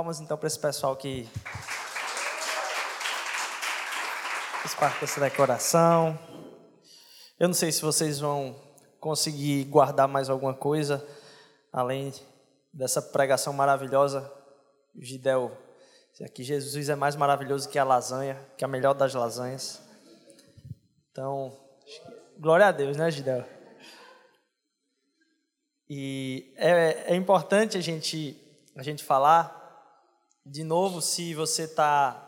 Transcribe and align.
Palmas 0.00 0.18
então 0.18 0.38
para 0.38 0.46
esse 0.46 0.58
pessoal 0.58 0.96
que 0.96 1.28
fez 4.62 4.74
parte 4.74 4.98
dessa 4.98 5.20
decoração. 5.20 6.18
Eu 7.38 7.48
não 7.48 7.54
sei 7.54 7.70
se 7.70 7.82
vocês 7.82 8.18
vão 8.18 8.58
conseguir 8.98 9.62
guardar 9.64 10.08
mais 10.08 10.30
alguma 10.30 10.54
coisa 10.54 11.06
além 11.70 12.14
dessa 12.72 13.02
pregação 13.02 13.52
maravilhosa. 13.52 14.32
Gidel, 14.98 15.52
aqui 16.24 16.42
Jesus 16.44 16.88
é 16.88 16.94
mais 16.94 17.14
maravilhoso 17.14 17.68
que 17.68 17.78
a 17.78 17.84
lasanha, 17.84 18.40
que 18.56 18.64
a 18.64 18.68
melhor 18.68 18.94
das 18.94 19.12
lasanhas. 19.12 19.82
Então, 21.12 21.54
glória 22.38 22.68
a 22.68 22.72
Deus, 22.72 22.96
né, 22.96 23.10
Gidel? 23.10 23.44
E 25.90 26.54
é, 26.56 27.12
é 27.12 27.14
importante 27.14 27.76
a 27.76 27.82
gente, 27.82 28.34
a 28.74 28.82
gente 28.82 29.04
falar, 29.04 29.59
de 30.44 30.64
novo, 30.64 31.00
se 31.00 31.34
você 31.34 31.64
está 31.64 32.26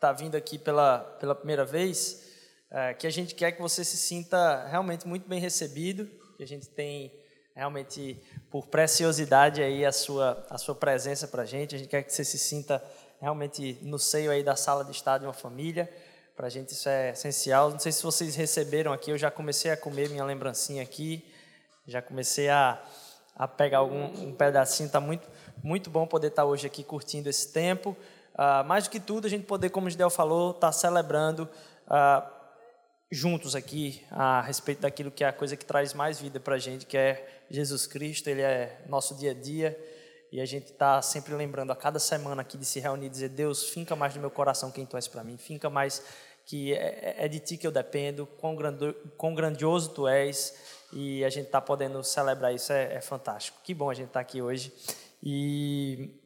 tá 0.00 0.12
vindo 0.12 0.34
aqui 0.34 0.58
pela, 0.58 0.98
pela 1.20 1.34
primeira 1.34 1.64
vez, 1.64 2.32
é, 2.70 2.94
que 2.94 3.06
a 3.06 3.10
gente 3.10 3.34
quer 3.34 3.52
que 3.52 3.60
você 3.60 3.84
se 3.84 3.96
sinta 3.96 4.66
realmente 4.66 5.06
muito 5.06 5.28
bem 5.28 5.38
recebido, 5.38 6.08
que 6.36 6.42
a 6.42 6.46
gente 6.46 6.68
tem 6.68 7.12
realmente 7.54 8.20
por 8.50 8.66
preciosidade 8.66 9.62
aí 9.62 9.84
a 9.84 9.92
sua, 9.92 10.44
a 10.48 10.56
sua 10.56 10.74
presença 10.74 11.28
para 11.28 11.42
a 11.42 11.46
gente, 11.46 11.74
a 11.74 11.78
gente 11.78 11.88
quer 11.88 12.02
que 12.02 12.12
você 12.12 12.24
se 12.24 12.38
sinta 12.38 12.82
realmente 13.20 13.78
no 13.82 13.98
seio 13.98 14.30
aí 14.30 14.42
da 14.42 14.56
sala 14.56 14.84
de 14.84 14.90
estar 14.90 15.18
de 15.18 15.24
uma 15.24 15.32
família, 15.32 15.88
para 16.34 16.46
a 16.46 16.50
gente 16.50 16.72
isso 16.72 16.88
é 16.88 17.10
essencial. 17.10 17.70
Não 17.70 17.78
sei 17.78 17.92
se 17.92 18.02
vocês 18.02 18.34
receberam 18.34 18.92
aqui, 18.92 19.10
eu 19.10 19.18
já 19.18 19.30
comecei 19.30 19.70
a 19.70 19.76
comer 19.76 20.08
minha 20.08 20.24
lembrancinha 20.24 20.82
aqui, 20.82 21.30
já 21.86 22.00
comecei 22.00 22.48
a, 22.48 22.82
a 23.36 23.46
pegar 23.46 23.78
algum 23.78 24.04
um 24.26 24.34
pedacinho. 24.34 24.86
Está 24.86 25.00
muito, 25.00 25.28
muito 25.62 25.90
bom 25.90 26.06
poder 26.06 26.28
estar 26.28 26.44
hoje 26.44 26.66
aqui 26.66 26.84
curtindo 26.84 27.28
esse 27.28 27.52
tempo. 27.52 27.96
Uh, 28.34 28.64
mais 28.66 28.84
do 28.84 28.90
que 28.90 29.00
tudo, 29.00 29.26
a 29.26 29.30
gente 29.30 29.44
poder, 29.44 29.70
como 29.70 29.86
o 29.86 29.90
Gidel 29.90 30.10
falou, 30.10 30.50
estar 30.50 30.68
tá 30.68 30.72
celebrando 30.72 31.48
uh, 31.86 32.30
juntos 33.10 33.54
aqui 33.54 34.02
a 34.10 34.40
respeito 34.40 34.82
daquilo 34.82 35.10
que 35.10 35.24
é 35.24 35.28
a 35.28 35.32
coisa 35.32 35.56
que 35.56 35.64
traz 35.64 35.92
mais 35.92 36.20
vida 36.20 36.40
para 36.40 36.54
a 36.54 36.58
gente, 36.58 36.86
que 36.86 36.96
é 36.96 37.44
Jesus 37.50 37.86
Cristo. 37.86 38.28
Ele 38.28 38.42
é 38.42 38.82
nosso 38.88 39.14
dia 39.14 39.32
a 39.32 39.34
dia. 39.34 39.78
E 40.30 40.40
a 40.40 40.46
gente 40.46 40.72
está 40.72 41.02
sempre 41.02 41.34
lembrando 41.34 41.72
a 41.72 41.76
cada 41.76 41.98
semana 41.98 42.40
aqui 42.40 42.56
de 42.56 42.64
se 42.64 42.80
reunir 42.80 43.06
e 43.06 43.10
dizer: 43.10 43.28
Deus, 43.28 43.68
finca 43.68 43.94
mais 43.94 44.14
no 44.14 44.20
meu 44.20 44.30
coração 44.30 44.70
quem 44.70 44.86
tu 44.86 44.96
és 44.96 45.06
para 45.06 45.22
mim, 45.22 45.36
finca 45.36 45.68
mais 45.68 46.02
que 46.46 46.74
é, 46.74 47.16
é 47.18 47.28
de 47.28 47.38
ti 47.38 47.56
que 47.56 47.66
eu 47.66 47.70
dependo, 47.70 48.26
quão, 48.38 48.56
quão 49.16 49.34
grandioso 49.34 49.90
tu 49.90 50.08
és 50.08 50.54
e 50.92 51.24
a 51.24 51.30
gente 51.30 51.46
está 51.46 51.60
podendo 51.60 52.02
celebrar 52.04 52.54
isso 52.54 52.72
é, 52.72 52.94
é, 52.94 53.00
fantástico. 53.00 53.58
Que 53.64 53.72
bom 53.72 53.88
a 53.88 53.94
gente 53.94 54.08
estar 54.08 54.20
tá 54.20 54.20
aqui 54.20 54.42
hoje. 54.42 54.72
E 55.22 56.20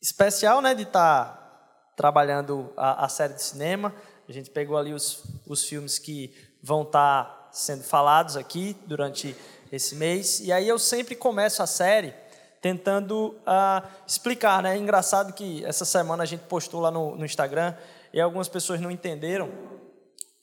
especial 0.00 0.60
né, 0.60 0.74
de 0.74 0.82
estar 0.82 1.24
tá 1.24 1.92
trabalhando 1.96 2.72
a, 2.76 3.06
a, 3.06 3.08
série 3.08 3.34
de 3.34 3.42
cinema. 3.42 3.94
A 4.28 4.32
gente 4.32 4.50
pegou 4.50 4.76
ali 4.76 4.92
os, 4.92 5.22
os 5.46 5.64
filmes 5.64 5.98
que 5.98 6.34
vão 6.62 6.82
estar 6.82 7.24
tá 7.24 7.48
sendo 7.52 7.84
falados 7.84 8.36
aqui 8.36 8.76
durante 8.86 9.34
esse 9.72 9.94
mês. 9.94 10.40
E 10.40 10.52
aí 10.52 10.68
eu 10.68 10.78
sempre 10.78 11.14
começo 11.14 11.62
a 11.62 11.66
série 11.66 12.14
tentando 12.60 13.36
uh, 13.40 13.86
explicar. 14.06 14.62
Né? 14.62 14.74
É 14.74 14.78
engraçado 14.78 15.32
que 15.32 15.64
essa 15.64 15.84
semana 15.84 16.22
a 16.22 16.26
gente 16.26 16.44
postou 16.44 16.80
lá 16.80 16.90
no, 16.90 17.16
no 17.16 17.24
Instagram 17.24 17.74
e 18.12 18.20
algumas 18.20 18.48
pessoas 18.48 18.80
não 18.80 18.90
entenderam 18.90 19.50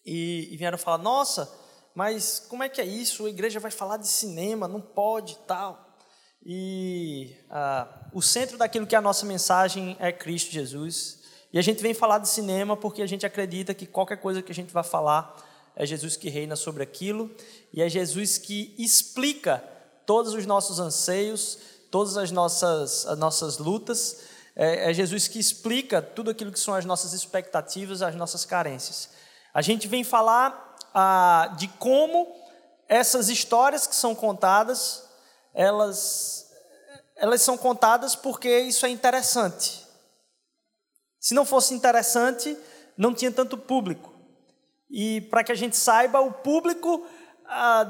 e, 0.05 0.49
e 0.51 0.57
vieram 0.57 0.77
falar: 0.77 0.97
Nossa 0.97 1.61
mas 1.93 2.39
como 2.47 2.63
é 2.63 2.69
que 2.69 2.79
é 2.79 2.85
isso? 2.85 3.25
A 3.25 3.29
igreja 3.29 3.59
vai 3.59 3.71
falar 3.71 3.97
de 3.97 4.07
cinema, 4.07 4.67
não 4.67 4.81
pode 4.81 5.37
tal. 5.47 5.90
E 6.45 7.35
ah, 7.49 7.87
o 8.13 8.21
centro 8.21 8.57
daquilo 8.57 8.87
que 8.87 8.95
é 8.95 8.97
a 8.97 9.01
nossa 9.01 9.25
mensagem 9.25 9.95
é 9.99 10.11
Cristo 10.11 10.51
Jesus. 10.51 11.19
E 11.53 11.59
a 11.59 11.61
gente 11.61 11.81
vem 11.81 11.93
falar 11.93 12.17
de 12.19 12.29
cinema 12.29 12.75
porque 12.75 13.01
a 13.01 13.07
gente 13.07 13.25
acredita 13.25 13.73
que 13.73 13.85
qualquer 13.85 14.17
coisa 14.17 14.41
que 14.41 14.51
a 14.51 14.55
gente 14.55 14.73
vai 14.73 14.83
falar 14.83 15.35
é 15.75 15.85
Jesus 15.85 16.17
que 16.17 16.29
reina 16.29 16.55
sobre 16.55 16.83
aquilo 16.83 17.29
e 17.73 17.81
é 17.81 17.89
Jesus 17.89 18.37
que 18.37 18.73
explica 18.77 19.63
todos 20.05 20.33
os 20.33 20.45
nossos 20.45 20.79
anseios, 20.79 21.57
todas 21.89 22.17
as 22.17 22.31
nossas, 22.31 23.05
as 23.05 23.17
nossas 23.17 23.57
lutas. 23.57 24.21
É, 24.55 24.89
é 24.89 24.93
Jesus 24.93 25.27
que 25.27 25.39
explica 25.39 26.01
tudo 26.01 26.31
aquilo 26.31 26.51
que 26.51 26.59
são 26.59 26.73
as 26.73 26.85
nossas 26.85 27.13
expectativas, 27.13 28.01
as 28.01 28.15
nossas 28.15 28.45
carências. 28.45 29.09
A 29.53 29.61
gente 29.61 29.87
vem 29.87 30.03
falar 30.03 30.77
ah, 30.93 31.53
de 31.57 31.67
como 31.67 32.35
essas 32.87 33.29
histórias 33.29 33.87
que 33.87 33.95
são 33.95 34.13
contadas, 34.13 35.03
elas, 35.53 36.49
elas 37.15 37.41
são 37.41 37.57
contadas 37.57 38.15
porque 38.15 38.59
isso 38.59 38.85
é 38.85 38.89
interessante. 38.89 39.85
Se 41.19 41.33
não 41.33 41.45
fosse 41.45 41.73
interessante, 41.73 42.57
não 42.97 43.13
tinha 43.13 43.31
tanto 43.31 43.57
público. 43.57 44.11
E 44.89 45.21
para 45.21 45.43
que 45.43 45.51
a 45.51 45.55
gente 45.55 45.77
saiba, 45.77 46.19
o 46.19 46.31
público, 46.31 47.05
a, 47.45 47.81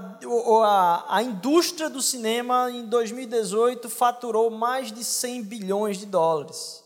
a, 0.63 1.17
a 1.17 1.23
indústria 1.23 1.89
do 1.89 2.01
cinema 2.01 2.69
em 2.69 2.85
2018 2.85 3.89
faturou 3.89 4.49
mais 4.49 4.91
de 4.91 5.03
100 5.03 5.43
bilhões 5.43 5.97
de 5.97 6.05
dólares. 6.05 6.83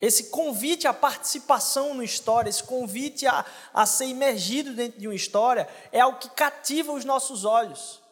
Esse 0.00 0.24
convite 0.24 0.86
à 0.86 0.92
participação 0.92 1.94
no 1.94 2.02
história, 2.02 2.50
esse 2.50 2.62
convite 2.62 3.26
a, 3.26 3.44
a 3.72 3.86
ser 3.86 4.06
imergido 4.06 4.74
dentro 4.74 5.00
de 5.00 5.08
uma 5.08 5.14
história, 5.14 5.68
é 5.90 6.00
algo 6.00 6.18
que 6.18 6.28
cativa 6.30 6.92
os 6.92 7.04
nossos 7.04 7.44
olhos. 7.44 8.03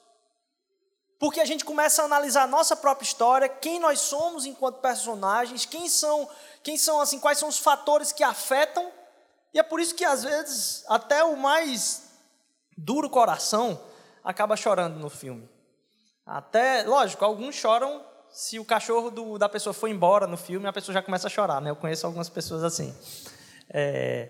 Porque 1.22 1.38
a 1.38 1.44
gente 1.44 1.65
começa 1.65 2.03
a 2.03 2.05
analisar 2.05 2.43
a 2.43 2.47
nossa 2.49 2.75
própria 2.75 3.06
história, 3.06 3.49
quem 3.49 3.78
nós 3.78 4.00
somos 4.00 4.44
enquanto 4.44 4.81
personagens, 4.81 5.65
quem 5.65 5.88
são, 5.88 6.28
quem 6.65 6.77
são 6.77 7.00
assim, 7.00 7.21
quais 7.21 7.38
são 7.38 7.49
os 7.49 7.59
fatores 7.59 8.10
que 8.10 8.25
afetam. 8.25 8.91
E 9.55 9.60
é 9.60 9.62
por 9.62 9.78
isso 9.78 9.94
que 9.94 10.05
às 10.05 10.25
vezes 10.25 10.84
até 10.88 11.22
o 11.22 11.37
mais 11.37 12.10
duro 12.77 13.09
coração 13.09 13.81
acaba 14.25 14.56
chorando 14.56 14.99
no 14.99 15.09
filme. 15.09 15.49
Até, 16.27 16.83
lógico, 16.83 17.25
alguns 17.25 17.54
choram 17.54 18.04
se 18.28 18.59
o 18.59 18.65
cachorro 18.65 19.09
do, 19.09 19.39
da 19.39 19.49
pessoa 19.49 19.72
foi 19.72 19.91
embora 19.91 20.27
no 20.27 20.37
filme, 20.37 20.66
a 20.66 20.72
pessoa 20.72 20.93
já 20.93 21.03
começa 21.03 21.28
a 21.28 21.31
chorar, 21.31 21.60
né? 21.60 21.71
Eu 21.71 21.77
conheço 21.77 22.04
algumas 22.04 22.28
pessoas 22.28 22.65
assim. 22.65 22.93
É, 23.71 24.28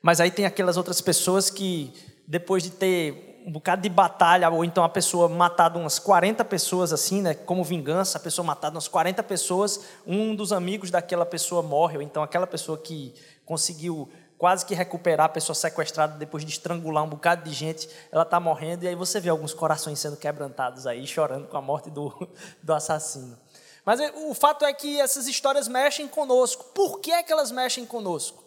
mas 0.00 0.22
aí 0.22 0.30
tem 0.30 0.46
aquelas 0.46 0.78
outras 0.78 1.02
pessoas 1.02 1.50
que, 1.50 1.92
depois 2.26 2.62
de 2.62 2.70
ter 2.70 3.33
um 3.44 3.52
bocado 3.52 3.82
de 3.82 3.90
batalha, 3.90 4.48
ou 4.48 4.64
então 4.64 4.82
a 4.82 4.88
pessoa 4.88 5.28
matado 5.28 5.78
umas 5.78 5.98
40 5.98 6.42
pessoas 6.46 6.94
assim, 6.94 7.20
né? 7.20 7.34
Como 7.34 7.62
vingança, 7.62 8.16
a 8.16 8.20
pessoa 8.20 8.44
matado 8.44 8.76
umas 8.76 8.88
40 8.88 9.22
pessoas, 9.22 9.80
um 10.06 10.34
dos 10.34 10.50
amigos 10.50 10.90
daquela 10.90 11.26
pessoa 11.26 11.62
morre, 11.62 11.98
ou 11.98 12.02
então 12.02 12.22
aquela 12.22 12.46
pessoa 12.46 12.78
que 12.78 13.14
conseguiu 13.44 14.08
quase 14.38 14.64
que 14.64 14.74
recuperar 14.74 15.26
a 15.26 15.28
pessoa 15.28 15.54
sequestrada 15.54 16.16
depois 16.16 16.42
de 16.42 16.52
estrangular 16.52 17.04
um 17.04 17.08
bocado 17.08 17.48
de 17.48 17.54
gente, 17.54 17.88
ela 18.10 18.22
está 18.22 18.40
morrendo, 18.40 18.84
e 18.84 18.88
aí 18.88 18.94
você 18.94 19.20
vê 19.20 19.28
alguns 19.28 19.52
corações 19.52 19.98
sendo 19.98 20.16
quebrantados 20.16 20.86
aí, 20.86 21.06
chorando 21.06 21.46
com 21.46 21.56
a 21.58 21.62
morte 21.62 21.90
do, 21.90 22.12
do 22.62 22.72
assassino. 22.72 23.38
Mas 23.84 24.00
é, 24.00 24.10
o 24.16 24.32
fato 24.32 24.64
é 24.64 24.72
que 24.72 24.98
essas 24.98 25.26
histórias 25.26 25.68
mexem 25.68 26.08
conosco. 26.08 26.64
Por 26.74 27.00
que, 27.00 27.12
é 27.12 27.22
que 27.22 27.30
elas 27.30 27.50
mexem 27.50 27.84
conosco? 27.84 28.42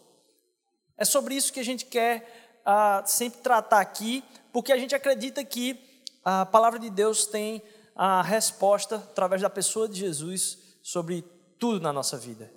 É 0.96 1.04
sobre 1.04 1.36
isso 1.36 1.52
que 1.52 1.60
a 1.60 1.64
gente 1.64 1.84
quer 1.84 2.60
ah, 2.66 3.04
sempre 3.06 3.40
tratar 3.40 3.78
aqui, 3.78 4.24
porque 4.58 4.72
a 4.72 4.76
gente 4.76 4.92
acredita 4.92 5.44
que 5.44 5.78
a 6.24 6.44
palavra 6.44 6.80
de 6.80 6.90
Deus 6.90 7.26
tem 7.26 7.62
a 7.94 8.22
resposta 8.22 8.96
através 8.96 9.40
da 9.40 9.48
pessoa 9.48 9.88
de 9.88 10.00
Jesus 10.00 10.58
sobre 10.82 11.22
tudo 11.60 11.80
na 11.80 11.92
nossa 11.92 12.16
vida. 12.16 12.52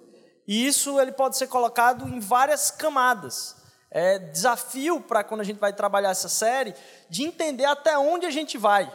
E 0.48 0.66
isso 0.66 1.00
ele 1.00 1.12
pode 1.12 1.38
ser 1.38 1.46
colocado 1.46 2.08
em 2.08 2.20
várias 2.20 2.72
camadas. 2.72 3.56
É 3.92 4.18
desafio 4.18 5.00
para 5.00 5.24
quando 5.24 5.42
a 5.42 5.44
gente 5.44 5.60
vai 5.60 5.74
trabalhar 5.74 6.10
essa 6.10 6.28
série 6.28 6.74
de 7.08 7.22
entender 7.22 7.66
até 7.66 7.96
onde 7.96 8.26
a 8.26 8.32
gente 8.32 8.58
vai. 8.58 8.92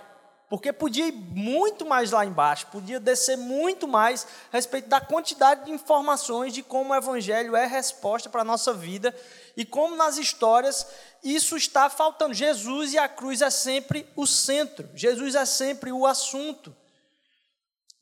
Porque 0.51 0.73
podia 0.73 1.07
ir 1.07 1.13
muito 1.13 1.87
mais 1.87 2.11
lá 2.11 2.27
embaixo, 2.27 2.67
podia 2.73 2.99
descer 2.99 3.37
muito 3.37 3.87
mais 3.87 4.27
a 4.53 4.57
respeito 4.57 4.89
da 4.89 5.01
quantidade 5.01 5.65
de 5.65 5.71
informações 5.71 6.53
de 6.53 6.61
como 6.61 6.93
o 6.93 6.97
Evangelho 6.97 7.55
é 7.55 7.67
resposta 7.67 8.29
para 8.29 8.41
a 8.41 8.45
nossa 8.45 8.73
vida 8.73 9.15
e 9.57 9.65
como 9.65 9.97
nas 9.97 10.19
histórias 10.19 10.87
isso 11.25 11.57
está 11.57 11.89
faltando. 11.89 12.35
Jesus 12.35 12.93
e 12.93 12.99
a 12.99 13.09
cruz 13.09 13.41
é 13.41 13.51
sempre 13.51 14.07
o 14.15 14.27
centro, 14.27 14.89
Jesus 14.95 15.35
é 15.35 15.45
sempre 15.45 15.91
o 15.91 16.07
assunto. 16.07 16.75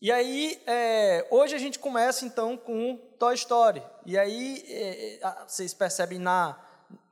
E 0.04 0.12
aí, 0.12 0.60
é, 0.66 1.26
hoje 1.30 1.54
a 1.54 1.58
gente 1.58 1.78
começa 1.78 2.26
então 2.26 2.58
com 2.58 2.96
Toy 3.18 3.34
Story. 3.36 3.82
E 4.04 4.18
aí, 4.18 4.62
é, 4.68 5.14
é 5.14 5.34
vocês 5.46 5.72
percebem 5.72 6.18
na, 6.18 6.58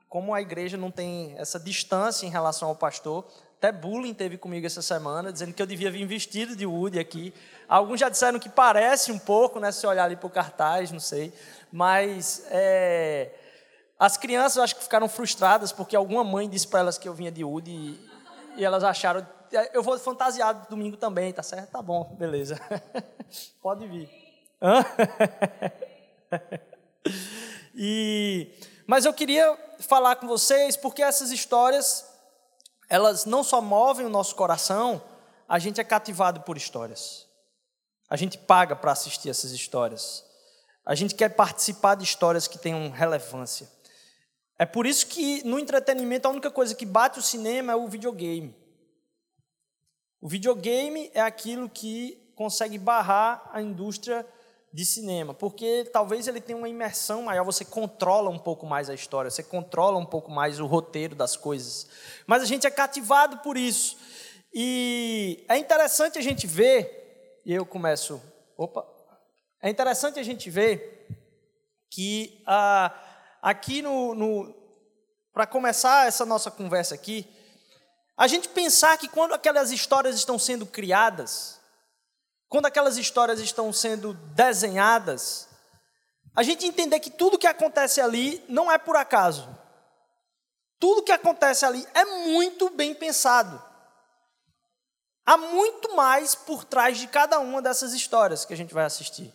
como 0.07 0.31
a 0.31 0.39
igreja 0.39 0.77
não 0.77 0.91
tem 0.91 1.33
essa 1.39 1.59
distância 1.59 2.27
em 2.27 2.29
relação 2.29 2.67
ao 2.67 2.75
pastor. 2.75 3.25
Até 3.57 3.71
bullying 3.71 4.13
teve 4.13 4.37
comigo 4.37 4.67
essa 4.67 4.83
semana, 4.83 5.33
dizendo 5.33 5.53
que 5.53 5.61
eu 5.61 5.65
devia 5.65 5.89
vir 5.89 6.05
vestido 6.05 6.55
de 6.55 6.67
Woody 6.67 6.99
aqui. 6.99 7.33
Alguns 7.67 7.99
já 7.99 8.09
disseram 8.09 8.37
que 8.37 8.49
parece 8.49 9.11
um 9.11 9.17
pouco, 9.17 9.59
né, 9.59 9.71
se 9.71 9.87
olhar 9.87 10.03
ali 10.03 10.15
para 10.15 10.27
o 10.27 10.29
cartaz, 10.29 10.91
não 10.91 10.99
sei. 10.99 11.33
Mas 11.71 12.45
é, 12.51 13.31
as 13.99 14.17
crianças 14.17 14.63
acho 14.63 14.75
que 14.75 14.83
ficaram 14.83 15.07
frustradas 15.07 15.71
porque 15.71 15.95
alguma 15.95 16.23
mãe 16.23 16.49
disse 16.49 16.67
para 16.67 16.81
elas 16.81 16.97
que 16.97 17.07
eu 17.07 17.13
vinha 17.13 17.31
de 17.31 17.43
Woody 17.43 17.71
e, 17.71 18.09
e 18.57 18.65
elas 18.65 18.83
acharam 18.83 19.25
eu 19.73 19.83
vou 19.83 19.97
fantasiado 19.99 20.67
domingo 20.69 20.97
também, 20.97 21.31
tá 21.31 21.43
certo? 21.43 21.69
Tá 21.69 21.81
bom, 21.81 22.15
beleza. 22.17 22.59
Pode 23.61 23.87
vir. 23.87 24.09
e, 27.75 28.51
mas 28.87 29.05
eu 29.05 29.13
queria 29.13 29.57
falar 29.79 30.15
com 30.15 30.27
vocês 30.27 30.75
porque 30.75 31.03
essas 31.03 31.31
histórias, 31.31 32.05
elas 32.89 33.25
não 33.25 33.43
só 33.43 33.61
movem 33.61 34.05
o 34.05 34.09
nosso 34.09 34.35
coração, 34.35 35.01
a 35.47 35.59
gente 35.59 35.79
é 35.79 35.83
cativado 35.83 36.41
por 36.41 36.57
histórias. 36.57 37.27
A 38.09 38.15
gente 38.15 38.37
paga 38.37 38.75
para 38.75 38.91
assistir 38.91 39.29
essas 39.29 39.51
histórias. 39.51 40.23
A 40.85 40.95
gente 40.95 41.15
quer 41.15 41.29
participar 41.29 41.95
de 41.95 42.03
histórias 42.03 42.47
que 42.47 42.57
tenham 42.57 42.89
relevância. 42.89 43.67
É 44.57 44.65
por 44.65 44.85
isso 44.85 45.07
que 45.07 45.43
no 45.43 45.59
entretenimento 45.59 46.27
a 46.27 46.31
única 46.31 46.51
coisa 46.51 46.75
que 46.75 46.85
bate 46.85 47.19
o 47.19 47.23
cinema 47.23 47.73
é 47.73 47.75
o 47.75 47.87
videogame. 47.87 48.55
O 50.21 50.27
videogame 50.27 51.11
é 51.13 51.21
aquilo 51.21 51.69
que 51.69 52.31
consegue 52.35 52.77
barrar 52.77 53.49
a 53.51 53.61
indústria 53.61 54.25
de 54.71 54.85
cinema, 54.85 55.35
porque 55.35 55.87
talvez 55.93 56.27
ele 56.27 56.41
tenha 56.41 56.57
uma 56.57 56.67
imersão 56.67 57.21
maior, 57.21 57.43
você 57.43 57.63
controla 57.63 58.29
um 58.29 58.39
pouco 58.39 58.65
mais 58.65 58.89
a 58.89 58.93
história, 58.93 59.29
você 59.29 59.43
controla 59.43 59.99
um 59.99 60.05
pouco 60.05 60.31
mais 60.31 60.59
o 60.59 60.65
roteiro 60.65 61.13
das 61.13 61.35
coisas. 61.35 61.87
Mas 62.25 62.41
a 62.41 62.45
gente 62.45 62.65
é 62.65 62.71
cativado 62.71 63.37
por 63.39 63.55
isso. 63.55 63.97
E 64.51 65.43
é 65.47 65.57
interessante 65.57 66.17
a 66.17 66.21
gente 66.21 66.47
ver, 66.47 67.41
e 67.45 67.53
eu 67.53 67.65
começo, 67.65 68.19
opa, 68.57 68.87
é 69.61 69.69
interessante 69.69 70.19
a 70.19 70.23
gente 70.23 70.49
ver 70.49 71.07
que 71.89 72.41
ah, 72.47 72.91
aqui 73.43 73.81
no, 73.81 74.15
no 74.15 74.55
para 75.33 75.45
começar 75.45 76.07
essa 76.07 76.25
nossa 76.25 76.49
conversa 76.49 76.95
aqui, 76.95 77.27
a 78.15 78.25
gente 78.25 78.47
pensar 78.47 78.97
que 78.97 79.09
quando 79.09 79.33
aquelas 79.33 79.71
histórias 79.71 80.15
estão 80.15 80.39
sendo 80.39 80.65
criadas, 80.65 81.59
quando 82.47 82.67
aquelas 82.67 82.97
histórias 82.97 83.41
estão 83.41 83.73
sendo 83.73 84.13
desenhadas, 84.13 85.49
a 86.33 86.41
gente 86.41 86.65
entender 86.65 86.99
que 87.01 87.09
tudo 87.09 87.37
que 87.37 87.47
acontece 87.47 87.99
ali 87.99 88.43
não 88.47 88.71
é 88.71 88.77
por 88.77 88.95
acaso. 88.95 89.49
Tudo 90.79 91.03
que 91.03 91.11
acontece 91.11 91.65
ali 91.65 91.85
é 91.93 92.05
muito 92.05 92.69
bem 92.69 92.93
pensado. 92.93 93.61
Há 95.25 95.37
muito 95.37 95.95
mais 95.95 96.35
por 96.35 96.63
trás 96.63 96.97
de 96.97 97.07
cada 97.07 97.39
uma 97.39 97.61
dessas 97.61 97.93
histórias 97.93 98.45
que 98.45 98.53
a 98.53 98.57
gente 98.57 98.73
vai 98.73 98.85
assistir. 98.85 99.33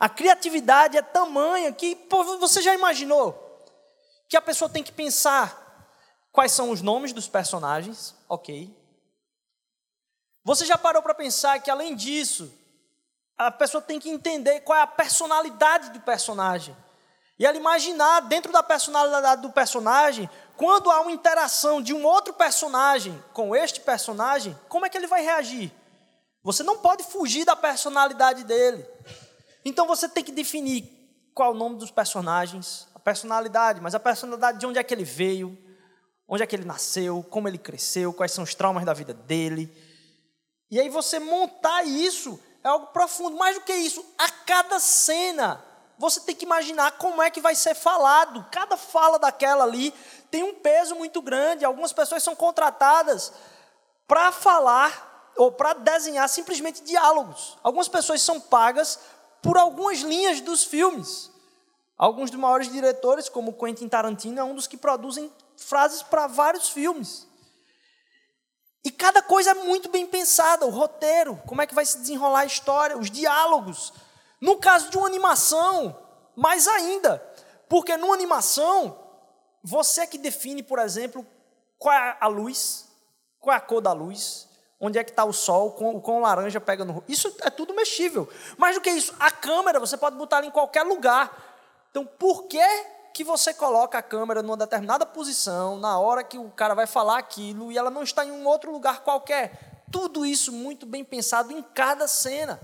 A 0.00 0.08
criatividade 0.08 0.96
é 0.96 1.02
tamanha 1.02 1.70
que 1.72 1.94
pô, 1.94 2.24
você 2.38 2.62
já 2.62 2.72
imaginou 2.72 3.64
que 4.26 4.36
a 4.36 4.40
pessoa 4.40 4.70
tem 4.70 4.82
que 4.82 4.90
pensar 4.90 5.60
quais 6.32 6.52
são 6.52 6.70
os 6.70 6.80
nomes 6.80 7.12
dos 7.12 7.28
personagens, 7.28 8.14
ok? 8.26 8.74
Você 10.42 10.64
já 10.64 10.78
parou 10.78 11.02
para 11.02 11.14
pensar 11.14 11.60
que, 11.60 11.70
além 11.70 11.94
disso, 11.94 12.50
a 13.36 13.50
pessoa 13.50 13.82
tem 13.82 14.00
que 14.00 14.08
entender 14.08 14.60
qual 14.60 14.78
é 14.78 14.82
a 14.82 14.86
personalidade 14.86 15.90
do 15.90 16.00
personagem. 16.00 16.74
E 17.38 17.44
ela 17.44 17.56
imaginar 17.56 18.20
dentro 18.20 18.52
da 18.52 18.62
personalidade 18.62 19.42
do 19.42 19.50
personagem, 19.50 20.30
quando 20.56 20.90
há 20.90 21.00
uma 21.00 21.12
interação 21.12 21.82
de 21.82 21.92
um 21.92 22.04
outro 22.04 22.32
personagem 22.32 23.22
com 23.32 23.54
este 23.54 23.80
personagem, 23.80 24.58
como 24.68 24.86
é 24.86 24.88
que 24.88 24.96
ele 24.96 25.06
vai 25.06 25.22
reagir? 25.22 25.72
Você 26.42 26.62
não 26.62 26.78
pode 26.78 27.02
fugir 27.04 27.44
da 27.44 27.56
personalidade 27.56 28.44
dele. 28.44 28.86
Então 29.64 29.86
você 29.86 30.08
tem 30.08 30.24
que 30.24 30.32
definir 30.32 30.84
qual 31.34 31.52
o 31.52 31.54
nome 31.54 31.76
dos 31.76 31.90
personagens, 31.90 32.88
a 32.94 32.98
personalidade, 32.98 33.80
mas 33.80 33.94
a 33.94 34.00
personalidade 34.00 34.58
de 34.58 34.66
onde 34.66 34.78
é 34.78 34.82
que 34.82 34.92
ele 34.92 35.04
veio, 35.04 35.56
onde 36.28 36.42
é 36.42 36.46
que 36.46 36.56
ele 36.56 36.64
nasceu, 36.64 37.22
como 37.30 37.48
ele 37.48 37.58
cresceu, 37.58 38.12
quais 38.12 38.32
são 38.32 38.44
os 38.44 38.54
traumas 38.54 38.84
da 38.84 38.92
vida 38.92 39.12
dele 39.12 39.70
e 40.70 40.78
aí 40.78 40.88
você 40.88 41.18
montar 41.18 41.82
isso 41.84 42.38
é 42.62 42.68
algo 42.68 42.86
profundo. 42.88 43.36
Mais 43.36 43.56
do 43.56 43.62
que 43.62 43.74
isso, 43.74 44.04
a 44.16 44.30
cada 44.30 44.78
cena 44.78 45.64
você 45.98 46.20
tem 46.20 46.34
que 46.34 46.46
imaginar 46.46 46.92
como 46.92 47.20
é 47.20 47.28
que 47.28 47.40
vai 47.40 47.54
ser 47.54 47.74
falado. 47.74 48.46
Cada 48.50 48.76
fala 48.76 49.18
daquela 49.18 49.64
ali 49.64 49.92
tem 50.30 50.42
um 50.42 50.54
peso 50.54 50.94
muito 50.94 51.20
grande. 51.20 51.64
Algumas 51.64 51.92
pessoas 51.92 52.22
são 52.22 52.36
contratadas 52.36 53.32
para 54.06 54.30
falar 54.32 55.32
ou 55.36 55.52
para 55.52 55.74
desenhar 55.74 56.28
simplesmente 56.28 56.82
diálogos. 56.82 57.58
Algumas 57.62 57.88
pessoas 57.88 58.22
são 58.22 58.40
pagas 58.40 59.00
por 59.42 59.56
algumas 59.56 60.00
linhas 60.00 60.40
dos 60.40 60.64
filmes. 60.64 61.30
Alguns 61.96 62.30
dos 62.30 62.40
maiores 62.40 62.70
diretores, 62.72 63.28
como 63.28 63.52
Quentin 63.52 63.88
Tarantino, 63.88 64.40
é 64.40 64.44
um 64.44 64.54
dos 64.54 64.66
que 64.66 64.76
produzem 64.76 65.30
frases 65.56 66.02
para 66.02 66.26
vários 66.26 66.70
filmes. 66.70 67.28
E 68.82 68.90
cada 68.90 69.22
coisa 69.22 69.50
é 69.50 69.54
muito 69.54 69.90
bem 69.90 70.06
pensada, 70.06 70.64
o 70.64 70.70
roteiro, 70.70 71.36
como 71.46 71.60
é 71.60 71.66
que 71.66 71.74
vai 71.74 71.84
se 71.84 71.98
desenrolar 71.98 72.40
a 72.40 72.46
história, 72.46 72.96
os 72.96 73.10
diálogos. 73.10 73.92
No 74.40 74.56
caso 74.56 74.88
de 74.88 74.96
uma 74.96 75.06
animação, 75.06 75.94
mais 76.34 76.66
ainda, 76.66 77.22
porque 77.68 77.96
numa 77.98 78.14
animação, 78.14 78.98
você 79.62 80.00
é 80.00 80.06
que 80.06 80.16
define, 80.16 80.62
por 80.62 80.78
exemplo, 80.78 81.26
qual 81.78 81.94
é 81.94 82.16
a 82.18 82.26
luz, 82.26 82.88
qual 83.38 83.52
é 83.54 83.58
a 83.58 83.60
cor 83.60 83.82
da 83.82 83.92
luz, 83.92 84.48
onde 84.80 84.98
é 84.98 85.04
que 85.04 85.10
está 85.10 85.24
o 85.24 85.32
sol, 85.32 85.76
o 85.78 86.18
laranja 86.18 86.60
pega 86.60 86.84
no. 86.84 87.04
Isso 87.06 87.36
é 87.42 87.50
tudo 87.50 87.74
mexível. 87.74 88.28
Mais 88.56 88.74
do 88.74 88.80
que 88.80 88.90
isso, 88.90 89.14
a 89.20 89.30
câmera 89.30 89.78
você 89.78 89.96
pode 89.96 90.16
botar 90.16 90.42
em 90.42 90.50
qualquer 90.50 90.82
lugar. 90.82 91.30
Então, 91.90 92.06
por 92.06 92.44
que 92.44 92.64
que 93.12 93.22
você 93.22 93.52
coloca 93.52 93.98
a 93.98 94.02
câmera 94.02 94.42
numa 94.42 94.56
determinada 94.56 95.04
posição, 95.04 95.76
na 95.76 95.98
hora 95.98 96.24
que 96.24 96.38
o 96.38 96.50
cara 96.50 96.74
vai 96.74 96.86
falar 96.86 97.18
aquilo, 97.18 97.70
e 97.70 97.76
ela 97.76 97.90
não 97.90 98.02
está 98.02 98.24
em 98.24 98.30
um 98.30 98.46
outro 98.46 98.70
lugar 98.72 99.00
qualquer. 99.00 99.84
Tudo 99.90 100.24
isso 100.24 100.52
muito 100.52 100.86
bem 100.86 101.04
pensado 101.04 101.52
em 101.52 101.60
cada 101.62 102.06
cena. 102.06 102.60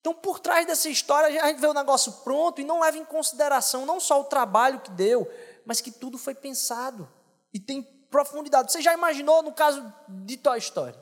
Então, 0.00 0.12
por 0.12 0.38
trás 0.40 0.66
dessa 0.66 0.88
história, 0.90 1.42
a 1.42 1.46
gente 1.46 1.60
vê 1.60 1.66
o 1.66 1.72
negócio 1.72 2.12
pronto 2.24 2.60
e 2.60 2.64
não 2.64 2.80
leva 2.80 2.98
em 2.98 3.04
consideração 3.04 3.86
não 3.86 3.98
só 3.98 4.20
o 4.20 4.24
trabalho 4.24 4.80
que 4.80 4.90
deu, 4.90 5.30
mas 5.64 5.80
que 5.80 5.90
tudo 5.90 6.18
foi 6.18 6.34
pensado 6.34 7.08
e 7.54 7.60
tem 7.60 7.82
profundidade. 8.14 8.70
Você 8.70 8.80
já 8.80 8.94
imaginou 8.94 9.42
no 9.42 9.50
caso 9.50 9.92
de 10.06 10.36
Toy 10.36 10.56
Story? 10.58 10.94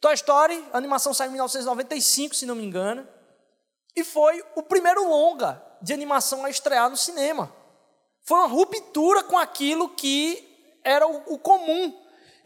Toy 0.00 0.14
Story, 0.14 0.64
a 0.72 0.78
animação 0.78 1.12
saiu 1.12 1.28
em 1.28 1.32
1995, 1.32 2.34
se 2.34 2.46
não 2.46 2.54
me 2.54 2.64
engano, 2.64 3.06
e 3.94 4.02
foi 4.02 4.42
o 4.56 4.62
primeiro 4.62 5.06
longa 5.06 5.62
de 5.82 5.92
animação 5.92 6.42
a 6.46 6.48
estrear 6.48 6.88
no 6.88 6.96
cinema. 6.96 7.54
Foi 8.22 8.38
uma 8.38 8.46
ruptura 8.46 9.22
com 9.22 9.36
aquilo 9.36 9.90
que 9.90 10.80
era 10.82 11.06
o, 11.06 11.34
o 11.34 11.38
comum. 11.38 11.94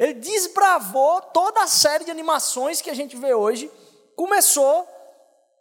Ele 0.01 0.15
desbravou 0.15 1.23
toda 1.23 1.63
a 1.63 1.69
série 1.69 2.05
de 2.05 2.11
animações 2.11 2.81
que 2.83 2.91
a 2.91 2.95
gente 2.95 3.17
vê 3.17 3.35
hoje. 3.35 3.71
Começou 4.17 4.89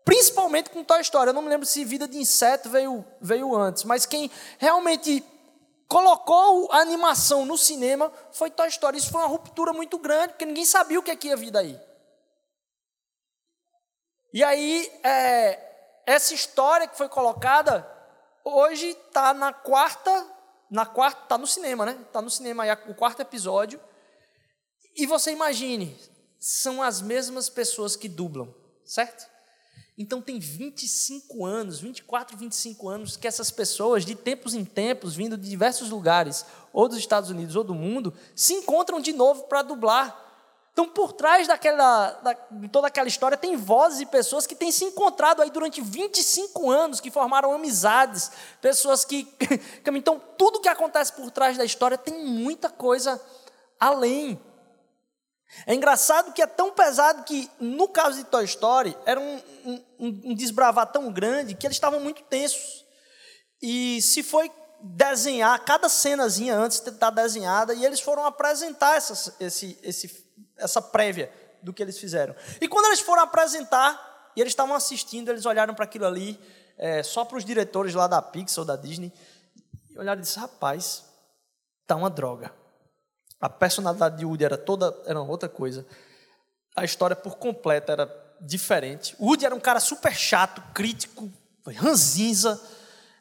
principalmente 0.04 0.72
com 0.72 0.84
Toy 0.84 1.02
Story. 1.02 1.28
Eu 1.28 1.34
não 1.34 1.44
me 1.44 1.50
lembro 1.50 1.68
se 1.68 1.86
Vida 1.86 2.08
de 2.08 2.18
Inseto 2.18 2.70
veio, 2.70 3.06
veio 3.22 3.56
antes, 3.56 3.84
mas 3.84 4.08
quem 4.08 4.32
realmente 4.58 5.24
colocou 5.88 6.72
a 6.72 6.80
animação 6.80 7.46
no 7.46 7.58
cinema 7.58 8.12
foi 8.32 8.50
Toy 8.50 8.68
Story. 8.68 8.98
Isso 8.98 9.12
foi 9.12 9.22
uma 9.22 9.28
ruptura 9.28 9.74
muito 9.74 9.98
grande, 9.98 10.30
porque 10.30 10.46
ninguém 10.46 10.66
sabia 10.66 11.00
o 11.00 11.04
que, 11.04 11.12
é 11.12 11.16
que 11.16 11.28
ia 11.28 11.38
vir 11.38 11.52
daí. 11.52 11.80
E 14.34 14.44
aí, 14.44 14.92
é, 15.04 16.02
essa 16.06 16.34
história 16.34 16.88
que 16.88 16.98
foi 16.98 17.08
colocada 17.08 17.90
hoje 18.44 18.90
está 18.90 19.34
na 19.34 19.54
quarta, 19.54 20.28
na 20.70 20.86
quarta, 20.86 21.24
está 21.24 21.38
no 21.38 21.48
cinema, 21.48 21.86
né? 21.86 21.98
Está 22.06 22.22
no 22.22 22.30
cinema 22.30 22.64
aí 22.64 22.72
o 22.88 22.96
quarto 22.96 23.22
episódio. 23.22 23.80
E 24.96 25.06
você 25.06 25.32
imagine, 25.32 25.98
são 26.40 26.82
as 26.82 27.02
mesmas 27.02 27.50
pessoas 27.50 27.96
que 27.96 28.08
dublam, 28.08 28.54
certo? 28.86 29.35
Então 29.98 30.22
tem 30.22 30.40
25 30.40 31.46
anos, 31.46 31.80
24, 31.80 32.38
25 32.38 32.90
anos 32.90 33.16
que 33.16 33.28
essas 33.28 33.50
pessoas, 33.50 34.06
de 34.06 34.14
tempos 34.14 34.54
em 34.54 34.66
tempos, 34.66 35.16
vindo 35.16 35.38
de 35.38 35.50
diversos 35.50 35.90
lugares, 35.90 36.46
ou 36.74 36.90
dos 36.90 36.98
Estados 36.98 37.30
Unidos 37.30 37.56
ou 37.56 37.64
do 37.64 37.74
mundo, 37.74 38.14
se 38.36 38.54
encontram 38.54 39.00
de 39.00 39.14
novo 39.14 39.44
para 39.44 39.62
dublar 39.62 40.26
então, 40.76 40.90
por 40.90 41.14
trás 41.14 41.48
daquela, 41.48 42.12
da, 42.22 42.36
de 42.52 42.68
toda 42.68 42.88
aquela 42.88 43.08
história, 43.08 43.38
tem 43.38 43.56
vozes 43.56 44.02
e 44.02 44.06
pessoas 44.06 44.46
que 44.46 44.54
têm 44.54 44.74
se 44.74 44.84
encontrado 44.84 45.42
aí 45.42 45.50
durante 45.50 45.80
25 45.80 46.70
anos, 46.70 47.00
que 47.00 47.10
formaram 47.10 47.54
amizades, 47.54 48.30
pessoas 48.60 49.06
que. 49.06 49.26
Então, 49.88 50.22
tudo 50.38 50.60
que 50.60 50.68
acontece 50.68 51.14
por 51.14 51.32
trás 51.32 51.58
da 51.58 51.64
história 51.64 51.98
tem 51.98 52.26
muita 52.26 52.70
coisa 52.70 53.22
além. 53.80 54.38
É 55.66 55.74
engraçado 55.74 56.34
que 56.34 56.42
é 56.42 56.48
tão 56.48 56.72
pesado 56.72 57.24
que, 57.24 57.50
no 57.60 57.88
caso 57.88 58.18
de 58.18 58.24
Toy 58.26 58.44
Story, 58.46 58.98
era 59.06 59.20
um, 59.20 59.42
um, 59.66 59.84
um 60.00 60.36
desbravar 60.36 60.92
tão 60.92 61.12
grande 61.12 61.56
que 61.56 61.66
eles 61.66 61.78
estavam 61.78 62.00
muito 62.00 62.24
tensos. 62.24 62.86
E 63.62 64.02
se 64.02 64.22
foi 64.22 64.52
desenhar 64.82 65.64
cada 65.64 65.88
cenazinha 65.90 66.56
antes 66.56 66.80
de 66.80 66.90
estar 66.90 67.10
desenhada, 67.10 67.74
e 67.74 67.86
eles 67.86 68.00
foram 68.00 68.26
apresentar 68.26 68.98
essa, 68.98 69.36
esse, 69.40 69.80
esse 69.82 70.26
essa 70.58 70.82
prévia 70.82 71.32
do 71.62 71.74
que 71.74 71.82
eles 71.82 71.98
fizeram. 71.98 72.36
E 72.62 72.68
quando 72.68 72.86
eles 72.86 73.00
foram 73.00 73.24
apresentar, 73.24 74.32
e 74.36 74.42
eles 74.42 74.52
estavam 74.52 74.76
assistindo, 74.76 75.30
eles 75.30 75.46
olharam 75.46 75.74
para 75.74 75.86
aquilo 75.86 76.06
ali, 76.06 76.40
é, 76.78 77.02
só 77.04 77.26
para 77.26 77.38
os 77.38 77.46
diretores 77.46 77.94
lá 77.94 78.08
da 78.08 78.22
Pixar 78.22 78.60
ou 78.60 78.66
da 78.66 78.76
Disney, 78.76 79.12
e 79.90 79.98
olharam 79.98 80.20
e 80.20 80.24
disseram, 80.24 80.48
rapaz, 80.48 81.06
tá 81.88 81.96
uma 81.96 82.10
droga. 82.10 82.54
A 83.40 83.50
personalidade 83.50 84.18
de 84.18 84.26
Woody 84.26 84.46
era 84.46 84.58
toda, 84.58 84.96
era 85.06 85.22
outra 85.22 85.50
coisa. 85.50 85.86
A 86.76 86.84
história 86.84 87.16
por 87.16 87.38
completo 87.38 87.92
era 87.92 88.10
diferente. 88.42 89.16
O 89.20 89.28
Woody 89.28 89.46
era 89.46 89.56
um 89.56 89.60
cara 89.60 89.80
super 89.80 90.14
chato, 90.14 90.62
crítico, 90.74 91.30
ranzinza, 91.68 92.62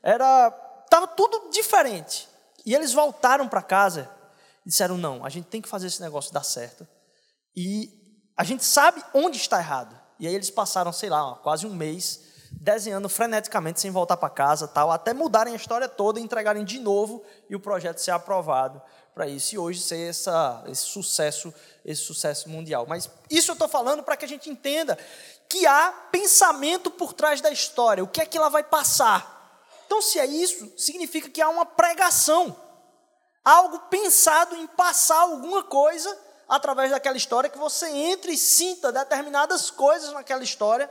era 0.03 0.51
tava 0.91 1.07
tudo 1.09 1.51
diferente. 1.51 2.29
E 2.65 2.75
eles 2.75 2.93
voltaram 2.93 3.49
para 3.49 3.63
casa 3.63 4.09
e 4.65 4.69
disseram: 4.69 4.97
"Não, 4.97 5.25
a 5.25 5.29
gente 5.29 5.47
tem 5.47 5.61
que 5.61 5.69
fazer 5.69 5.87
esse 5.87 6.01
negócio 6.01 6.33
dar 6.33 6.45
certo". 6.45 6.87
E 7.57 7.91
a 8.37 8.45
gente 8.45 8.65
sabe 8.65 9.03
onde 9.13 9.37
está 9.37 9.59
errado. 9.59 9.99
E 10.19 10.27
aí 10.27 10.35
eles 10.35 10.51
passaram, 10.51 10.93
sei 10.93 11.09
lá, 11.09 11.35
quase 11.37 11.67
um 11.67 11.75
mês 11.75 12.33
desenhando 12.53 13.09
freneticamente 13.09 13.81
sem 13.81 13.91
voltar 13.91 14.17
para 14.17 14.31
casa, 14.31 14.69
tal, 14.69 14.91
até 14.91 15.13
mudarem 15.13 15.53
a 15.53 15.57
história 15.57 15.89
toda, 15.89 16.21
entregarem 16.21 16.65
de 16.65 16.79
novo 16.79 17.25
e 17.51 17.57
o 17.57 17.61
projeto 17.61 17.99
ser 17.99 18.13
aprovado 18.13 18.81
para 19.15 19.29
isso 19.29 19.55
e 19.55 19.59
hoje 19.59 19.81
ser 19.81 20.11
essa, 20.11 20.65
esse 20.67 20.83
sucesso, 20.83 21.55
esse 21.85 22.03
sucesso 22.03 22.49
mundial. 22.49 22.85
Mas 22.89 23.09
isso 23.31 23.51
eu 23.51 23.55
estou 23.55 23.69
falando 23.69 24.03
para 24.03 24.17
que 24.17 24.25
a 24.25 24.29
gente 24.29 24.51
entenda 24.51 24.99
que 25.49 25.67
há 25.67 25.93
pensamento 26.11 26.91
por 26.91 27.13
trás 27.13 27.41
da 27.41 27.51
história, 27.51 28.03
o 28.03 28.09
que 28.09 28.21
é 28.21 28.27
que 28.27 28.37
ela 28.37 28.49
vai 28.49 28.65
passar. 28.65 29.33
Então, 29.87 30.03
se 30.03 30.19
é 30.19 30.27
isso, 30.27 30.73
significa 30.77 31.29
que 31.29 31.41
há 31.41 31.49
uma 31.49 31.65
pregação, 31.65 32.57
algo 33.45 33.79
pensado 33.91 34.57
em 34.57 34.67
passar 34.67 35.21
alguma 35.21 35.63
coisa 35.63 36.19
através 36.49 36.91
daquela 36.91 37.17
história, 37.17 37.49
que 37.49 37.59
você 37.59 37.89
entre 37.89 38.33
e 38.33 38.39
sinta 38.39 38.91
determinadas 38.91 39.71
coisas 39.71 40.13
naquela 40.13 40.43
história 40.43 40.91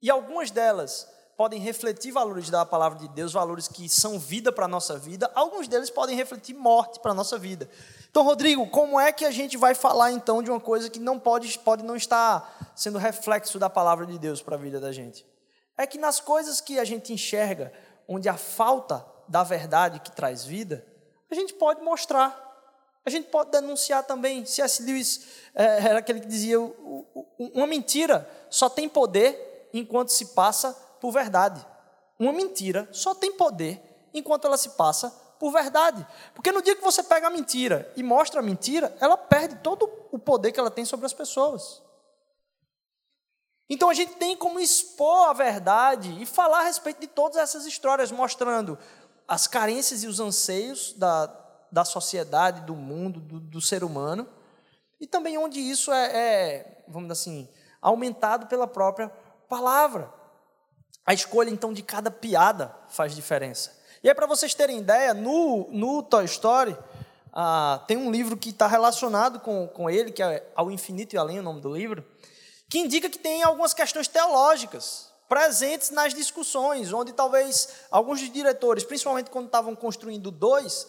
e 0.00 0.10
algumas 0.10 0.50
delas 0.50 1.06
podem 1.38 1.60
refletir 1.60 2.10
valores 2.10 2.50
da 2.50 2.66
palavra 2.66 2.98
de 2.98 3.06
Deus, 3.06 3.32
valores 3.32 3.68
que 3.68 3.88
são 3.88 4.18
vida 4.18 4.50
para 4.50 4.64
a 4.64 4.68
nossa 4.68 4.98
vida, 4.98 5.30
alguns 5.36 5.68
deles 5.68 5.88
podem 5.88 6.16
refletir 6.16 6.52
morte 6.52 6.98
para 6.98 7.12
a 7.12 7.14
nossa 7.14 7.38
vida. 7.38 7.70
Então, 8.10 8.24
Rodrigo, 8.24 8.66
como 8.70 8.98
é 8.98 9.12
que 9.12 9.24
a 9.24 9.30
gente 9.30 9.56
vai 9.56 9.72
falar 9.72 10.10
então 10.10 10.42
de 10.42 10.50
uma 10.50 10.58
coisa 10.58 10.90
que 10.90 10.98
não 10.98 11.16
pode, 11.16 11.56
pode 11.60 11.84
não 11.84 11.94
estar 11.94 12.72
sendo 12.74 12.98
reflexo 12.98 13.56
da 13.56 13.70
palavra 13.70 14.04
de 14.04 14.18
Deus 14.18 14.42
para 14.42 14.56
a 14.56 14.58
vida 14.58 14.80
da 14.80 14.90
gente? 14.90 15.24
É 15.76 15.86
que 15.86 15.96
nas 15.96 16.18
coisas 16.18 16.60
que 16.60 16.76
a 16.76 16.84
gente 16.84 17.12
enxerga, 17.12 17.72
onde 18.08 18.28
a 18.28 18.36
falta 18.36 19.06
da 19.28 19.44
verdade 19.44 20.00
que 20.00 20.10
traz 20.10 20.44
vida, 20.44 20.84
a 21.30 21.36
gente 21.36 21.54
pode 21.54 21.80
mostrar, 21.82 22.36
a 23.06 23.10
gente 23.10 23.28
pode 23.28 23.52
denunciar 23.52 24.02
também. 24.02 24.44
C.S. 24.44 24.82
Lewis 24.82 25.24
é, 25.54 25.86
era 25.90 26.00
aquele 26.00 26.18
que 26.18 26.26
dizia: 26.26 26.58
uma 27.38 27.66
mentira 27.68 28.28
só 28.50 28.68
tem 28.68 28.88
poder 28.88 29.70
enquanto 29.72 30.08
se 30.08 30.34
passa 30.34 30.87
por 31.00 31.12
verdade. 31.12 31.64
Uma 32.18 32.32
mentira 32.32 32.88
só 32.92 33.14
tem 33.14 33.32
poder 33.32 33.80
enquanto 34.12 34.46
ela 34.46 34.56
se 34.56 34.70
passa 34.70 35.10
por 35.38 35.52
verdade. 35.52 36.06
Porque 36.34 36.52
no 36.52 36.62
dia 36.62 36.74
que 36.74 36.82
você 36.82 37.02
pega 37.02 37.28
a 37.28 37.30
mentira 37.30 37.90
e 37.96 38.02
mostra 38.02 38.40
a 38.40 38.42
mentira, 38.42 38.96
ela 39.00 39.16
perde 39.16 39.56
todo 39.56 39.88
o 40.10 40.18
poder 40.18 40.52
que 40.52 40.60
ela 40.60 40.70
tem 40.70 40.84
sobre 40.84 41.06
as 41.06 41.12
pessoas. 41.12 41.82
Então 43.70 43.90
a 43.90 43.94
gente 43.94 44.14
tem 44.14 44.36
como 44.36 44.58
expor 44.58 45.28
a 45.28 45.32
verdade 45.32 46.20
e 46.20 46.26
falar 46.26 46.60
a 46.60 46.64
respeito 46.64 47.00
de 47.00 47.06
todas 47.06 47.36
essas 47.36 47.66
histórias, 47.66 48.10
mostrando 48.10 48.78
as 49.26 49.46
carências 49.46 50.02
e 50.02 50.06
os 50.06 50.20
anseios 50.20 50.94
da, 50.94 51.26
da 51.70 51.84
sociedade, 51.84 52.62
do 52.62 52.74
mundo, 52.74 53.20
do, 53.20 53.38
do 53.38 53.60
ser 53.60 53.84
humano, 53.84 54.26
e 54.98 55.06
também 55.06 55.36
onde 55.36 55.60
isso 55.60 55.92
é, 55.92 56.06
é, 56.16 56.84
vamos 56.88 57.08
dizer 57.08 57.12
assim, 57.12 57.48
aumentado 57.80 58.46
pela 58.46 58.66
própria 58.66 59.10
palavra. 59.48 60.12
A 61.08 61.14
escolha, 61.14 61.48
então, 61.48 61.72
de 61.72 61.82
cada 61.82 62.10
piada 62.10 62.70
faz 62.90 63.14
diferença. 63.14 63.74
E 64.04 64.10
aí, 64.10 64.14
para 64.14 64.26
vocês 64.26 64.52
terem 64.52 64.80
ideia, 64.80 65.14
no, 65.14 65.66
no 65.72 66.02
Toy 66.02 66.26
Story, 66.26 66.76
ah, 67.32 67.82
tem 67.88 67.96
um 67.96 68.10
livro 68.10 68.36
que 68.36 68.50
está 68.50 68.66
relacionado 68.66 69.40
com, 69.40 69.66
com 69.68 69.88
ele, 69.88 70.12
que 70.12 70.22
é 70.22 70.46
Ao 70.54 70.70
Infinito 70.70 71.14
e 71.14 71.18
Além, 71.18 71.38
o 71.38 71.42
nome 71.42 71.62
do 71.62 71.74
livro, 71.74 72.04
que 72.68 72.78
indica 72.78 73.08
que 73.08 73.18
tem 73.18 73.42
algumas 73.42 73.72
questões 73.72 74.06
teológicas 74.06 75.10
presentes 75.26 75.88
nas 75.88 76.12
discussões, 76.12 76.92
onde 76.92 77.14
talvez 77.14 77.70
alguns 77.90 78.20
diretores, 78.30 78.84
principalmente 78.84 79.30
quando 79.30 79.46
estavam 79.46 79.74
construindo 79.74 80.30
dois, 80.30 80.86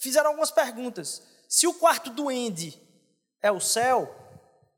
fizeram 0.00 0.30
algumas 0.30 0.50
perguntas. 0.50 1.22
Se 1.48 1.68
o 1.68 1.74
quarto 1.74 2.10
do 2.10 2.28
Andy 2.28 2.76
é 3.40 3.52
o 3.52 3.60
céu, 3.60 4.12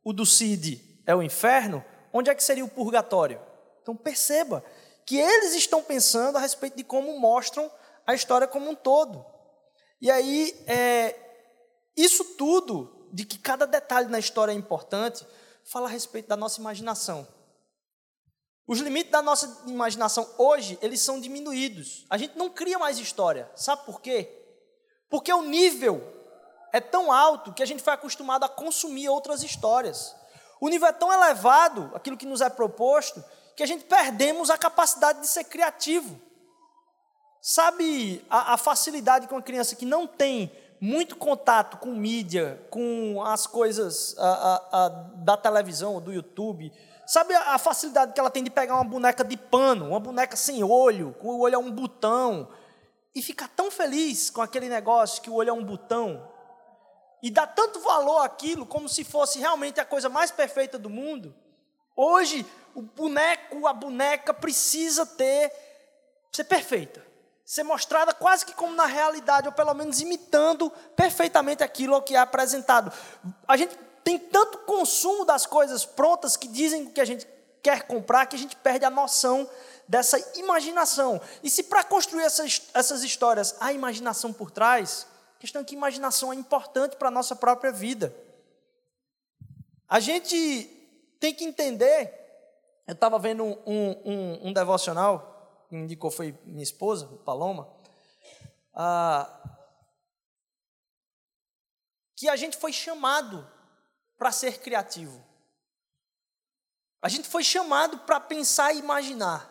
o 0.05 0.13
do 0.13 0.27
Sid 0.27 1.03
é 1.07 1.15
o 1.15 1.23
inferno, 1.23 1.83
onde 2.13 2.29
é 2.29 2.35
que 2.35 2.45
seria 2.45 2.63
o 2.63 2.69
purgatório? 2.69 3.41
Então 3.83 3.97
perceba 3.97 4.65
que 5.07 5.19
eles 5.19 5.55
estão 5.55 5.83
pensando 5.83 6.37
a 6.37 6.41
respeito 6.41 6.77
de 6.77 6.85
como 6.85 7.19
mostram 7.19 7.71
a 8.07 8.15
história 8.15 8.47
como 8.47 8.71
um 8.71 8.75
todo. 8.75 9.25
E 10.01 10.11
aí, 10.11 10.55
é, 10.67 11.15
isso 11.97 12.25
tudo, 12.37 13.09
de 13.13 13.25
que 13.25 13.39
cada 13.39 13.67
detalhe 13.67 14.09
na 14.09 14.19
história 14.19 14.53
é 14.53 14.55
importante, 14.55 15.27
fala 15.65 15.87
a 15.87 15.91
respeito 15.91 16.29
da 16.29 16.37
nossa 16.37 16.61
imaginação. 16.61 17.27
Os 18.67 18.79
limites 18.79 19.13
da 19.13 19.23
nossa 19.23 19.63
imaginação 19.67 20.29
hoje, 20.39 20.79
eles 20.81 21.01
são 21.01 21.21
diminuídos. 21.21 22.07
A 22.09 22.17
gente 22.17 22.37
não 22.39 22.49
cria 22.49 22.79
mais 22.79 22.99
história. 22.99 23.51
Sabe 23.55 23.85
por 23.85 24.01
quê? 24.01 24.29
Porque 25.11 25.33
o 25.33 25.43
nível 25.43 26.03
é 26.73 26.81
tão 26.81 27.13
alto 27.13 27.53
que 27.53 27.63
a 27.63 27.67
gente 27.67 27.83
foi 27.83 27.93
acostumado 27.93 28.45
a 28.45 28.49
consumir 28.49 29.09
outras 29.09 29.43
histórias. 29.43 30.17
O 30.61 30.69
nível 30.69 30.89
é 30.89 30.93
tão 30.93 31.13
elevado, 31.13 31.91
aquilo 31.95 32.17
que 32.17 32.25
nos 32.25 32.41
é 32.41 32.49
proposto, 32.49 33.23
que 33.57 33.63
a 33.63 33.67
gente 33.67 33.85
perdemos 33.85 34.51
a 34.51 34.59
capacidade 34.59 35.21
de 35.21 35.27
ser 35.27 35.45
criativo. 35.45 36.21
Sabe 37.41 38.25
a, 38.31 38.55
a 38.55 38.57
facilidade 38.57 39.27
com 39.27 39.37
a 39.37 39.43
criança 39.43 39.75
que 39.77 39.85
não 39.85 40.07
tem 40.07 40.51
muito 40.81 41.15
contato 41.15 41.77
com 41.77 41.93
mídia, 41.93 42.61
com 42.69 43.23
as 43.25 43.47
coisas 43.47 44.17
a, 44.19 44.63
a, 44.73 44.89
da 44.89 45.37
televisão, 45.37 46.01
do 46.01 46.13
YouTube. 46.13 46.73
Sabe 47.07 47.35
a, 47.35 47.57
facilidade 47.57 48.13
que 48.13 48.19
ela 48.19 48.31
tem 48.31 48.43
de 48.43 48.51
pegar 48.51 48.75
uma 48.75 48.85
boneca 48.85 49.23
de 49.23 49.37
pano, 49.37 49.91
uma 49.91 50.01
boneca 50.01 50.37
sem 50.37 50.65
olho, 50.65 51.15
com 51.21 51.29
o 51.29 51.41
olho 51.41 51.55
é 51.55 51.59
um 51.59 51.71
botão, 51.71 52.49
e 53.15 53.23
ficar 53.23 53.49
tão 53.49 53.71
feliz 53.71 54.31
com 54.31 54.41
aquele 54.41 54.69
negócio 54.69 55.23
que 55.23 55.31
o 55.31 55.35
olho 55.35 55.51
é 55.51 55.53
um 55.53 55.65
botão, 55.65 56.29
e 57.23 57.31
dá 57.31 57.47
tanto 57.47 57.79
valor 57.79 58.19
àquilo 58.19 58.67
como 58.67 58.89
se 58.89 59.05
fosse 59.05 59.39
realmente 59.39 59.79
a 59.79 59.85
coisa 59.85 60.09
mais 60.09 60.33
perfeita 60.33 60.79
do 60.79 60.91
mundo. 60.91 61.33
Hoje, 61.97 62.47
o 62.75 62.83
boneco, 62.83 63.67
a 63.67 63.73
boneca 63.73 64.33
precisa 64.33 65.05
ter 65.05 65.53
ser 66.33 66.45
perfeita, 66.45 67.05
ser 67.45 67.63
mostrada 67.63 68.15
quase 68.15 68.47
que 68.47 68.55
como 68.55 68.75
na 68.75 68.87
realidade, 68.87 69.47
ou 69.47 69.53
pelo 69.53 69.75
menos 69.75 70.01
imitando 70.01 70.71
perfeitamente 70.97 71.63
aquilo 71.63 72.01
que 72.01 72.15
é 72.17 72.19
apresentado. 72.19 72.91
A 73.47 73.57
gente 73.57 73.77
tem 74.03 74.19
tanto 74.19 74.59
consumo 74.59 75.25
das 75.25 75.45
coisas 75.45 75.85
prontas 75.85 76.37
que 76.37 76.49
dizem 76.49 76.87
que 76.87 77.01
a 77.01 77.05
gente 77.05 77.27
quer 77.63 77.83
comprar 77.83 78.27
que 78.27 78.35
a 78.35 78.39
gente 78.39 78.57
perde 78.57 78.85
a 78.85 78.91
noção 78.91 79.49
dessa 79.87 80.19
imaginação. 80.37 81.21
E 81.43 81.51
se 81.51 81.63
para 81.63 81.85
construir 81.85 82.25
essas, 82.25 82.63
essas 82.75 83.05
histórias 83.05 83.55
há 83.61 83.73
imaginação 83.73 84.33
por 84.33 84.51
trás, 84.51 85.07
questão 85.39 85.63
é 85.63 85.65
que 85.65 85.75
imaginação 85.75 86.33
é 86.33 86.37
importante 86.37 86.97
para 86.97 87.09
a 87.09 87.11
nossa 87.11 87.37
própria 87.37 87.71
vida. 87.71 88.15
A 89.89 90.01
gente 90.01 90.82
tem 91.23 91.33
que 91.33 91.45
entender. 91.45 92.13
Eu 92.85 92.95
estava 92.95 93.17
vendo 93.17 93.45
um, 93.45 93.57
um, 93.65 94.49
um, 94.49 94.53
devocional, 94.53 95.65
que 95.69 95.77
me 95.77 95.85
indicou 95.85 96.11
foi 96.11 96.37
minha 96.45 96.65
esposa, 96.65 97.07
Paloma, 97.25 97.73
ah, 98.75 99.41
que 102.17 102.29
a 102.29 102.35
gente 102.35 102.57
foi 102.57 102.73
chamado 102.73 103.49
para 104.19 104.33
ser 104.33 104.59
criativo. 104.59 105.25
A 107.01 107.09
gente 107.09 107.29
foi 107.29 107.45
chamado 107.45 108.01
para 108.01 108.19
pensar 108.19 108.75
e 108.75 108.81
imaginar. 108.81 109.49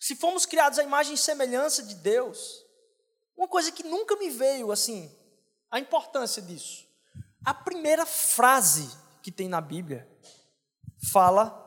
Se 0.00 0.16
fomos 0.16 0.44
criados 0.44 0.80
à 0.80 0.82
imagem 0.82 1.14
e 1.14 1.18
semelhança 1.18 1.84
de 1.84 1.94
Deus, 1.94 2.64
uma 3.36 3.46
coisa 3.46 3.70
que 3.70 3.84
nunca 3.84 4.16
me 4.16 4.28
veio 4.28 4.72
assim, 4.72 5.16
a 5.70 5.78
importância 5.78 6.42
disso. 6.42 6.84
A 7.44 7.54
primeira 7.54 8.04
frase 8.04 9.03
que 9.24 9.32
tem 9.32 9.48
na 9.48 9.60
Bíblia 9.62 10.06
fala 11.10 11.62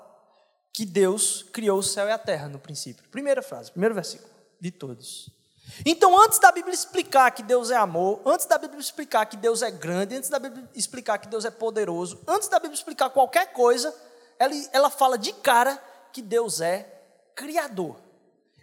que 0.72 0.86
Deus 0.86 1.42
criou 1.42 1.80
o 1.80 1.84
céu 1.84 2.08
e 2.08 2.12
a 2.12 2.18
terra 2.18 2.48
no 2.48 2.60
princípio. 2.60 3.10
Primeira 3.10 3.42
frase, 3.42 3.72
primeiro 3.72 3.96
versículo 3.96 4.30
de 4.62 4.70
todos. 4.70 5.32
Então, 5.84 6.16
antes 6.22 6.38
da 6.38 6.52
Bíblia 6.52 6.74
explicar 6.74 7.32
que 7.32 7.42
Deus 7.42 7.72
é 7.72 7.76
amor, 7.76 8.22
antes 8.28 8.46
da 8.46 8.60
Bíblia 8.60 8.80
explicar 8.80 9.26
que 9.26 9.36
Deus 9.36 9.64
é 9.64 9.72
grande, 9.72 10.16
antes 10.16 10.30
da 10.30 10.38
Bíblia 10.38 10.70
explicar 10.76 11.18
que 11.18 11.28
Deus 11.28 11.46
é 11.46 11.50
poderoso, 11.50 12.22
antes 12.28 12.48
da 12.48 12.60
Bíblia 12.60 12.76
explicar 12.76 13.10
qualquer 13.10 13.52
coisa, 13.52 13.94
ela, 14.38 14.54
ela 14.72 14.90
fala 14.92 15.18
de 15.18 15.34
cara 15.34 15.82
que 16.14 16.22
Deus 16.22 16.62
é 16.62 16.84
criador. 17.36 18.00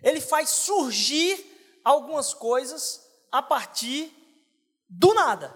Ele 0.04 0.20
faz 0.20 0.50
surgir 0.50 1.80
algumas 1.84 2.32
coisas 2.32 3.04
a 3.32 3.42
partir 3.42 4.12
do 4.88 5.12
nada. 5.14 5.52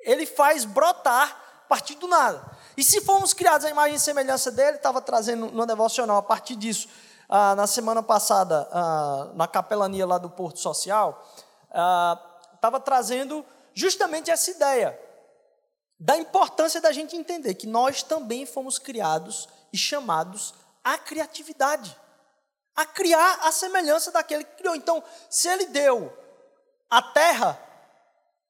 Ele 0.00 0.26
faz 0.26 0.64
brotar 0.64 1.45
partir 1.68 1.94
do 1.96 2.06
nada. 2.06 2.42
E 2.76 2.82
se 2.82 3.00
fomos 3.00 3.32
criados 3.32 3.66
à 3.66 3.70
imagem 3.70 3.96
e 3.96 4.00
semelhança 4.00 4.50
dele, 4.50 4.76
estava 4.76 5.00
trazendo 5.00 5.50
no 5.50 5.66
devocional 5.66 6.16
a 6.18 6.22
partir 6.22 6.56
disso, 6.56 6.88
ah, 7.28 7.54
na 7.54 7.66
semana 7.66 8.02
passada, 8.02 8.68
ah, 8.72 9.30
na 9.34 9.48
capelania 9.48 10.06
lá 10.06 10.18
do 10.18 10.30
Porto 10.30 10.60
Social, 10.60 11.26
estava 11.68 12.76
ah, 12.76 12.80
trazendo 12.80 13.44
justamente 13.74 14.30
essa 14.30 14.50
ideia 14.50 14.98
da 15.98 16.16
importância 16.16 16.80
da 16.80 16.92
gente 16.92 17.16
entender 17.16 17.54
que 17.54 17.66
nós 17.66 18.02
também 18.02 18.46
fomos 18.46 18.78
criados 18.78 19.48
e 19.72 19.78
chamados 19.78 20.54
à 20.84 20.96
criatividade, 20.98 21.96
a 22.74 22.84
criar 22.84 23.40
a 23.42 23.50
semelhança 23.50 24.12
daquele 24.12 24.44
que 24.44 24.56
criou. 24.56 24.76
Então, 24.76 25.02
se 25.28 25.48
ele 25.48 25.66
deu 25.66 26.12
a 26.90 27.02
terra 27.02 27.60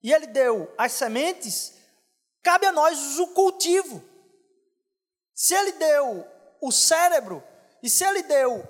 e 0.02 0.12
ele 0.12 0.26
deu 0.26 0.72
as 0.76 0.92
sementes, 0.92 1.74
cabe 2.46 2.64
a 2.64 2.70
nós 2.70 3.18
o 3.18 3.26
cultivo. 3.28 4.00
Se 5.34 5.52
ele 5.52 5.72
deu 5.72 6.24
o 6.60 6.70
cérebro 6.70 7.42
e 7.82 7.90
se 7.90 8.04
ele 8.04 8.22
deu 8.22 8.64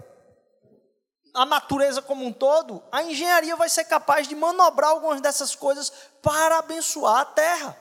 a 1.35 1.45
natureza 1.45 2.01
como 2.01 2.25
um 2.25 2.33
todo, 2.33 2.83
a 2.91 3.03
engenharia 3.03 3.55
vai 3.55 3.69
ser 3.69 3.85
capaz 3.85 4.27
de 4.27 4.35
manobrar 4.35 4.93
algumas 4.93 5.21
dessas 5.21 5.55
coisas 5.55 5.91
para 6.23 6.57
abençoar 6.57 7.21
a 7.21 7.25
terra. 7.27 7.77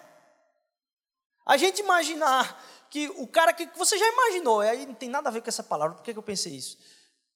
A 1.45 1.55
gente 1.55 1.79
imaginar 1.79 2.61
que 2.89 3.07
o 3.11 3.25
cara 3.25 3.53
que. 3.53 3.65
Você 3.77 3.97
já 3.97 4.05
imaginou, 4.05 4.59
aí 4.59 4.85
não 4.85 4.95
tem 4.95 5.07
nada 5.07 5.29
a 5.29 5.31
ver 5.31 5.41
com 5.41 5.47
essa 5.47 5.63
palavra, 5.63 5.95
por 5.95 6.03
que 6.03 6.11
eu 6.11 6.21
pensei 6.21 6.55
isso? 6.55 6.77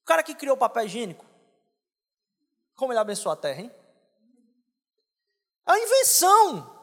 O 0.02 0.06
cara 0.06 0.22
que 0.22 0.36
criou 0.36 0.58
o 0.58 0.60
papel 0.60 0.84
higiênico, 0.84 1.26
como 2.76 2.92
ele 2.92 3.00
abençoou 3.00 3.32
a 3.32 3.38
terra, 3.38 3.62
hein? 3.62 3.72
É 5.66 5.72
uma 5.72 5.80
invenção. 5.80 6.79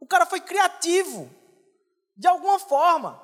O 0.00 0.06
cara 0.06 0.24
foi 0.24 0.40
criativo, 0.40 1.30
de 2.16 2.26
alguma 2.26 2.58
forma. 2.58 3.20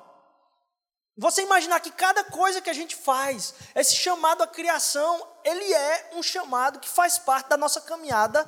Você 1.17 1.41
imaginar 1.41 1.79
que 1.79 1.91
cada 1.91 2.23
coisa 2.25 2.61
que 2.61 2.69
a 2.69 2.73
gente 2.73 2.95
faz, 2.95 3.55
esse 3.73 3.95
chamado 3.95 4.43
à 4.43 4.47
criação, 4.47 5.27
ele 5.43 5.73
é 5.73 6.11
um 6.13 6.21
chamado 6.21 6.79
que 6.79 6.87
faz 6.87 7.17
parte 7.17 7.49
da 7.49 7.57
nossa 7.57 7.81
caminhada 7.81 8.47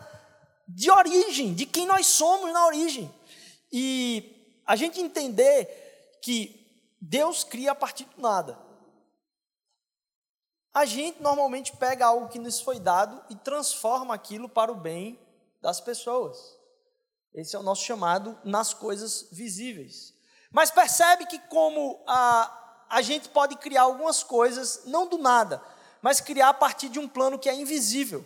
de 0.67 0.91
origem, 0.91 1.55
de 1.55 1.65
quem 1.65 1.87
nós 1.87 2.05
somos 2.05 2.53
na 2.53 2.67
origem. 2.67 3.11
E 3.71 4.61
a 4.67 4.75
gente 4.75 5.01
entender 5.01 6.19
que 6.21 6.95
Deus 7.01 7.43
cria 7.43 7.71
a 7.71 7.75
partir 7.75 8.05
do 8.05 8.21
nada. 8.21 8.59
A 10.71 10.85
gente 10.85 11.21
normalmente 11.23 11.75
pega 11.75 12.05
algo 12.05 12.29
que 12.29 12.37
nos 12.37 12.61
foi 12.61 12.79
dado 12.79 13.19
e 13.31 13.35
transforma 13.35 14.13
aquilo 14.13 14.47
para 14.47 14.71
o 14.71 14.75
bem 14.75 15.19
das 15.59 15.81
pessoas. 15.81 16.58
Esse 17.33 17.55
é 17.55 17.59
o 17.59 17.63
nosso 17.63 17.83
chamado 17.83 18.37
nas 18.43 18.73
coisas 18.73 19.27
visíveis. 19.31 20.13
Mas 20.51 20.71
percebe 20.71 21.25
que 21.25 21.39
como 21.39 22.03
a, 22.07 22.85
a 22.89 23.01
gente 23.01 23.29
pode 23.29 23.55
criar 23.57 23.83
algumas 23.83 24.23
coisas, 24.23 24.81
não 24.85 25.07
do 25.07 25.17
nada, 25.17 25.61
mas 26.01 26.19
criar 26.19 26.49
a 26.49 26.53
partir 26.53 26.89
de 26.89 26.99
um 26.99 27.07
plano 27.07 27.37
que 27.37 27.49
é 27.49 27.53
invisível. 27.53 28.25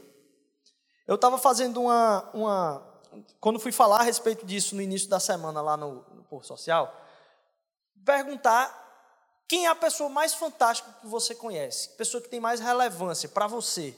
Eu 1.06 1.16
estava 1.16 1.38
fazendo 1.38 1.82
uma, 1.82 2.30
uma. 2.34 3.02
Quando 3.40 3.60
fui 3.60 3.72
falar 3.72 4.00
a 4.00 4.04
respeito 4.04 4.46
disso 4.46 4.76
no 4.76 4.82
início 4.82 5.10
da 5.10 5.20
semana 5.20 5.62
lá 5.62 5.76
no, 5.76 6.06
no 6.14 6.24
Por 6.24 6.46
Social, 6.46 6.96
perguntar 8.06 8.82
quem 9.48 9.66
é 9.66 9.70
a 9.70 9.76
pessoa 9.76 10.10
mais 10.10 10.34
fantástica 10.34 10.92
que 11.02 11.08
você 11.08 11.36
conhece, 11.36 11.90
pessoa 11.90 12.24
que 12.24 12.30
tem 12.30 12.40
mais 12.40 12.62
relevância 12.62 13.28
para 13.28 13.48
você. 13.48 13.96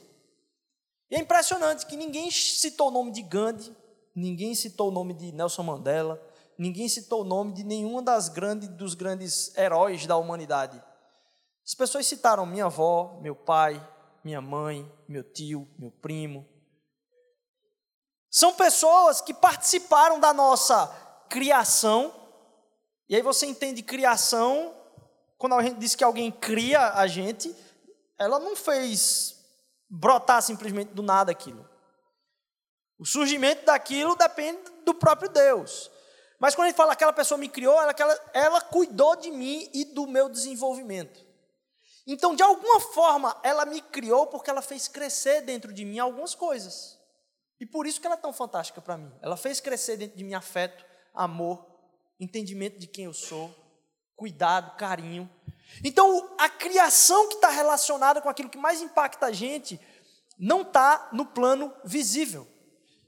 E 1.08 1.14
é 1.14 1.20
impressionante 1.20 1.86
que 1.86 1.96
ninguém 1.96 2.30
citou 2.30 2.88
o 2.88 2.90
nome 2.90 3.12
de 3.12 3.22
Gandhi, 3.22 3.74
ninguém 4.16 4.54
citou 4.54 4.88
o 4.88 4.90
nome 4.90 5.12
de 5.12 5.30
Nelson 5.30 5.62
Mandela, 5.62 6.20
ninguém 6.56 6.88
citou 6.88 7.20
o 7.20 7.24
nome 7.24 7.52
de 7.52 7.62
nenhuma 7.62 8.02
das 8.02 8.30
grandes 8.30 8.68
dos 8.70 8.94
grandes 8.94 9.54
heróis 9.56 10.06
da 10.06 10.16
humanidade. 10.16 10.82
As 11.64 11.74
pessoas 11.74 12.06
citaram 12.06 12.46
minha 12.46 12.64
avó, 12.64 13.18
meu 13.20 13.36
pai, 13.36 13.86
minha 14.24 14.40
mãe, 14.40 14.90
meu 15.06 15.22
tio, 15.22 15.68
meu 15.78 15.90
primo. 15.90 16.48
São 18.30 18.54
pessoas 18.54 19.20
que 19.20 19.34
participaram 19.34 20.18
da 20.18 20.32
nossa 20.32 20.86
criação. 21.28 22.14
E 23.08 23.16
aí 23.16 23.22
você 23.22 23.46
entende 23.46 23.82
criação, 23.82 24.74
quando 25.38 25.54
a 25.54 25.62
gente 25.62 25.78
diz 25.78 25.94
que 25.94 26.04
alguém 26.04 26.30
cria 26.30 26.94
a 26.94 27.06
gente, 27.06 27.54
ela 28.18 28.38
não 28.38 28.56
fez 28.56 29.36
brotar 29.88 30.42
simplesmente 30.42 30.92
do 30.92 31.02
nada 31.02 31.30
aquilo. 31.30 31.68
O 32.98 33.04
surgimento 33.04 33.64
daquilo 33.64 34.16
depende 34.16 34.60
do 34.84 34.94
próprio 34.94 35.28
Deus. 35.28 35.90
Mas 36.38 36.54
quando 36.54 36.68
gente 36.68 36.76
fala 36.76 36.92
aquela 36.92 37.12
pessoa 37.12 37.38
me 37.38 37.48
criou, 37.48 37.80
ela, 37.80 37.94
ela 38.32 38.60
cuidou 38.60 39.16
de 39.16 39.30
mim 39.30 39.68
e 39.72 39.84
do 39.84 40.06
meu 40.06 40.28
desenvolvimento. 40.28 41.24
Então, 42.06 42.34
de 42.36 42.42
alguma 42.42 42.78
forma, 42.80 43.38
ela 43.42 43.64
me 43.66 43.80
criou 43.80 44.26
porque 44.26 44.48
ela 44.48 44.62
fez 44.62 44.86
crescer 44.86 45.40
dentro 45.40 45.72
de 45.72 45.84
mim 45.84 45.98
algumas 45.98 46.34
coisas. 46.34 46.96
E 47.58 47.66
por 47.66 47.86
isso 47.86 48.00
que 48.00 48.06
ela 48.06 48.16
é 48.16 48.18
tão 48.18 48.32
fantástica 48.32 48.80
para 48.80 48.96
mim. 48.96 49.12
Ela 49.20 49.36
fez 49.36 49.60
crescer 49.60 49.96
dentro 49.96 50.16
de 50.16 50.22
mim 50.22 50.34
afeto, 50.34 50.84
amor, 51.14 51.66
entendimento 52.20 52.78
de 52.78 52.86
quem 52.86 53.06
eu 53.06 53.14
sou, 53.14 53.54
cuidado, 54.14 54.76
carinho. 54.76 55.28
Então, 55.82 56.34
a 56.38 56.48
criação 56.48 57.28
que 57.28 57.34
está 57.36 57.48
relacionada 57.48 58.20
com 58.20 58.28
aquilo 58.28 58.50
que 58.50 58.58
mais 58.58 58.80
impacta 58.80 59.26
a 59.26 59.32
gente 59.32 59.80
não 60.38 60.62
está 60.62 61.08
no 61.12 61.26
plano 61.26 61.74
visível, 61.84 62.46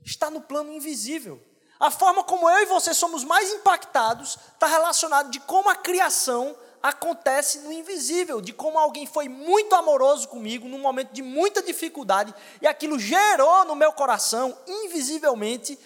está 0.09 0.31
no 0.31 0.41
plano 0.41 0.73
invisível. 0.73 1.41
A 1.79 1.91
forma 1.91 2.25
como 2.25 2.49
eu 2.51 2.63
e 2.63 2.67
você 2.67 2.93
somos 2.93 3.23
mais 3.23 3.53
impactados 3.53 4.37
está 4.55 4.67
relacionado 4.67 5.31
de 5.31 5.39
como 5.41 5.69
a 5.69 5.77
criação 5.77 6.57
acontece 6.83 7.59
no 7.61 7.73
invisível, 7.73 8.41
de 8.41 8.53
como 8.53 8.79
alguém 8.79 9.07
foi 9.07 9.29
muito 9.29 9.75
amoroso 9.75 10.29
comigo 10.29 10.69
num 10.69 10.79
momento 10.79 11.13
de 11.13 11.23
muita 11.23 11.63
dificuldade 11.63 12.35
e 12.61 12.67
aquilo 12.67 12.99
gerou 12.99 13.65
no 13.65 13.75
meu 13.75 13.93
coração, 13.93 14.57
invisivelmente, 14.67 15.79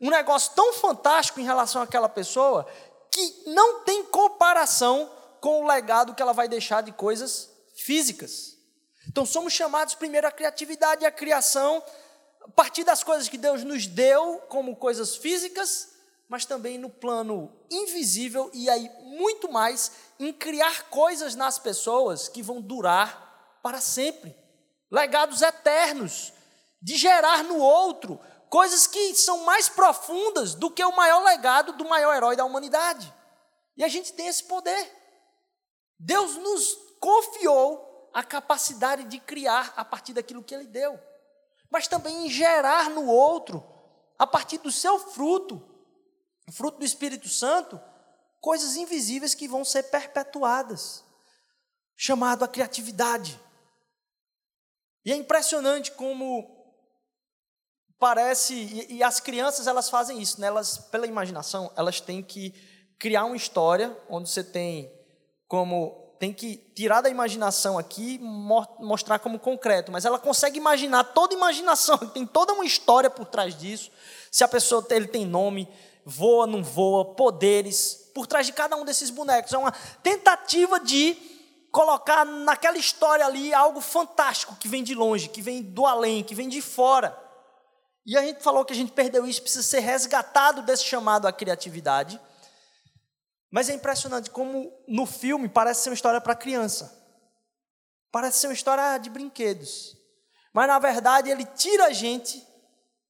um 0.00 0.10
negócio 0.10 0.52
tão 0.54 0.72
fantástico 0.74 1.40
em 1.40 1.44
relação 1.44 1.82
àquela 1.82 2.08
pessoa 2.08 2.66
que 3.10 3.42
não 3.46 3.80
tem 3.80 4.04
comparação 4.04 5.10
com 5.40 5.62
o 5.62 5.66
legado 5.66 6.14
que 6.14 6.22
ela 6.22 6.32
vai 6.32 6.48
deixar 6.48 6.82
de 6.82 6.92
coisas 6.92 7.50
físicas. 7.74 8.56
Então 9.08 9.26
somos 9.26 9.52
chamados 9.52 9.94
primeiro 9.94 10.26
à 10.26 10.30
criatividade 10.30 11.04
e 11.04 11.06
à 11.06 11.10
criação 11.10 11.82
a 12.44 12.50
partir 12.50 12.84
das 12.84 13.02
coisas 13.02 13.28
que 13.28 13.38
Deus 13.38 13.64
nos 13.64 13.86
deu 13.86 14.38
como 14.50 14.76
coisas 14.76 15.16
físicas, 15.16 15.94
mas 16.28 16.44
também 16.44 16.76
no 16.76 16.90
plano 16.90 17.50
invisível 17.70 18.50
e 18.52 18.68
aí 18.68 18.90
muito 19.02 19.50
mais 19.50 19.92
em 20.20 20.30
criar 20.30 20.90
coisas 20.90 21.34
nas 21.34 21.58
pessoas 21.58 22.28
que 22.28 22.42
vão 22.42 22.60
durar 22.60 23.58
para 23.62 23.80
sempre, 23.80 24.36
legados 24.90 25.40
eternos, 25.40 26.34
de 26.82 26.96
gerar 26.96 27.42
no 27.44 27.56
outro 27.58 28.20
coisas 28.50 28.86
que 28.86 29.14
são 29.14 29.44
mais 29.44 29.70
profundas 29.70 30.54
do 30.54 30.70
que 30.70 30.84
o 30.84 30.94
maior 30.94 31.24
legado 31.24 31.72
do 31.72 31.84
maior 31.86 32.14
herói 32.14 32.36
da 32.36 32.44
humanidade. 32.44 33.12
E 33.74 33.82
a 33.82 33.88
gente 33.88 34.12
tem 34.12 34.28
esse 34.28 34.44
poder. 34.44 34.92
Deus 35.98 36.36
nos 36.36 36.76
confiou 37.00 38.10
a 38.12 38.22
capacidade 38.22 39.04
de 39.04 39.18
criar 39.18 39.72
a 39.76 39.84
partir 39.84 40.12
daquilo 40.12 40.44
que 40.44 40.54
Ele 40.54 40.66
deu 40.66 41.00
mas 41.74 41.88
também 41.88 42.24
em 42.24 42.30
gerar 42.30 42.88
no 42.88 43.04
outro, 43.04 43.60
a 44.16 44.24
partir 44.24 44.58
do 44.58 44.70
seu 44.70 44.96
fruto, 44.96 45.60
o 46.48 46.52
fruto 46.52 46.78
do 46.78 46.84
Espírito 46.84 47.28
Santo, 47.28 47.80
coisas 48.40 48.76
invisíveis 48.76 49.34
que 49.34 49.48
vão 49.48 49.64
ser 49.64 49.82
perpetuadas, 49.90 51.02
chamado 51.96 52.44
a 52.44 52.48
criatividade. 52.48 53.40
E 55.04 55.10
é 55.10 55.16
impressionante 55.16 55.90
como 55.90 56.48
parece, 57.98 58.54
e, 58.54 58.98
e, 58.98 59.02
as 59.02 59.18
crianças 59.18 59.66
elas 59.66 59.90
fazem 59.90 60.22
isso, 60.22 60.40
né? 60.40 60.46
elas, 60.46 60.78
pela 60.78 61.08
imaginação, 61.08 61.72
elas 61.74 62.00
têm 62.00 62.22
que 62.22 62.52
criar 63.00 63.24
uma 63.24 63.34
história 63.34 64.00
onde 64.08 64.30
você 64.30 64.44
tem 64.44 64.96
como 65.48 66.03
tem 66.18 66.32
que 66.32 66.56
tirar 66.74 67.00
da 67.00 67.08
imaginação 67.08 67.78
aqui 67.78 68.18
mostrar 68.18 69.18
como 69.18 69.38
concreto, 69.38 69.92
mas 69.92 70.04
ela 70.04 70.18
consegue 70.18 70.58
imaginar 70.58 71.04
toda 71.04 71.34
imaginação, 71.34 71.98
tem 72.12 72.26
toda 72.26 72.52
uma 72.52 72.64
história 72.64 73.10
por 73.10 73.26
trás 73.26 73.56
disso. 73.56 73.90
Se 74.30 74.42
a 74.42 74.48
pessoa 74.48 74.86
ele 74.90 75.06
tem 75.06 75.26
nome, 75.26 75.68
voa, 76.04 76.46
não 76.46 76.62
voa, 76.62 77.14
poderes, 77.14 78.10
por 78.14 78.26
trás 78.26 78.46
de 78.46 78.52
cada 78.52 78.76
um 78.76 78.84
desses 78.84 79.10
bonecos. 79.10 79.52
É 79.52 79.58
uma 79.58 79.72
tentativa 80.02 80.78
de 80.80 81.16
colocar 81.72 82.24
naquela 82.24 82.78
história 82.78 83.26
ali 83.26 83.52
algo 83.52 83.80
fantástico 83.80 84.54
que 84.56 84.68
vem 84.68 84.84
de 84.84 84.94
longe, 84.94 85.28
que 85.28 85.42
vem 85.42 85.60
do 85.60 85.84
além, 85.86 86.22
que 86.22 86.34
vem 86.34 86.48
de 86.48 86.62
fora. 86.62 87.18
E 88.06 88.16
a 88.16 88.22
gente 88.22 88.42
falou 88.42 88.64
que 88.64 88.72
a 88.72 88.76
gente 88.76 88.92
perdeu 88.92 89.26
isso, 89.26 89.42
precisa 89.42 89.62
ser 89.62 89.80
resgatado 89.80 90.62
desse 90.62 90.84
chamado 90.84 91.26
à 91.26 91.32
criatividade. 91.32 92.20
Mas 93.54 93.68
é 93.68 93.72
impressionante 93.72 94.30
como 94.30 94.76
no 94.84 95.06
filme 95.06 95.48
parece 95.48 95.84
ser 95.84 95.90
uma 95.90 95.94
história 95.94 96.20
para 96.20 96.34
criança. 96.34 96.92
Parece 98.10 98.40
ser 98.40 98.48
uma 98.48 98.52
história 98.52 98.98
de 98.98 99.08
brinquedos. 99.08 99.96
Mas 100.52 100.66
na 100.66 100.76
verdade 100.80 101.30
ele 101.30 101.44
tira 101.44 101.84
a 101.84 101.92
gente 101.92 102.44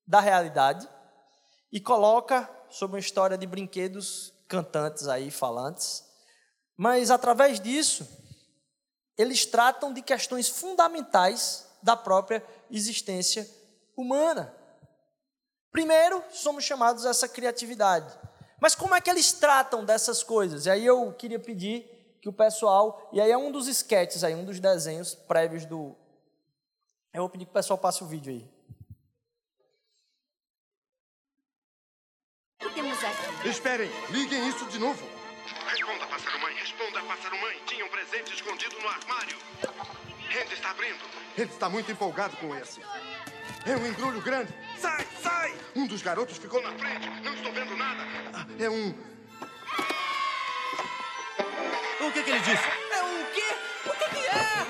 da 0.07 0.21
realidade 0.21 0.87
e 1.73 1.81
coloca 1.81 2.47
sobre 2.69 2.97
uma 2.97 3.01
história 3.01 3.39
de 3.39 3.47
brinquedos 3.47 4.35
cantantes 4.47 5.09
aí, 5.09 5.31
falantes. 5.31 6.05
Mas 6.77 7.11
através 7.11 7.59
disso, 7.59 8.07
eles 9.17 9.47
tratam 9.47 9.95
de 9.95 10.03
questões 10.03 10.51
fundamentais 10.51 11.67
da 11.83 11.97
própria 11.97 12.47
existência 12.71 13.49
humana. 13.97 14.55
Primeiro, 15.73 16.23
somos 16.33 16.65
chamados 16.65 17.07
a 17.07 17.11
essa 17.11 17.27
criatividade. 17.27 18.15
Mas 18.65 18.75
como 18.75 18.95
é 18.95 19.01
que 19.03 19.11
eles 19.11 19.31
tratam 19.31 19.85
dessas 19.85 20.23
coisas? 20.23 20.65
E 20.65 20.71
aí 20.71 20.87
eu 20.87 21.13
queria 21.13 21.39
pedir 21.39 21.85
que 22.23 22.31
o 22.31 22.33
pessoal, 22.33 23.11
e 23.13 23.21
aí 23.21 23.31
é 23.31 23.37
um 23.37 23.53
dos 23.53 23.69
esquetes 23.69 24.25
aí, 24.25 24.35
um 24.35 24.43
dos 24.43 24.59
desenhos 24.59 25.15
prévios 25.15 25.67
do. 25.67 25.95
Eu 27.13 27.21
vou 27.21 27.29
pedir 27.29 27.45
que 27.45 27.51
o 27.51 27.53
pessoal 27.53 27.79
passe 27.79 28.03
o 28.03 28.07
vídeo 28.07 28.33
aí. 28.33 28.51
Temos 32.75 33.05
aqui. 33.05 33.49
Esperem, 33.51 33.91
liguem 34.09 34.49
isso 34.49 34.65
de 34.69 34.79
novo. 34.79 35.05
Responda, 35.69 36.07
pássaro-mãe, 36.07 36.55
responda, 36.55 37.03
pássaro-mãe. 37.03 37.63
Tinha 37.67 37.85
um 37.85 37.91
presente 37.91 38.33
escondido 38.33 38.81
no 38.81 38.89
armário. 38.89 39.37
Randy 40.31 40.55
está 40.55 40.71
abrindo. 40.71 41.05
Ele 41.37 41.51
está 41.51 41.69
muito 41.69 41.93
empolgado 41.93 42.35
com 42.39 42.57
esse. 42.57 42.81
É 43.67 43.77
um 43.77 43.87
embrulho 43.87 44.21
grande. 44.21 44.53
Sai, 44.79 45.07
sai! 45.23 45.55
Um 45.75 45.87
dos 45.87 46.03
garotos 46.03 46.37
ficou 46.37 46.63
na 46.63 46.71
frente, 46.73 47.09
não 47.23 47.33
estou 47.33 47.51
vendo 47.51 47.75
nada. 47.77 48.03
É 48.59 48.69
um. 48.69 48.95
O 52.01 52.13
que, 52.13 52.23
que 52.23 52.31
ele 52.31 52.41
disse? 52.41 52.69
É 52.93 53.03
o 53.03 53.25
quê? 53.33 53.57
O 53.87 53.91
que, 53.91 54.09
que 54.11 54.27
é? 54.27 54.67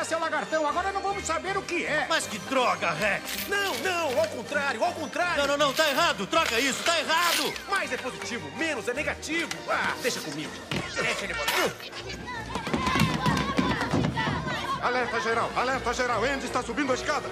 É, 0.00 0.04
seu 0.04 0.20
lagartão, 0.20 0.64
agora 0.68 0.92
não 0.92 1.00
vamos 1.00 1.26
saber 1.26 1.56
o 1.56 1.62
que 1.62 1.84
é. 1.84 2.06
Mas 2.08 2.28
que 2.28 2.38
droga, 2.38 2.92
Rex! 2.92 3.48
Não, 3.48 3.74
não, 3.78 4.20
ao 4.20 4.28
contrário, 4.28 4.84
ao 4.84 4.92
contrário. 4.92 5.38
Não, 5.38 5.48
não, 5.48 5.56
não, 5.56 5.74
tá 5.74 5.90
errado! 5.90 6.24
Troca 6.28 6.60
isso, 6.60 6.84
tá 6.84 6.96
errado! 7.00 7.52
Mais 7.68 7.92
é 7.92 7.96
positivo, 7.96 8.48
menos 8.56 8.86
é 8.86 8.94
negativo. 8.94 9.50
Ah, 9.68 9.96
deixa 10.00 10.20
comigo. 10.20 10.52
Deixa 10.94 11.24
ele 11.24 11.34
botar. 11.34 12.35
Alerta 14.86 15.18
geral, 15.18 15.50
alerta 15.56 15.92
geral. 15.92 16.22
Andy 16.22 16.46
está 16.46 16.62
subindo 16.62 16.92
a 16.92 16.94
escada. 16.94 17.28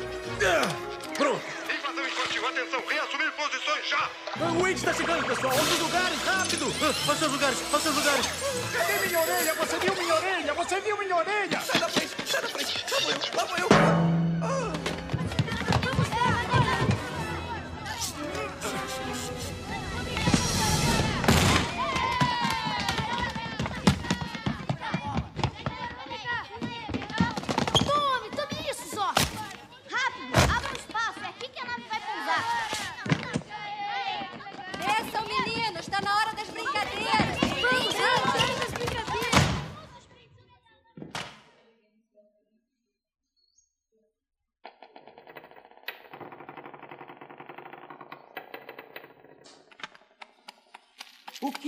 Pronto. 1.17 1.41
Invasão 1.73 2.05
infantil, 2.05 2.49
atenção, 2.49 2.83
reassumir 2.89 3.31
posições 3.31 3.89
já. 3.89 4.11
O 4.41 4.61
Wade 4.61 4.73
está 4.73 4.93
chegando, 4.93 5.25
pessoal. 5.25 5.55
Outros 5.55 5.79
lugares, 5.79 6.19
rápido. 6.25 6.65
Aos 7.09 7.17
seus 7.17 7.31
lugares, 7.31 7.59
aos 7.73 7.83
seus 7.85 7.95
lugares! 7.95 8.27
Cadê 8.73 9.07
minha 9.07 9.21
orelha? 9.21 9.55
Você 9.55 9.79
viu 9.79 9.95
minha 9.95 10.15
orelha? 10.17 10.55
Você 10.55 10.81
viu 10.81 10.99
minha 10.99 11.17
orelha? 11.17 11.61
Sai 11.61 11.81
da 11.81 11.89
frente, 11.89 12.17
sai 12.27 12.43
da 12.43 12.49
frente. 12.49 12.85
Lá 12.91 12.99
vou 12.99 13.11
eu, 13.13 13.19
lá 13.37 13.45
vou 13.45 13.59
eu. 14.09 14.14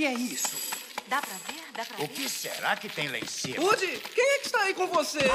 Que 0.07 0.13
é 0.13 0.15
isso? 0.15 0.57
Dá 1.09 1.21
pra 1.21 1.35
ver? 1.35 1.63
Dá 1.75 1.85
pra 1.85 2.05
O 2.05 2.09
que 2.09 2.29
será 2.29 2.77
que 2.77 2.89
tem 2.89 3.09
lá 3.09 3.19
em 3.19 3.27
cima? 3.27 3.63
Woody, 3.63 3.99
quem 4.15 4.35
é 4.35 4.39
que 4.39 4.47
está 4.47 4.63
aí 4.63 4.75
com 4.75 4.87
você? 4.87 5.19
hein? 5.19 5.27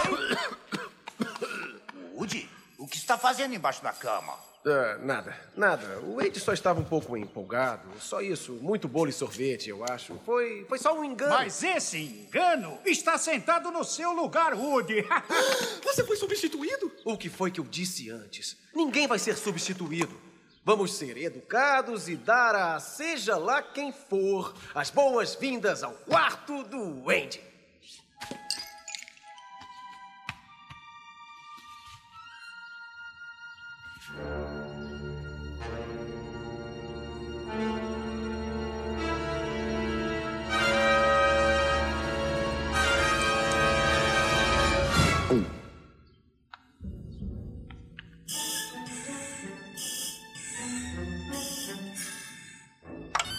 Woody, 2.16 2.50
o 2.78 2.88
que 2.88 2.98
está 2.98 3.18
fazendo 3.18 3.54
embaixo 3.54 3.84
da 3.84 3.92
cama? 3.92 4.34
Ah, 4.66 4.98
nada, 5.02 5.36
nada. 5.58 6.00
O 6.02 6.18
Wade 6.18 6.40
só 6.40 6.54
estava 6.54 6.80
um 6.80 6.84
pouco 6.84 7.18
empolgado. 7.18 7.90
Só 8.00 8.22
isso. 8.22 8.54
Muito 8.62 8.88
bolo 8.88 9.10
e 9.10 9.14
sorvete, 9.14 9.70
eu 9.70 9.84
acho. 9.84 10.22
Foi, 10.24 10.66
foi 10.70 10.78
só 10.78 10.94
um 10.94 11.04
engano. 11.04 11.34
Mas 11.34 11.64
esse 11.64 11.98
engano 11.98 12.80
está 12.86 13.18
sentado 13.18 13.72
no 13.72 13.84
seu 13.84 14.12
lugar, 14.12 14.54
Woody. 14.54 15.04
Você 15.84 16.04
foi 16.06 16.16
substituído? 16.16 16.92
O 17.04 17.18
que 17.18 17.28
foi 17.28 17.50
que 17.50 17.60
eu 17.60 17.66
disse 17.66 18.12
antes? 18.12 18.56
Ninguém 18.74 19.08
vai 19.08 19.18
ser 19.18 19.36
substituído. 19.36 20.31
Vamos 20.64 20.94
ser 20.94 21.18
educados 21.18 22.08
e 22.08 22.16
dar 22.16 22.54
a 22.54 22.80
seja 22.80 23.36
lá 23.36 23.64
quem 23.64 23.92
for 23.92 24.54
as 24.76 24.92
boas-vindas 24.92 25.82
ao 25.82 25.94
quarto 25.94 26.64
do 26.64 27.10
Andy. 27.10 27.42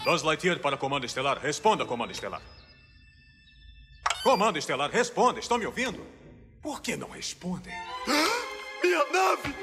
Buzz 0.03 0.21
Lightyear 0.21 0.59
para 0.59 0.75
Comando 0.75 1.05
Estelar. 1.05 1.39
Responda, 1.39 1.85
Comando 1.85 2.11
Estelar. 2.11 2.41
Comando 4.21 4.59
Estelar, 4.59 4.89
responda. 4.91 5.39
Estão 5.39 5.57
me 5.57 5.65
ouvindo? 5.65 6.05
Por 6.61 6.81
que 6.81 6.97
não 6.97 7.09
respondem? 7.09 7.73
Minha 8.83 9.05
nave! 9.11 9.55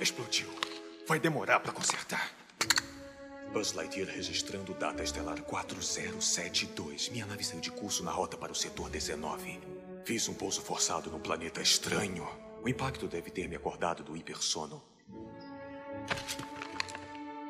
Explodiu. 0.00 0.48
Vai 1.06 1.20
demorar 1.20 1.60
para 1.60 1.72
consertar. 1.72 2.32
Buzz 3.52 3.72
Lightyear 3.72 4.08
registrando 4.08 4.74
data 4.74 5.04
estelar 5.04 5.40
4072. 5.42 7.10
Minha 7.10 7.26
nave 7.26 7.44
saiu 7.44 7.60
de 7.60 7.70
curso 7.70 8.02
na 8.02 8.10
rota 8.10 8.36
para 8.36 8.50
o 8.50 8.54
setor 8.56 8.90
19. 8.90 9.60
Fiz 10.04 10.28
um 10.28 10.34
pouso 10.34 10.60
forçado 10.60 11.10
num 11.10 11.20
planeta 11.20 11.62
estranho. 11.62 12.28
O 12.62 12.68
impacto 12.68 13.06
deve 13.06 13.30
ter 13.30 13.48
me 13.48 13.54
acordado 13.54 14.02
do 14.02 14.16
hipersono. 14.16 14.82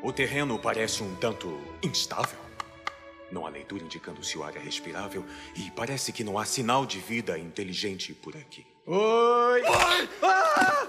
O 0.05 0.13
terreno 0.13 0.59
parece 0.59 1.03
um 1.03 1.17
tanto 1.17 1.59
instável. 1.83 2.39
Não 3.33 3.47
há 3.47 3.49
leitura 3.49 3.83
indicando 3.83 4.23
se 4.23 4.37
o 4.37 4.45
ar 4.45 4.55
é 4.55 4.59
respirável 4.59 5.25
e 5.57 5.71
parece 5.71 6.13
que 6.13 6.23
não 6.23 6.39
há 6.39 6.45
sinal 6.45 6.85
de 6.85 6.99
vida 6.99 7.39
inteligente 7.39 8.13
por 8.13 8.37
aqui. 8.37 8.67
Oi! 8.85 9.63
Ah! 10.23 10.87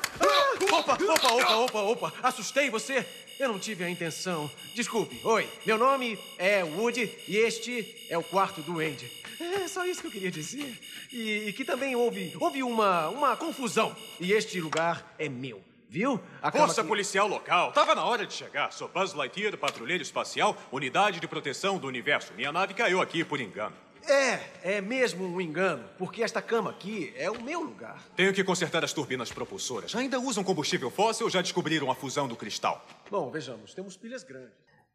Opa, 0.70 0.98
opa, 1.02 1.34
opa, 1.34 1.56
opa, 1.56 1.82
opa. 1.82 2.14
Assustei 2.22 2.70
você? 2.70 3.06
Eu 3.40 3.48
não 3.48 3.58
tive 3.58 3.86
a 3.86 3.90
intenção. 3.90 4.52
Desculpe. 4.74 5.18
Oi, 5.24 5.50
meu 5.66 5.78
nome 5.78 6.20
é 6.38 6.62
Woody 6.66 7.10
e 7.26 7.38
este 7.38 8.06
é 8.10 8.18
o 8.18 8.24
quarto 8.24 8.62
do 8.64 8.82
Andy. 8.82 9.10
É 9.40 9.66
só 9.70 9.86
isso 9.86 10.02
que 10.02 10.08
eu 10.08 10.12
queria 10.12 10.32
dizer. 10.32 10.78
E, 11.10 11.48
e 11.48 11.54
que 11.54 11.64
também 11.64 11.96
houve, 11.96 12.36
houve 12.38 12.62
uma, 12.64 13.08
uma 13.08 13.38
confusão. 13.38 13.96
E 14.20 14.34
este 14.34 14.60
lugar 14.60 15.16
é 15.18 15.30
meu. 15.30 15.64
Viu? 15.96 16.20
A 16.42 16.52
Força 16.52 16.82
que- 16.82 16.90
policial 16.90 17.26
local. 17.26 17.72
Tava 17.72 17.96
na 17.96 18.04
hora 18.04 18.28
de 18.28 18.34
chegar. 18.34 18.70
Sou 18.74 18.90
Buzz 18.90 19.14
Lightyear, 19.14 19.58
patrulheiro 19.58 20.04
espacial, 20.04 20.54
unidade 20.70 21.22
de 21.22 21.28
proteção 21.28 21.78
do 21.78 21.88
universo. 21.88 22.34
Minha 22.36 22.52
nave 22.52 22.74
caiu 22.74 23.02
aqui 23.02 23.24
por 23.24 23.40
engano. 23.40 23.74
É, 24.06 24.76
é 24.76 24.82
mesmo 24.82 25.26
um 25.26 25.40
engano, 25.40 25.86
porque 25.98 26.22
esta 26.22 26.42
cama 26.42 26.70
aqui 26.70 27.14
é 27.16 27.32
o 27.32 27.42
meu 27.42 27.62
lugar. 27.62 28.04
Tenho 28.14 28.34
que 28.34 28.44
consertar 28.44 28.84
as 28.84 28.92
turbinas 28.92 29.32
propulsoras. 29.32 29.96
Ainda 29.96 30.20
usam 30.20 30.44
combustível 30.44 30.92
fóssil 30.92 31.28
ou 31.28 31.30
já 31.30 31.42
descobriram 31.42 31.90
a 31.90 31.96
fusão 31.96 32.28
do 32.28 32.36
cristal? 32.36 32.86
Bom, 33.10 33.32
vejamos, 33.32 33.74
temos 33.74 33.96
pilhas 33.96 34.22
grandes. 34.26 34.52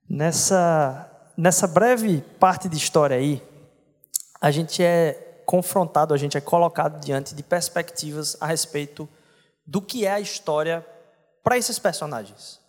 Nessa, 0.07 1.11
nessa 1.35 1.67
breve 1.67 2.23
parte 2.39 2.69
de 2.69 2.77
história 2.77 3.17
aí, 3.17 3.43
a 4.39 4.51
gente 4.51 4.83
é 4.83 5.41
confrontado, 5.47 6.13
a 6.13 6.19
gente 6.19 6.37
é 6.37 6.43
colocado 6.43 7.03
diante 7.03 7.35
de 7.35 7.43
perspectivas 7.43 8.37
a 8.39 8.45
respeito 8.47 9.09
do 9.71 9.81
que 9.81 10.05
é 10.05 10.11
a 10.11 10.19
história 10.19 10.85
para 11.45 11.57
esses 11.57 11.79
personagens. 11.79 12.61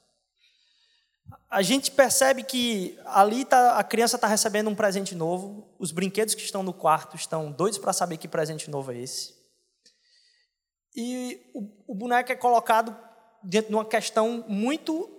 A 1.49 1.63
gente 1.63 1.89
percebe 1.89 2.43
que 2.43 2.95
ali 3.05 3.43
tá, 3.43 3.79
a 3.79 3.83
criança 3.83 4.17
está 4.17 4.27
recebendo 4.27 4.69
um 4.69 4.75
presente 4.75 5.15
novo, 5.15 5.67
os 5.79 5.91
brinquedos 5.91 6.35
que 6.35 6.43
estão 6.43 6.61
no 6.61 6.71
quarto 6.71 7.15
estão 7.15 7.51
doidos 7.51 7.79
para 7.79 7.91
saber 7.91 8.17
que 8.17 8.27
presente 8.27 8.69
novo 8.69 8.91
é 8.91 8.99
esse. 8.99 9.33
E 10.95 11.41
o, 11.55 11.93
o 11.93 11.95
boneco 11.95 12.31
é 12.31 12.35
colocado 12.35 12.95
diante 13.43 13.69
de 13.69 13.73
uma 13.73 13.85
questão 13.85 14.45
muito 14.47 15.09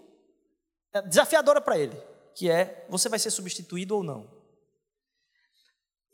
é, 0.92 1.02
desafiadora 1.02 1.60
para 1.60 1.76
ele, 1.76 2.00
que 2.36 2.48
é: 2.48 2.86
você 2.88 3.08
vai 3.08 3.18
ser 3.18 3.32
substituído 3.32 3.96
ou 3.96 4.04
não? 4.04 4.30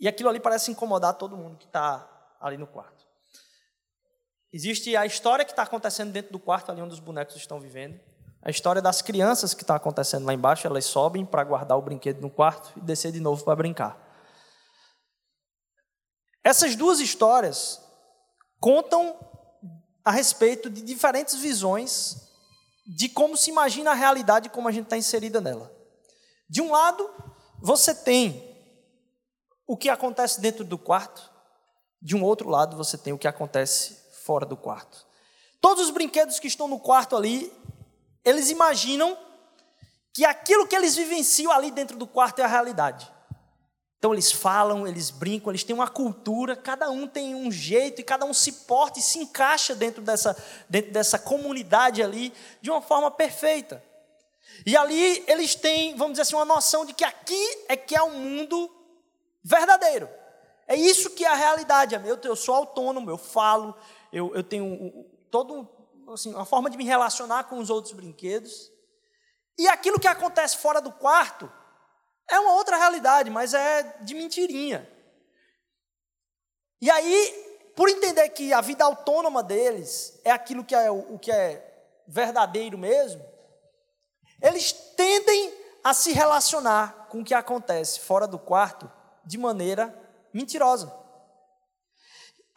E 0.00 0.09
aquilo 0.09 0.31
ali 0.31 0.40
parece 0.40 0.70
incomodar 0.70 1.12
todo 1.18 1.37
mundo 1.37 1.59
que 1.59 1.66
está 1.66 2.09
ali 2.40 2.57
no 2.57 2.66
quarto. 2.66 3.07
Existe 4.52 4.96
a 4.96 5.04
história 5.04 5.44
que 5.44 5.52
está 5.52 5.62
acontecendo 5.62 6.11
dentro 6.11 6.32
do 6.32 6.38
quarto, 6.38 6.70
ali 6.70 6.80
onde 6.80 6.94
os 6.94 7.00
bonecos 7.00 7.37
estão 7.37 7.61
vivendo. 7.61 8.00
A 8.42 8.50
história 8.50 8.80
das 8.80 9.02
crianças 9.02 9.52
que 9.52 9.62
está 9.62 9.74
acontecendo 9.74 10.24
lá 10.24 10.32
embaixo, 10.32 10.66
elas 10.66 10.87
sobem 10.87 11.26
para 11.26 11.44
guardar 11.44 11.76
o 11.76 11.82
brinquedo 11.82 12.20
no 12.20 12.30
quarto 12.30 12.72
e 12.76 12.80
descer 12.80 13.12
de 13.12 13.20
novo 13.20 13.44
para 13.44 13.56
brincar. 13.56 14.08
Essas 16.42 16.74
duas 16.74 16.98
histórias 16.98 17.78
contam 18.58 19.18
a 20.02 20.11
respeito 20.11 20.70
de 20.70 20.80
diferentes 20.80 21.34
visões 21.34 22.16
de 22.87 23.08
como 23.11 23.37
se 23.37 23.50
imagina 23.50 23.90
a 23.90 23.94
realidade 23.94 24.48
como 24.48 24.66
a 24.66 24.72
gente 24.72 24.84
está 24.84 24.96
inserida 24.96 25.42
nela. 25.42 25.70
De 26.48 26.62
um 26.62 26.70
lado, 26.70 27.06
você 27.61 27.94
tem 27.94 28.56
o 29.66 29.76
que 29.76 29.90
acontece 29.90 30.40
dentro 30.40 30.64
do 30.64 30.78
quarto, 30.78 31.30
de 32.00 32.16
um 32.16 32.24
outro 32.24 32.48
lado, 32.48 32.78
você 32.78 32.96
tem 32.96 33.12
o 33.12 33.18
que 33.18 33.28
acontece 33.28 33.97
fora 34.28 34.44
do 34.44 34.58
quarto. 34.58 35.06
Todos 35.58 35.86
os 35.86 35.90
brinquedos 35.90 36.38
que 36.38 36.46
estão 36.46 36.68
no 36.68 36.78
quarto 36.78 37.16
ali, 37.16 37.50
eles 38.22 38.50
imaginam 38.50 39.16
que 40.12 40.22
aquilo 40.22 40.68
que 40.68 40.76
eles 40.76 40.94
vivenciam 40.94 41.50
ali 41.50 41.70
dentro 41.70 41.96
do 41.96 42.06
quarto 42.06 42.40
é 42.40 42.44
a 42.44 42.46
realidade. 42.46 43.10
Então 43.98 44.12
eles 44.12 44.30
falam, 44.30 44.86
eles 44.86 45.10
brincam, 45.10 45.50
eles 45.50 45.64
têm 45.64 45.74
uma 45.74 45.88
cultura, 45.88 46.54
cada 46.54 46.90
um 46.90 47.08
tem 47.08 47.34
um 47.34 47.50
jeito 47.50 48.02
e 48.02 48.04
cada 48.04 48.26
um 48.26 48.34
se 48.34 48.52
porta 48.52 48.98
e 48.98 49.02
se 49.02 49.18
encaixa 49.18 49.74
dentro 49.74 50.02
dessa, 50.02 50.36
dentro 50.68 50.92
dessa 50.92 51.18
comunidade 51.18 52.02
ali 52.02 52.30
de 52.60 52.70
uma 52.70 52.82
forma 52.82 53.10
perfeita. 53.10 53.82
E 54.66 54.76
ali 54.76 55.24
eles 55.26 55.54
têm, 55.54 55.96
vamos 55.96 56.12
dizer 56.12 56.22
assim, 56.22 56.36
uma 56.36 56.44
noção 56.44 56.84
de 56.84 56.92
que 56.92 57.04
aqui 57.04 57.64
é 57.66 57.78
que 57.78 57.96
é 57.96 58.02
o 58.02 58.08
um 58.08 58.18
mundo 58.18 58.70
verdadeiro. 59.42 60.06
É 60.68 60.76
isso 60.76 61.10
que 61.10 61.24
é 61.24 61.28
a 61.28 61.34
realidade. 61.34 61.94
Eu, 61.94 62.18
eu 62.22 62.36
sou 62.36 62.54
autônomo, 62.54 63.10
eu 63.10 63.16
falo, 63.16 63.74
eu, 64.12 64.34
eu 64.34 64.42
tenho 64.42 65.04
todo 65.30 65.68
assim, 66.12 66.34
uma 66.34 66.44
forma 66.44 66.70
de 66.70 66.76
me 66.76 66.84
relacionar 66.84 67.44
com 67.44 67.58
os 67.58 67.70
outros 67.70 67.92
brinquedos. 67.92 68.70
E 69.58 69.68
aquilo 69.68 69.98
que 69.98 70.06
acontece 70.06 70.56
fora 70.56 70.80
do 70.80 70.92
quarto 70.92 71.50
é 72.30 72.38
uma 72.38 72.54
outra 72.54 72.76
realidade, 72.76 73.30
mas 73.30 73.54
é 73.54 73.82
de 74.02 74.14
mentirinha. 74.14 74.88
E 76.80 76.90
aí, 76.90 77.72
por 77.74 77.88
entender 77.88 78.28
que 78.30 78.52
a 78.52 78.60
vida 78.60 78.84
autônoma 78.84 79.42
deles 79.42 80.20
é 80.24 80.30
aquilo 80.30 80.64
que 80.64 80.74
é 80.74 80.90
o 80.90 81.18
que 81.18 81.32
é 81.32 81.64
verdadeiro 82.06 82.78
mesmo, 82.78 83.24
eles 84.40 84.72
tendem 84.72 85.52
a 85.82 85.92
se 85.92 86.12
relacionar 86.12 87.06
com 87.08 87.20
o 87.20 87.24
que 87.24 87.34
acontece 87.34 88.00
fora 88.00 88.26
do 88.26 88.38
quarto 88.38 88.90
de 89.24 89.36
maneira 89.36 89.94
mentirosa. 90.32 90.92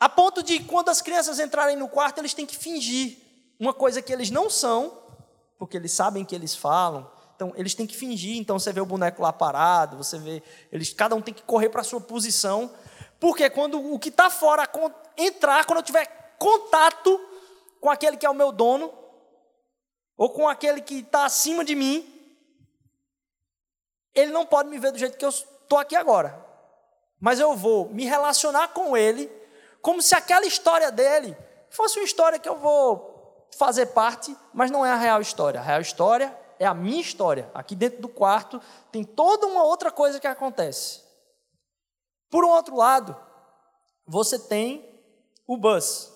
A 0.01 0.09
ponto 0.09 0.41
de 0.41 0.63
quando 0.63 0.89
as 0.89 0.99
crianças 0.99 1.39
entrarem 1.39 1.75
no 1.75 1.87
quarto, 1.87 2.17
eles 2.17 2.33
têm 2.33 2.43
que 2.43 2.57
fingir 2.57 3.19
uma 3.59 3.71
coisa 3.71 4.01
que 4.01 4.11
eles 4.11 4.31
não 4.31 4.49
são 4.49 4.99
porque 5.59 5.77
eles 5.77 5.91
sabem 5.91 6.25
que 6.25 6.33
eles 6.33 6.55
falam. 6.55 7.07
Então, 7.35 7.53
eles 7.55 7.75
têm 7.75 7.85
que 7.85 7.95
fingir. 7.95 8.35
Então, 8.35 8.57
você 8.57 8.73
vê 8.73 8.81
o 8.81 8.85
boneco 8.85 9.21
lá 9.21 9.31
parado, 9.31 9.95
você 9.95 10.17
vê. 10.17 10.41
Eles, 10.71 10.91
cada 10.91 11.15
um 11.15 11.21
tem 11.21 11.31
que 11.31 11.43
correr 11.43 11.69
para 11.69 11.81
a 11.81 11.83
sua 11.83 12.01
posição. 12.01 12.73
Porque 13.19 13.47
quando 13.47 13.93
o 13.93 13.99
que 13.99 14.09
está 14.09 14.31
fora 14.31 14.67
entrar, 15.15 15.65
quando 15.65 15.77
eu 15.77 15.83
tiver 15.83 16.35
contato 16.39 17.23
com 17.79 17.91
aquele 17.91 18.17
que 18.17 18.25
é 18.25 18.29
o 18.31 18.33
meu 18.33 18.51
dono, 18.51 18.91
ou 20.17 20.31
com 20.31 20.49
aquele 20.49 20.81
que 20.81 21.01
está 21.01 21.25
acima 21.25 21.63
de 21.63 21.75
mim, 21.75 22.11
ele 24.15 24.31
não 24.31 24.47
pode 24.47 24.67
me 24.67 24.79
ver 24.79 24.91
do 24.91 24.97
jeito 24.97 25.15
que 25.15 25.25
eu 25.25 25.29
estou 25.29 25.77
aqui 25.77 25.95
agora. 25.95 26.43
Mas 27.19 27.39
eu 27.39 27.55
vou 27.55 27.87
me 27.89 28.03
relacionar 28.03 28.69
com 28.69 28.97
ele 28.97 29.40
como 29.81 30.01
se 30.01 30.15
aquela 30.15 30.45
história 30.45 30.91
dele 30.91 31.35
fosse 31.69 31.99
uma 31.99 32.05
história 32.05 32.39
que 32.39 32.49
eu 32.49 32.57
vou 32.57 33.47
fazer 33.57 33.87
parte, 33.87 34.35
mas 34.53 34.71
não 34.71 34.85
é 34.85 34.91
a 34.91 34.95
real 34.95 35.21
história. 35.21 35.59
A 35.59 35.63
real 35.63 35.81
história 35.81 36.37
é 36.59 36.65
a 36.65 36.73
minha 36.73 37.01
história. 37.01 37.49
Aqui 37.53 37.75
dentro 37.75 38.01
do 38.01 38.07
quarto 38.07 38.61
tem 38.91 39.03
toda 39.03 39.47
uma 39.47 39.63
outra 39.63 39.91
coisa 39.91 40.19
que 40.19 40.27
acontece. 40.27 41.01
Por 42.29 42.45
um 42.45 42.49
outro 42.49 42.75
lado, 42.75 43.17
você 44.05 44.37
tem 44.37 44.87
o 45.47 45.57
Buzz. 45.57 46.11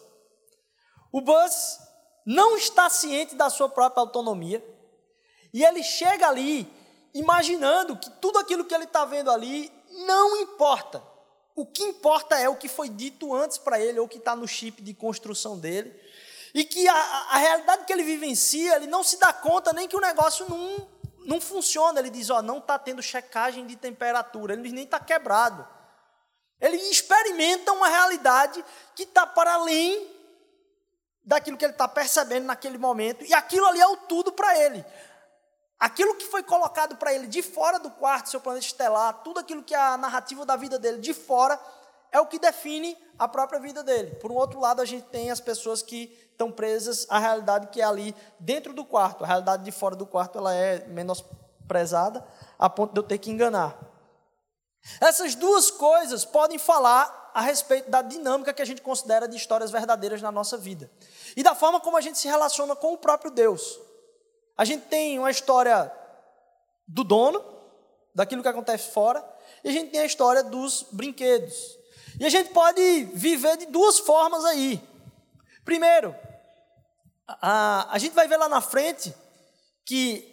O 1.11 1.21
Buzz 1.21 1.79
não 2.25 2.57
está 2.57 2.89
ciente 2.89 3.35
da 3.35 3.49
sua 3.49 3.69
própria 3.69 4.01
autonomia 4.01 4.63
e 5.53 5.63
ele 5.63 5.83
chega 5.83 6.27
ali 6.27 6.71
imaginando 7.13 7.97
que 7.97 8.09
tudo 8.09 8.37
aquilo 8.39 8.65
que 8.65 8.73
ele 8.73 8.83
está 8.83 9.05
vendo 9.05 9.31
ali 9.31 9.71
não 10.05 10.37
importa. 10.37 11.01
O 11.55 11.65
que 11.65 11.83
importa 11.83 12.37
é 12.37 12.49
o 12.49 12.57
que 12.57 12.67
foi 12.67 12.89
dito 12.89 13.33
antes 13.33 13.57
para 13.57 13.79
ele 13.79 13.99
ou 13.99 14.07
que 14.07 14.17
está 14.17 14.35
no 14.35 14.47
chip 14.47 14.81
de 14.81 14.93
construção 14.93 15.57
dele 15.57 15.97
e 16.53 16.65
que 16.65 16.87
a, 16.87 16.95
a 16.95 17.37
realidade 17.37 17.85
que 17.85 17.93
ele 17.93 18.03
vivencia, 18.03 18.75
ele 18.75 18.87
não 18.87 19.03
se 19.03 19.17
dá 19.17 19.31
conta 19.31 19.71
nem 19.71 19.87
que 19.87 19.95
o 19.95 20.01
negócio 20.01 20.45
não, 20.49 20.87
não 21.25 21.39
funciona. 21.39 21.99
Ele 21.99 22.09
diz: 22.09 22.29
Ó, 22.29 22.41
não 22.41 22.57
está 22.57 22.77
tendo 22.77 23.01
checagem 23.01 23.65
de 23.65 23.75
temperatura, 23.75 24.53
ele 24.53 24.71
nem 24.71 24.83
está 24.83 24.99
quebrado. 24.99 25.65
Ele 26.59 26.77
experimenta 26.77 27.71
uma 27.71 27.87
realidade 27.87 28.63
que 28.95 29.03
está 29.03 29.25
para 29.25 29.53
além 29.53 30.13
daquilo 31.23 31.57
que 31.57 31.65
ele 31.65 31.73
está 31.73 31.87
percebendo 31.87 32.45
naquele 32.45 32.77
momento, 32.77 33.25
e 33.25 33.33
aquilo 33.33 33.65
ali 33.65 33.81
é 33.81 33.87
o 33.87 33.97
tudo 33.97 34.31
para 34.31 34.57
ele. 34.59 34.85
Aquilo 35.79 36.15
que 36.15 36.25
foi 36.25 36.41
colocado 36.41 36.95
para 36.95 37.13
ele 37.13 37.27
de 37.27 37.41
fora 37.41 37.77
do 37.77 37.91
quarto, 37.91 38.29
seu 38.29 38.39
planeta 38.39 38.65
estelar, 38.65 39.21
tudo 39.23 39.39
aquilo 39.39 39.61
que 39.61 39.75
é 39.75 39.77
a 39.77 39.97
narrativa 39.97 40.45
da 40.45 40.55
vida 40.55 40.79
dele 40.79 40.99
de 40.99 41.13
fora, 41.13 41.59
é 42.11 42.19
o 42.19 42.25
que 42.25 42.39
define 42.39 42.97
a 43.19 43.27
própria 43.27 43.59
vida 43.59 43.83
dele. 43.83 44.15
Por 44.15 44.31
um 44.31 44.35
outro 44.35 44.59
lado, 44.59 44.81
a 44.81 44.85
gente 44.85 45.05
tem 45.07 45.29
as 45.29 45.41
pessoas 45.41 45.81
que 45.81 46.17
estão 46.31 46.49
presas 46.49 47.05
à 47.09 47.19
realidade 47.19 47.67
que 47.67 47.81
é 47.81 47.83
ali 47.83 48.15
dentro 48.39 48.73
do 48.73 48.85
quarto. 48.85 49.23
A 49.23 49.27
realidade 49.27 49.63
de 49.63 49.71
fora 49.71 49.95
do 49.95 50.05
quarto 50.05 50.37
ela 50.37 50.53
é 50.53 50.85
menosprezada 50.87 52.25
a 52.57 52.69
ponto 52.69 52.93
de 52.93 52.99
eu 52.99 53.03
ter 53.03 53.17
que 53.17 53.29
enganar. 53.29 53.77
Essas 55.01 55.35
duas 55.35 55.69
coisas 55.71 56.23
podem 56.23 56.57
falar 56.57 57.31
a 57.33 57.41
respeito 57.41 57.89
da 57.89 58.01
dinâmica 58.01 58.53
que 58.53 58.61
a 58.61 58.65
gente 58.65 58.81
considera 58.81 59.27
de 59.27 59.35
histórias 59.35 59.71
verdadeiras 59.71 60.21
na 60.21 60.31
nossa 60.31 60.55
vida 60.57 60.89
e 61.35 61.43
da 61.43 61.53
forma 61.53 61.81
como 61.81 61.97
a 61.97 62.01
gente 62.01 62.17
se 62.17 62.29
relaciona 62.29 62.75
com 62.75 62.93
o 62.93 62.97
próprio 62.97 63.29
Deus. 63.29 63.77
A 64.57 64.63
gente 64.63 64.85
tem 64.87 65.19
uma 65.19 65.31
história 65.31 65.91
do 66.87 67.03
dono, 67.03 67.43
daquilo 68.13 68.41
que 68.41 68.47
acontece 68.47 68.91
fora, 68.91 69.23
e 69.63 69.69
a 69.69 69.71
gente 69.71 69.91
tem 69.91 69.99
a 69.99 70.05
história 70.05 70.43
dos 70.43 70.85
brinquedos. 70.91 71.77
E 72.19 72.25
a 72.25 72.29
gente 72.29 72.51
pode 72.51 73.03
viver 73.13 73.57
de 73.57 73.65
duas 73.65 73.99
formas 73.99 74.45
aí. 74.45 74.81
Primeiro, 75.65 76.15
a, 77.27 77.93
a 77.93 77.97
gente 77.97 78.13
vai 78.13 78.27
ver 78.27 78.37
lá 78.37 78.47
na 78.47 78.61
frente 78.61 79.13
que 79.83 80.31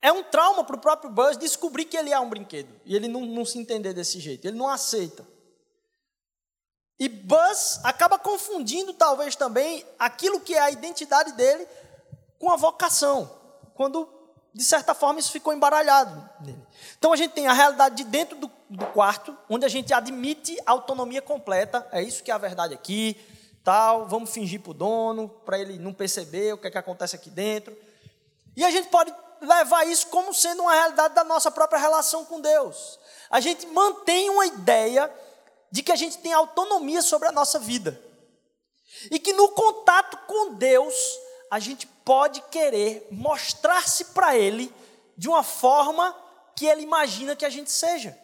é 0.00 0.12
um 0.12 0.22
trauma 0.22 0.64
para 0.64 0.76
o 0.76 0.80
próprio 0.80 1.10
Buzz 1.10 1.36
descobrir 1.36 1.84
que 1.84 1.96
ele 1.96 2.10
é 2.10 2.18
um 2.18 2.28
brinquedo. 2.28 2.68
E 2.84 2.96
ele 2.96 3.08
não, 3.08 3.22
não 3.22 3.44
se 3.44 3.58
entender 3.58 3.92
desse 3.92 4.18
jeito, 4.20 4.46
ele 4.46 4.56
não 4.56 4.68
aceita. 4.68 5.26
E 6.98 7.08
Buzz 7.08 7.80
acaba 7.84 8.18
confundindo, 8.18 8.92
talvez 8.92 9.36
também, 9.36 9.84
aquilo 9.98 10.40
que 10.40 10.54
é 10.54 10.60
a 10.60 10.70
identidade 10.70 11.32
dele 11.32 11.66
com 12.38 12.50
a 12.50 12.56
vocação. 12.56 13.30
Quando, 13.74 14.08
de 14.54 14.64
certa 14.64 14.94
forma, 14.94 15.20
isso 15.20 15.32
ficou 15.32 15.52
embaralhado 15.52 16.28
nele. 16.40 16.66
Então 16.98 17.12
a 17.12 17.16
gente 17.16 17.32
tem 17.32 17.46
a 17.46 17.52
realidade 17.52 17.96
de 17.96 18.04
dentro 18.04 18.36
do, 18.36 18.50
do 18.68 18.86
quarto, 18.86 19.36
onde 19.48 19.64
a 19.64 19.68
gente 19.68 19.92
admite 19.92 20.56
autonomia 20.66 21.22
completa. 21.22 21.86
É 21.92 22.02
isso 22.02 22.22
que 22.22 22.30
é 22.30 22.34
a 22.34 22.38
verdade 22.38 22.74
aqui 22.74 23.16
tal, 23.68 24.06
vamos 24.06 24.30
fingir 24.30 24.62
para 24.62 24.70
o 24.70 24.74
dono, 24.74 25.28
para 25.44 25.58
ele 25.58 25.78
não 25.78 25.92
perceber 25.92 26.54
o 26.54 26.56
que, 26.56 26.68
é 26.68 26.70
que 26.70 26.78
acontece 26.78 27.14
aqui 27.14 27.28
dentro. 27.28 27.76
E 28.56 28.64
a 28.64 28.70
gente 28.70 28.88
pode 28.88 29.14
levar 29.42 29.86
isso 29.86 30.06
como 30.06 30.32
sendo 30.32 30.62
uma 30.62 30.72
realidade 30.72 31.14
da 31.14 31.22
nossa 31.22 31.50
própria 31.50 31.78
relação 31.78 32.24
com 32.24 32.40
Deus. 32.40 32.98
A 33.28 33.40
gente 33.40 33.66
mantém 33.66 34.30
uma 34.30 34.46
ideia 34.46 35.12
de 35.70 35.82
que 35.82 35.92
a 35.92 35.96
gente 35.96 36.16
tem 36.16 36.32
autonomia 36.32 37.02
sobre 37.02 37.28
a 37.28 37.32
nossa 37.32 37.58
vida. 37.58 38.00
E 39.10 39.18
que 39.18 39.34
no 39.34 39.50
contato 39.50 40.16
com 40.26 40.54
Deus, 40.54 40.94
a 41.50 41.58
gente 41.58 41.86
pode 42.08 42.40
querer 42.50 43.06
mostrar-se 43.10 44.06
para 44.06 44.34
Ele 44.34 44.74
de 45.14 45.28
uma 45.28 45.42
forma 45.42 46.16
que 46.56 46.64
Ele 46.64 46.80
imagina 46.80 47.36
que 47.36 47.44
a 47.44 47.50
gente 47.50 47.70
seja. 47.70 48.18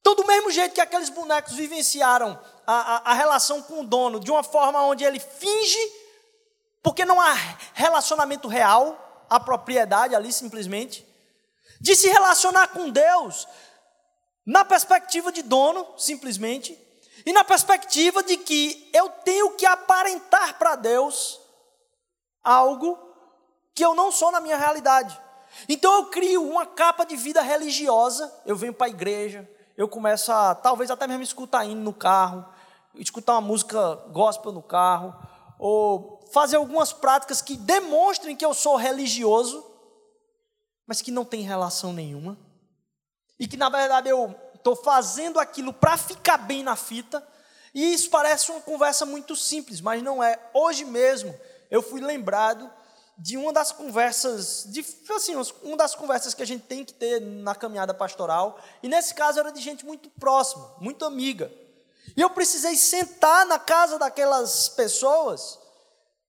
Então, 0.00 0.14
do 0.14 0.26
mesmo 0.26 0.50
jeito 0.50 0.74
que 0.74 0.80
aqueles 0.80 1.10
bonecos 1.10 1.52
vivenciaram 1.52 2.42
a, 2.66 2.72
a, 2.72 3.10
a 3.10 3.12
relação 3.12 3.60
com 3.60 3.82
o 3.82 3.86
dono 3.86 4.18
de 4.18 4.30
uma 4.30 4.42
forma 4.42 4.82
onde 4.82 5.04
ele 5.04 5.20
finge, 5.20 5.78
porque 6.82 7.04
não 7.04 7.20
há 7.20 7.34
relacionamento 7.74 8.48
real, 8.48 9.26
a 9.28 9.38
propriedade 9.38 10.14
ali 10.14 10.32
simplesmente, 10.32 11.06
de 11.82 11.94
se 11.94 12.08
relacionar 12.08 12.68
com 12.68 12.88
Deus 12.88 13.46
na 14.46 14.64
perspectiva 14.64 15.30
de 15.30 15.42
dono, 15.42 15.86
simplesmente, 15.98 16.78
e 17.26 17.32
na 17.34 17.44
perspectiva 17.44 18.22
de 18.22 18.38
que 18.38 18.88
eu 18.94 19.10
tenho 19.10 19.50
que 19.50 19.66
aparentar 19.66 20.58
para 20.58 20.76
Deus 20.76 21.41
algo 22.42 22.98
que 23.74 23.84
eu 23.84 23.94
não 23.94 24.12
sou 24.12 24.30
na 24.30 24.40
minha 24.40 24.56
realidade. 24.56 25.18
Então 25.68 25.92
eu 25.94 26.06
crio 26.06 26.48
uma 26.48 26.66
capa 26.66 27.04
de 27.04 27.16
vida 27.16 27.42
religiosa, 27.42 28.32
eu 28.46 28.56
venho 28.56 28.72
para 28.72 28.86
a 28.86 28.90
igreja, 28.90 29.48
eu 29.76 29.88
começo 29.88 30.32
a, 30.32 30.54
talvez 30.54 30.90
até 30.90 31.06
mesmo 31.06 31.22
escutar 31.22 31.64
indo 31.64 31.80
no 31.80 31.92
carro, 31.92 32.44
escutar 32.94 33.34
uma 33.34 33.40
música 33.40 33.94
gospel 34.10 34.52
no 34.52 34.62
carro, 34.62 35.14
ou 35.58 36.20
fazer 36.32 36.56
algumas 36.56 36.92
práticas 36.92 37.40
que 37.40 37.56
demonstrem 37.56 38.36
que 38.36 38.44
eu 38.44 38.54
sou 38.54 38.76
religioso, 38.76 39.64
mas 40.86 41.00
que 41.00 41.10
não 41.10 41.24
tem 41.24 41.42
relação 41.42 41.92
nenhuma, 41.92 42.36
e 43.38 43.46
que 43.46 43.56
na 43.56 43.68
verdade 43.68 44.08
eu 44.08 44.34
estou 44.54 44.76
fazendo 44.76 45.38
aquilo 45.38 45.72
para 45.72 45.96
ficar 45.96 46.38
bem 46.38 46.62
na 46.62 46.76
fita, 46.76 47.26
e 47.74 47.94
isso 47.94 48.10
parece 48.10 48.50
uma 48.50 48.60
conversa 48.60 49.06
muito 49.06 49.34
simples, 49.34 49.80
mas 49.80 50.02
não 50.02 50.22
é. 50.22 50.38
Hoje 50.52 50.84
mesmo 50.84 51.34
eu 51.72 51.80
fui 51.80 52.02
lembrado 52.02 52.70
de 53.16 53.38
uma 53.38 53.50
das 53.50 53.72
conversas, 53.72 54.66
de, 54.68 54.84
assim, 55.16 55.34
uma 55.62 55.76
das 55.76 55.94
conversas 55.94 56.34
que 56.34 56.42
a 56.42 56.46
gente 56.46 56.64
tem 56.64 56.84
que 56.84 56.92
ter 56.92 57.18
na 57.18 57.54
caminhada 57.54 57.94
pastoral, 57.94 58.60
e 58.82 58.88
nesse 58.88 59.14
caso 59.14 59.40
era 59.40 59.50
de 59.50 59.60
gente 59.62 59.86
muito 59.86 60.10
próxima, 60.10 60.76
muito 60.80 61.06
amiga. 61.06 61.50
E 62.14 62.20
eu 62.20 62.28
precisei 62.28 62.76
sentar 62.76 63.46
na 63.46 63.58
casa 63.58 63.98
daquelas 63.98 64.68
pessoas, 64.68 65.58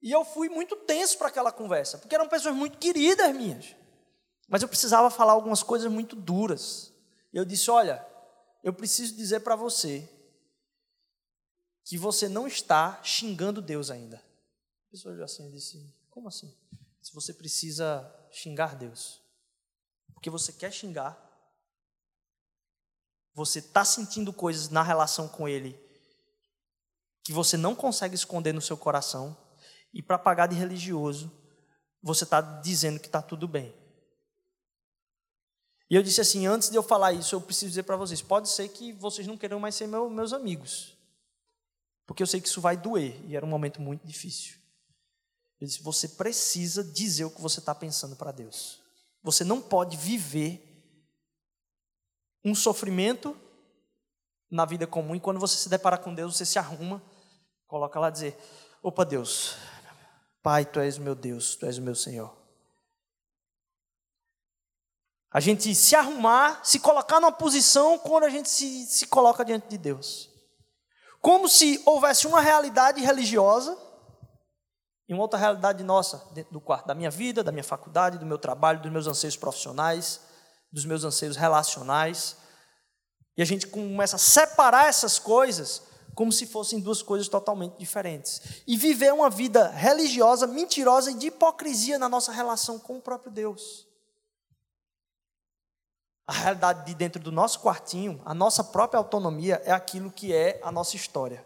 e 0.01 0.09
eu 0.11 0.23
fui 0.23 0.47
muito 0.47 0.77
tenso 0.77 1.17
para 1.17 1.27
aquela 1.27 1.51
conversa, 1.51 1.97
porque 1.97 2.15
eram 2.15 2.29
pessoas 2.29 2.55
muito 2.55 2.77
queridas 2.77 3.35
minhas. 3.35 3.75
Mas 4.47 4.61
eu 4.61 4.69
precisava 4.69 5.09
falar 5.09 5.33
algumas 5.33 5.61
coisas 5.61 5.91
muito 5.91 6.15
duras. 6.15 6.93
E 7.33 7.37
eu 7.37 7.43
disse: 7.43 7.71
Olha, 7.71 8.05
eu 8.63 8.73
preciso 8.73 9.15
dizer 9.15 9.41
para 9.41 9.55
você 9.55 10.07
que 11.83 11.97
você 11.97 12.29
não 12.29 12.47
está 12.47 12.99
xingando 13.03 13.61
Deus 13.61 13.89
ainda. 13.89 14.22
Pessoa 14.93 15.11
olhou 15.11 15.25
assim 15.25 15.47
e 15.47 15.51
disse: 15.51 15.91
Como 16.11 16.27
assim? 16.27 16.55
Se 17.01 17.11
você 17.15 17.33
precisa 17.33 18.15
xingar 18.31 18.75
Deus, 18.75 19.19
porque 20.13 20.29
você 20.29 20.53
quer 20.53 20.71
xingar, 20.71 21.17
você 23.33 23.57
está 23.57 23.83
sentindo 23.83 24.31
coisas 24.31 24.69
na 24.69 24.83
relação 24.83 25.27
com 25.27 25.47
Ele 25.47 25.75
que 27.23 27.33
você 27.33 27.57
não 27.57 27.73
consegue 27.73 28.13
esconder 28.13 28.53
no 28.53 28.61
seu 28.61 28.77
coração, 28.77 29.35
e 29.91 30.03
para 30.03 30.19
pagar 30.19 30.45
de 30.45 30.55
religioso, 30.55 31.31
você 31.99 32.23
está 32.23 32.39
dizendo 32.39 32.99
que 32.99 33.07
está 33.07 33.21
tudo 33.21 33.47
bem. 33.47 33.73
E 35.89 35.95
eu 35.95 36.03
disse 36.03 36.21
assim: 36.21 36.45
antes 36.45 36.69
de 36.69 36.75
eu 36.75 36.83
falar 36.83 37.13
isso, 37.13 37.33
eu 37.33 37.41
preciso 37.41 37.69
dizer 37.69 37.81
para 37.81 37.97
vocês: 37.97 38.21
pode 38.21 38.47
ser 38.47 38.69
que 38.69 38.93
vocês 38.93 39.25
não 39.25 39.39
queiram 39.39 39.59
mais 39.59 39.73
ser 39.73 39.87
meu, 39.87 40.07
meus 40.07 40.33
amigos, 40.33 40.95
porque 42.05 42.21
eu 42.21 42.27
sei 42.27 42.39
que 42.39 42.47
isso 42.47 42.61
vai 42.61 42.77
doer, 42.77 43.19
e 43.27 43.35
era 43.35 43.43
um 43.43 43.49
momento 43.49 43.81
muito 43.81 44.05
difícil. 44.05 44.61
Eu 45.63 45.67
disse: 45.67 45.81
você 45.81 46.09
precisa 46.09 46.83
dizer 46.83 47.23
o 47.23 47.31
que 47.31 47.39
você 47.39 47.59
está 47.59 47.73
pensando 47.73 48.17
para 48.17 48.33
Deus. 48.33 48.81
Você 49.23 49.45
não 49.45 49.61
pode 49.61 49.95
viver 49.95 50.61
um 52.43 52.53
sofrimento 52.53 53.33
na 54.51 54.65
vida 54.65 54.85
comum 54.85 55.15
e 55.15 55.21
quando 55.21 55.39
você 55.39 55.55
se 55.55 55.69
depara 55.69 55.97
com 55.97 56.13
Deus, 56.13 56.35
você 56.35 56.45
se 56.45 56.59
arruma, 56.59 57.01
coloca 57.65 57.97
lá 57.97 58.09
dizer: 58.09 58.37
Opa, 58.81 59.05
Deus, 59.05 59.55
Pai, 60.41 60.65
tu 60.65 60.81
és 60.81 60.97
o 60.97 61.01
meu 61.01 61.15
Deus, 61.15 61.55
tu 61.55 61.65
és 61.65 61.77
o 61.77 61.81
meu 61.81 61.95
Senhor. 61.95 62.35
A 65.31 65.39
gente 65.39 65.73
se 65.73 65.95
arrumar, 65.95 66.59
se 66.65 66.77
colocar 66.77 67.21
numa 67.21 67.31
posição 67.31 67.97
quando 67.99 68.25
a 68.25 68.29
gente 68.29 68.49
se, 68.49 68.85
se 68.85 69.07
coloca 69.07 69.45
diante 69.45 69.69
de 69.69 69.77
Deus. 69.77 70.29
Como 71.21 71.47
se 71.47 71.81
houvesse 71.85 72.27
uma 72.27 72.41
realidade 72.41 72.99
religiosa 72.99 73.82
e 75.13 75.15
uma 75.15 75.21
outra 75.21 75.37
realidade 75.37 75.83
nossa, 75.83 76.25
dentro 76.31 76.51
do 76.51 76.59
quarto, 76.59 76.87
da 76.87 76.95
minha 76.95 77.11
vida, 77.11 77.43
da 77.43 77.51
minha 77.51 77.63
faculdade, 77.63 78.17
do 78.17 78.25
meu 78.25 78.39
trabalho, 78.39 78.81
dos 78.81 78.91
meus 78.91 79.05
anseios 79.05 79.37
profissionais, 79.37 80.21
dos 80.71 80.85
meus 80.85 81.03
anseios 81.03 81.37
relacionais. 81.37 82.35
E 83.37 83.41
a 83.43 83.45
gente 83.45 83.67
começa 83.67 84.15
a 84.15 84.19
separar 84.19 84.87
essas 84.87 85.19
coisas 85.19 85.83
como 86.15 86.31
se 86.31 86.47
fossem 86.47 86.79
duas 86.79 87.03
coisas 87.03 87.27
totalmente 87.27 87.77
diferentes. 87.77 88.63
E 88.65 88.75
viver 88.75 89.13
uma 89.13 89.29
vida 89.29 89.69
religiosa, 89.69 90.47
mentirosa 90.47 91.11
e 91.11 91.15
de 91.15 91.27
hipocrisia 91.27 91.99
na 91.99 92.09
nossa 92.09 92.31
relação 92.31 92.79
com 92.79 92.97
o 92.97 93.01
próprio 93.01 93.31
Deus. 93.31 93.87
A 96.25 96.33
realidade 96.33 96.85
de 96.85 96.95
dentro 96.95 97.21
do 97.21 97.31
nosso 97.31 97.59
quartinho, 97.59 98.19
a 98.25 98.33
nossa 98.33 98.63
própria 98.63 98.97
autonomia 98.97 99.61
é 99.63 99.71
aquilo 99.71 100.09
que 100.09 100.33
é 100.33 100.59
a 100.63 100.71
nossa 100.71 100.95
história. 100.95 101.45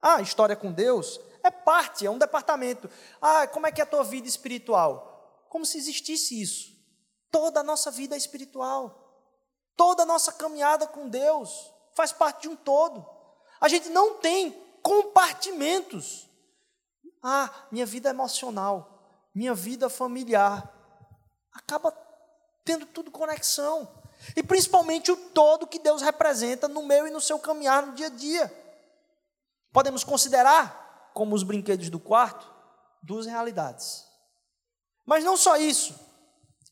Ah, 0.00 0.20
história 0.20 0.54
com 0.54 0.70
Deus 0.70 1.18
é 1.44 1.50
parte, 1.50 2.06
é 2.06 2.10
um 2.10 2.18
departamento. 2.18 2.90
Ah, 3.20 3.46
como 3.46 3.66
é 3.66 3.72
que 3.72 3.80
é 3.80 3.84
a 3.84 3.86
tua 3.86 4.02
vida 4.02 4.26
espiritual? 4.26 5.44
Como 5.48 5.64
se 5.64 5.78
existisse 5.78 6.40
isso. 6.40 6.74
Toda 7.30 7.60
a 7.60 7.62
nossa 7.62 7.90
vida 7.90 8.14
é 8.14 8.18
espiritual. 8.18 9.00
Toda 9.76 10.04
a 10.04 10.06
nossa 10.06 10.32
caminhada 10.32 10.86
com 10.86 11.08
Deus 11.08 11.70
faz 11.94 12.12
parte 12.12 12.42
de 12.42 12.48
um 12.48 12.56
todo. 12.56 13.06
A 13.60 13.68
gente 13.68 13.88
não 13.90 14.14
tem 14.14 14.52
compartimentos. 14.82 16.28
Ah, 17.22 17.50
minha 17.70 17.86
vida 17.86 18.10
emocional, 18.10 19.28
minha 19.34 19.54
vida 19.54 19.88
familiar. 19.88 20.72
Acaba 21.52 21.92
tendo 22.64 22.86
tudo 22.86 23.10
conexão. 23.10 24.02
E 24.34 24.42
principalmente 24.42 25.12
o 25.12 25.16
todo 25.16 25.66
que 25.66 25.78
Deus 25.78 26.00
representa 26.00 26.68
no 26.68 26.82
meu 26.82 27.06
e 27.06 27.10
no 27.10 27.20
seu 27.20 27.38
caminhar 27.38 27.86
no 27.86 27.92
dia 27.92 28.06
a 28.06 28.10
dia. 28.10 28.64
Podemos 29.72 30.04
considerar, 30.04 30.83
como 31.14 31.34
os 31.34 31.42
brinquedos 31.42 31.88
do 31.88 31.98
quarto, 31.98 32.52
duas 33.02 33.24
realidades. 33.24 34.04
Mas 35.06 35.24
não 35.24 35.36
só 35.36 35.56
isso, 35.56 35.98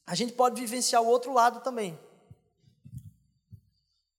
a 0.04 0.14
gente 0.14 0.32
pode 0.32 0.60
vivenciar 0.60 1.00
o 1.00 1.06
outro 1.06 1.32
lado 1.32 1.60
também. 1.60 1.98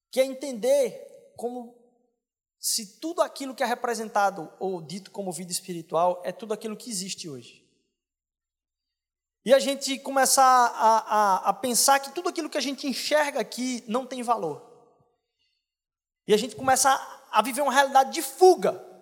Que 0.09 0.21
é 0.21 0.25
entender 0.25 1.33
como 1.35 1.77
se 2.57 2.99
tudo 2.99 3.21
aquilo 3.21 3.53
que 3.53 3.61
é 3.61 3.65
representado 3.65 4.51
ou 4.59 4.81
dito 4.81 5.11
como 5.11 5.31
vida 5.31 5.51
espiritual 5.51 6.21
é 6.23 6.31
tudo 6.31 6.53
aquilo 6.53 6.77
que 6.77 6.89
existe 6.89 7.27
hoje. 7.27 7.61
E 9.45 9.53
a 9.53 9.59
gente 9.59 9.99
começar 9.99 10.43
a, 10.43 10.97
a, 10.99 11.49
a, 11.49 11.53
pensar 11.53 11.99
que 11.99 12.13
tudo 12.13 12.29
aquilo 12.29 12.49
que 12.49 12.57
a 12.57 12.61
gente 12.61 12.87
enxerga 12.87 13.41
aqui 13.41 13.83
não 13.87 14.05
tem 14.05 14.23
valor. 14.23 14.71
E 16.25 16.33
a 16.33 16.37
gente 16.37 16.55
começa 16.55 16.89
a, 16.89 17.39
a 17.39 17.41
viver 17.41 17.61
uma 17.61 17.73
realidade 17.73 18.13
de 18.13 18.21
fuga. 18.21 18.92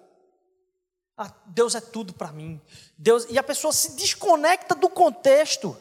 Ah, 1.18 1.32
Deus 1.48 1.76
é 1.76 1.82
tudo 1.82 2.14
para 2.14 2.32
mim. 2.32 2.62
Deus 2.98 3.26
E 3.30 3.38
a 3.38 3.44
pessoa 3.44 3.72
se 3.74 3.92
desconecta 3.94 4.74
do 4.76 4.90
contexto. 4.90 5.78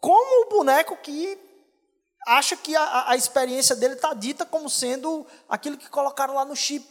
Como 0.00 0.46
o 0.46 0.48
boneco 0.50 0.96
que 0.96 1.38
acha 2.26 2.56
que 2.56 2.76
a, 2.76 3.10
a 3.10 3.16
experiência 3.16 3.74
dele 3.74 3.94
está 3.94 4.14
dita 4.14 4.44
como 4.44 4.68
sendo 4.68 5.26
aquilo 5.48 5.76
que 5.76 5.88
colocaram 5.88 6.34
lá 6.34 6.44
no 6.44 6.54
chip. 6.54 6.86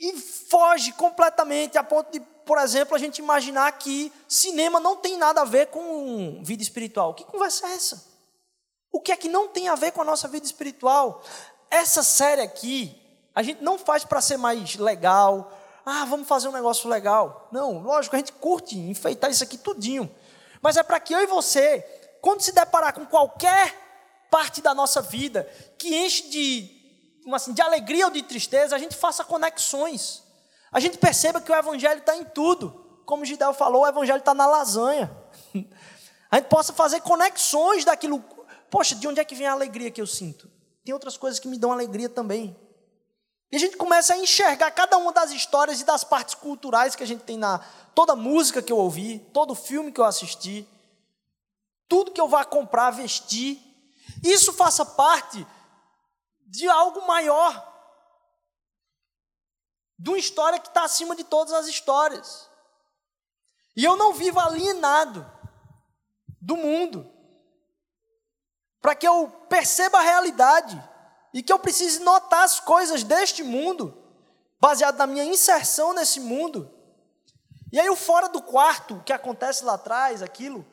E 0.00 0.12
foge 0.16 0.92
completamente 0.92 1.76
a 1.76 1.82
ponto 1.82 2.12
de 2.12 2.20
por 2.48 2.56
exemplo, 2.56 2.96
a 2.96 2.98
gente 2.98 3.18
imaginar 3.18 3.70
que 3.72 4.10
cinema 4.26 4.80
não 4.80 4.96
tem 4.96 5.18
nada 5.18 5.42
a 5.42 5.44
ver 5.44 5.66
com 5.66 6.40
vida 6.42 6.62
espiritual. 6.62 7.12
Que 7.12 7.22
conversa 7.22 7.66
é 7.66 7.74
essa? 7.74 8.02
O 8.90 9.02
que 9.02 9.12
é 9.12 9.16
que 9.18 9.28
não 9.28 9.48
tem 9.48 9.68
a 9.68 9.74
ver 9.74 9.92
com 9.92 10.00
a 10.00 10.04
nossa 10.04 10.26
vida 10.26 10.46
espiritual? 10.46 11.22
Essa 11.70 12.02
série 12.02 12.40
aqui, 12.40 12.98
a 13.34 13.42
gente 13.42 13.62
não 13.62 13.76
faz 13.76 14.02
para 14.02 14.22
ser 14.22 14.38
mais 14.38 14.76
legal. 14.76 15.52
Ah, 15.90 16.04
vamos 16.04 16.28
fazer 16.28 16.48
um 16.48 16.52
negócio 16.52 16.86
legal. 16.86 17.48
Não, 17.50 17.78
lógico, 17.78 18.14
a 18.14 18.18
gente 18.18 18.32
curte 18.32 18.78
enfeitar 18.78 19.30
isso 19.30 19.42
aqui 19.42 19.56
tudinho. 19.56 20.14
Mas 20.60 20.76
é 20.76 20.82
para 20.82 21.00
que 21.00 21.14
eu 21.14 21.20
e 21.22 21.26
você, 21.26 21.80
quando 22.20 22.42
se 22.42 22.52
deparar 22.52 22.92
com 22.92 23.06
qualquer 23.06 23.74
parte 24.30 24.60
da 24.60 24.74
nossa 24.74 25.00
vida 25.00 25.50
que 25.78 25.96
enche 25.96 26.28
de, 26.28 27.24
assim, 27.32 27.54
de 27.54 27.62
alegria 27.62 28.04
ou 28.04 28.12
de 28.12 28.22
tristeza, 28.22 28.76
a 28.76 28.78
gente 28.78 28.94
faça 28.94 29.24
conexões. 29.24 30.22
A 30.70 30.78
gente 30.78 30.98
perceba 30.98 31.40
que 31.40 31.50
o 31.50 31.54
Evangelho 31.54 32.00
está 32.00 32.14
em 32.14 32.24
tudo. 32.24 33.00
Como 33.06 33.24
Gidel 33.24 33.54
falou, 33.54 33.80
o 33.84 33.86
Evangelho 33.86 34.18
está 34.18 34.34
na 34.34 34.46
lasanha. 34.46 35.10
A 36.30 36.36
gente 36.36 36.48
possa 36.50 36.74
fazer 36.74 37.00
conexões 37.00 37.86
daquilo. 37.86 38.22
Poxa, 38.68 38.94
de 38.94 39.08
onde 39.08 39.18
é 39.18 39.24
que 39.24 39.34
vem 39.34 39.46
a 39.46 39.52
alegria 39.52 39.90
que 39.90 39.98
eu 39.98 40.06
sinto? 40.06 40.50
Tem 40.84 40.92
outras 40.92 41.16
coisas 41.16 41.40
que 41.40 41.48
me 41.48 41.56
dão 41.56 41.72
alegria 41.72 42.10
também. 42.10 42.54
E 43.50 43.56
a 43.56 43.58
gente 43.58 43.76
começa 43.76 44.14
a 44.14 44.18
enxergar 44.18 44.70
cada 44.70 44.98
uma 44.98 45.12
das 45.12 45.30
histórias 45.30 45.80
e 45.80 45.84
das 45.84 46.04
partes 46.04 46.34
culturais 46.34 46.94
que 46.94 47.02
a 47.02 47.06
gente 47.06 47.24
tem 47.24 47.38
na. 47.38 47.58
Toda 47.94 48.14
música 48.14 48.62
que 48.62 48.72
eu 48.72 48.76
ouvi, 48.76 49.18
todo 49.32 49.54
filme 49.54 49.90
que 49.90 50.00
eu 50.00 50.04
assisti, 50.04 50.68
tudo 51.88 52.12
que 52.12 52.20
eu 52.20 52.28
vá 52.28 52.44
comprar, 52.44 52.90
vestir. 52.90 53.60
Isso 54.22 54.52
faça 54.52 54.84
parte 54.84 55.46
de 56.46 56.68
algo 56.68 57.06
maior 57.06 57.66
de 59.98 60.10
uma 60.10 60.18
história 60.18 60.60
que 60.60 60.68
está 60.68 60.84
acima 60.84 61.16
de 61.16 61.24
todas 61.24 61.52
as 61.52 61.66
histórias. 61.66 62.48
E 63.74 63.84
eu 63.84 63.96
não 63.96 64.12
vivo 64.12 64.38
alienado 64.38 65.28
do 66.40 66.56
mundo. 66.56 67.10
Para 68.80 68.94
que 68.94 69.08
eu 69.08 69.28
perceba 69.48 69.98
a 69.98 70.02
realidade 70.02 70.87
e 71.32 71.42
que 71.42 71.52
eu 71.52 71.58
precise 71.58 72.00
notar 72.00 72.44
as 72.44 72.60
coisas 72.60 73.02
deste 73.02 73.42
mundo, 73.42 73.96
baseado 74.60 74.96
na 74.96 75.06
minha 75.06 75.24
inserção 75.24 75.92
nesse 75.92 76.20
mundo. 76.20 76.70
E 77.70 77.78
aí 77.78 77.88
o 77.90 77.96
fora 77.96 78.28
do 78.28 78.40
quarto, 78.40 78.96
o 78.96 79.02
que 79.02 79.12
acontece 79.12 79.64
lá 79.64 79.74
atrás, 79.74 80.22
aquilo, 80.22 80.64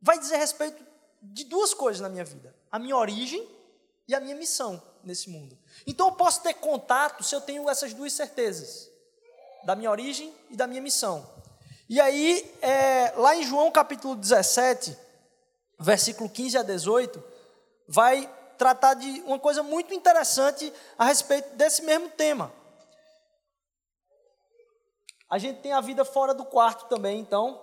vai 0.00 0.18
dizer 0.18 0.36
respeito 0.36 0.84
de 1.22 1.44
duas 1.44 1.72
coisas 1.72 2.00
na 2.00 2.08
minha 2.08 2.24
vida: 2.24 2.54
a 2.70 2.78
minha 2.78 2.96
origem 2.96 3.48
e 4.06 4.14
a 4.14 4.20
minha 4.20 4.34
missão 4.34 4.82
nesse 5.02 5.30
mundo. 5.30 5.58
Então 5.86 6.08
eu 6.08 6.12
posso 6.12 6.42
ter 6.42 6.54
contato 6.54 7.22
se 7.22 7.34
eu 7.34 7.40
tenho 7.40 7.68
essas 7.70 7.94
duas 7.94 8.12
certezas, 8.12 8.90
da 9.64 9.74
minha 9.74 9.90
origem 9.90 10.34
e 10.50 10.56
da 10.56 10.66
minha 10.66 10.82
missão. 10.82 11.26
E 11.88 12.00
aí, 12.00 12.50
é, 12.62 13.12
lá 13.16 13.36
em 13.36 13.42
João 13.42 13.70
capítulo 13.70 14.16
17, 14.16 14.96
versículo 15.78 16.28
15 16.28 16.58
a 16.58 16.62
18, 16.62 17.22
vai 17.86 18.30
tratar 18.58 18.94
de 18.94 19.22
uma 19.26 19.38
coisa 19.38 19.62
muito 19.62 19.92
interessante 19.94 20.72
a 20.98 21.04
respeito 21.04 21.54
desse 21.56 21.82
mesmo 21.82 22.08
tema. 22.10 22.52
A 25.28 25.38
gente 25.38 25.60
tem 25.60 25.72
a 25.72 25.80
vida 25.80 26.04
fora 26.04 26.34
do 26.34 26.44
quarto 26.44 26.88
também, 26.88 27.18
então. 27.18 27.60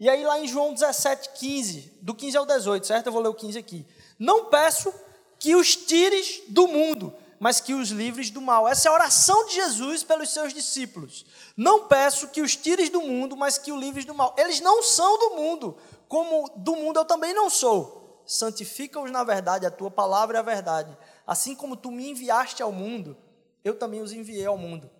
E 0.00 0.10
aí 0.10 0.24
lá 0.24 0.38
em 0.38 0.48
João 0.48 0.74
17, 0.74 1.30
15, 1.30 1.98
do 2.02 2.14
15 2.14 2.36
ao 2.36 2.44
18, 2.44 2.86
certo? 2.86 3.06
Eu 3.06 3.12
vou 3.12 3.22
ler 3.22 3.28
o 3.28 3.34
15 3.34 3.58
aqui. 3.58 3.86
Não 4.18 4.46
peço 4.46 4.92
que 5.38 5.54
os 5.54 5.76
tires 5.76 6.42
do 6.48 6.66
mundo, 6.66 7.14
mas 7.38 7.60
que 7.60 7.74
os 7.74 7.90
livres 7.90 8.30
do 8.30 8.40
mal. 8.40 8.66
Essa 8.66 8.88
é 8.88 8.90
a 8.90 8.94
oração 8.94 9.46
de 9.46 9.54
Jesus 9.54 10.02
pelos 10.02 10.30
seus 10.30 10.52
discípulos. 10.52 11.24
Não 11.56 11.86
peço 11.86 12.28
que 12.28 12.42
os 12.42 12.56
tires 12.56 12.90
do 12.90 13.00
mundo, 13.00 13.36
mas 13.36 13.58
que 13.58 13.70
os 13.70 13.78
livres 13.78 14.04
do 14.04 14.14
mal. 14.14 14.34
Eles 14.36 14.60
não 14.60 14.82
são 14.82 15.18
do 15.18 15.36
mundo, 15.36 15.76
como 16.08 16.50
do 16.56 16.74
mundo 16.74 16.98
eu 16.98 17.04
também 17.04 17.32
não 17.32 17.48
sou. 17.48 18.03
Santifica-os 18.26 19.10
na 19.10 19.22
verdade, 19.24 19.66
a 19.66 19.70
tua 19.70 19.90
palavra 19.90 20.38
é 20.38 20.40
a 20.40 20.44
verdade. 20.44 20.96
Assim 21.26 21.54
como 21.54 21.76
tu 21.76 21.90
me 21.90 22.10
enviaste 22.10 22.62
ao 22.62 22.72
mundo, 22.72 23.16
eu 23.62 23.78
também 23.78 24.00
os 24.00 24.12
enviei 24.12 24.46
ao 24.46 24.58
mundo. 24.58 24.90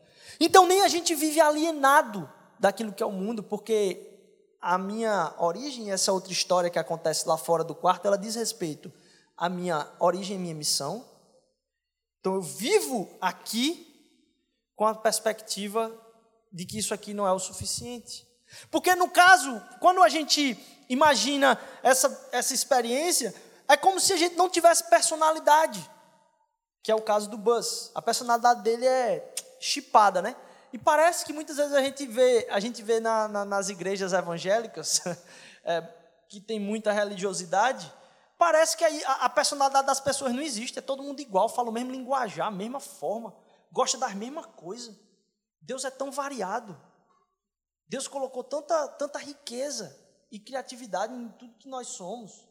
Então 0.41 0.67
nem 0.67 0.83
a 0.83 0.89
gente 0.89 1.15
vive 1.15 1.41
alienado 1.41 2.31
daquilo 2.59 2.93
que 2.93 3.03
é 3.03 3.07
o 3.07 3.13
mundo, 3.13 3.43
porque 3.43 4.11
a 4.61 4.79
minha 4.79 5.35
origem, 5.39 5.93
essa 5.93 6.13
outra 6.13 6.33
história 6.33 6.71
que 6.71 6.79
acontece 6.79 7.29
lá 7.29 7.37
fora 7.37 7.63
do 7.63 7.75
quarto, 7.75 8.07
ela 8.07 8.17
diz 8.17 8.35
respeito 8.35 8.91
à 9.37 9.49
minha 9.49 9.87
origem 10.01 10.37
e 10.37 10.41
minha 10.41 10.55
missão. 10.55 11.05
Então 12.21 12.35
eu 12.35 12.43
vivo 12.43 13.11
aqui 13.21 13.87
com 14.75 14.87
a 14.87 14.95
perspectiva 14.95 15.93
de 16.51 16.65
que 16.65 16.79
isso 16.79 16.95
aqui 16.95 17.13
não 17.13 17.27
é 17.27 17.33
o 17.33 17.39
suficiente. 17.39 18.27
Porque 18.71 18.95
no 18.95 19.11
caso, 19.11 19.61
quando 19.81 20.03
a 20.03 20.09
gente 20.09 20.57
imagina 20.89 21.59
essa, 21.83 22.29
essa 22.33 22.55
experiência, 22.55 23.35
é 23.69 23.77
como 23.77 23.99
se 23.99 24.13
a 24.13 24.17
gente 24.17 24.37
não 24.37 24.49
tivesse 24.49 24.89
personalidade, 24.89 25.89
que 26.83 26.91
é 26.91 26.95
o 26.95 27.01
caso 27.01 27.29
do 27.31 27.39
Buzz. 27.39 27.91
A 27.95 28.03
personalidade 28.03 28.63
dele 28.63 28.87
é 28.87 29.35
chipada, 29.59 30.21
né? 30.21 30.37
E 30.73 30.79
parece 30.79 31.25
que 31.25 31.33
muitas 31.33 31.57
vezes 31.57 31.73
a 31.73 31.83
gente 31.83 32.07
vê, 32.07 32.47
a 32.51 32.61
gente 32.61 32.83
vê 32.83 33.01
na, 33.01 33.29
na, 33.29 33.45
nas 33.45 33.69
igrejas 33.69 34.13
evangélicas, 34.13 35.01
é, 35.65 35.83
que 36.29 36.41
tem 36.41 36.59
muita 36.59 36.93
religiosidade, 36.93 37.91
parece 38.37 38.77
que 38.77 38.85
a, 38.85 39.13
a, 39.25 39.29
personalidade 39.29 39.87
das 39.87 40.01
pessoas 40.01 40.33
não 40.33 40.43
existe, 40.43 40.79
é 40.79 40.83
todo 40.83 41.03
mundo 41.03 41.21
igual, 41.21 41.49
fala 41.49 41.71
o 41.71 41.73
mesmo 41.73 41.93
linguajar, 41.93 42.49
a 42.49 42.51
mesma 42.51 42.81
forma, 42.81 43.35
gosta 43.71 43.97
das 43.97 44.15
mesmas 44.15 44.47
coisas. 44.47 44.95
Deus 45.61 45.85
é 45.85 45.91
tão 45.91 46.11
variado. 46.11 46.79
Deus 47.87 48.09
colocou 48.09 48.43
tanta, 48.43 48.89
tanta 48.89 49.19
riqueza 49.19 50.04
e 50.35 50.39
criatividade 50.41 51.15
em 51.15 51.29
tudo 51.39 51.55
que 51.55 51.69
nós 51.69 51.87
somos. 51.87 52.45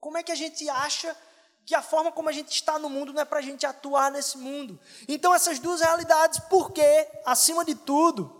Como 0.00 0.18
é 0.18 0.22
que 0.24 0.32
a 0.32 0.34
gente 0.34 0.68
acha 0.68 1.16
que 1.64 1.72
a 1.72 1.80
forma 1.80 2.10
como 2.10 2.28
a 2.28 2.32
gente 2.32 2.50
está 2.50 2.76
no 2.76 2.90
mundo 2.90 3.12
não 3.12 3.22
é 3.22 3.24
para 3.24 3.38
a 3.38 3.42
gente 3.42 3.64
atuar 3.64 4.10
nesse 4.10 4.36
mundo. 4.36 4.80
Então, 5.06 5.32
essas 5.32 5.60
duas 5.60 5.80
realidades, 5.80 6.40
porque, 6.50 7.06
acima 7.24 7.64
de 7.64 7.76
tudo, 7.76 8.34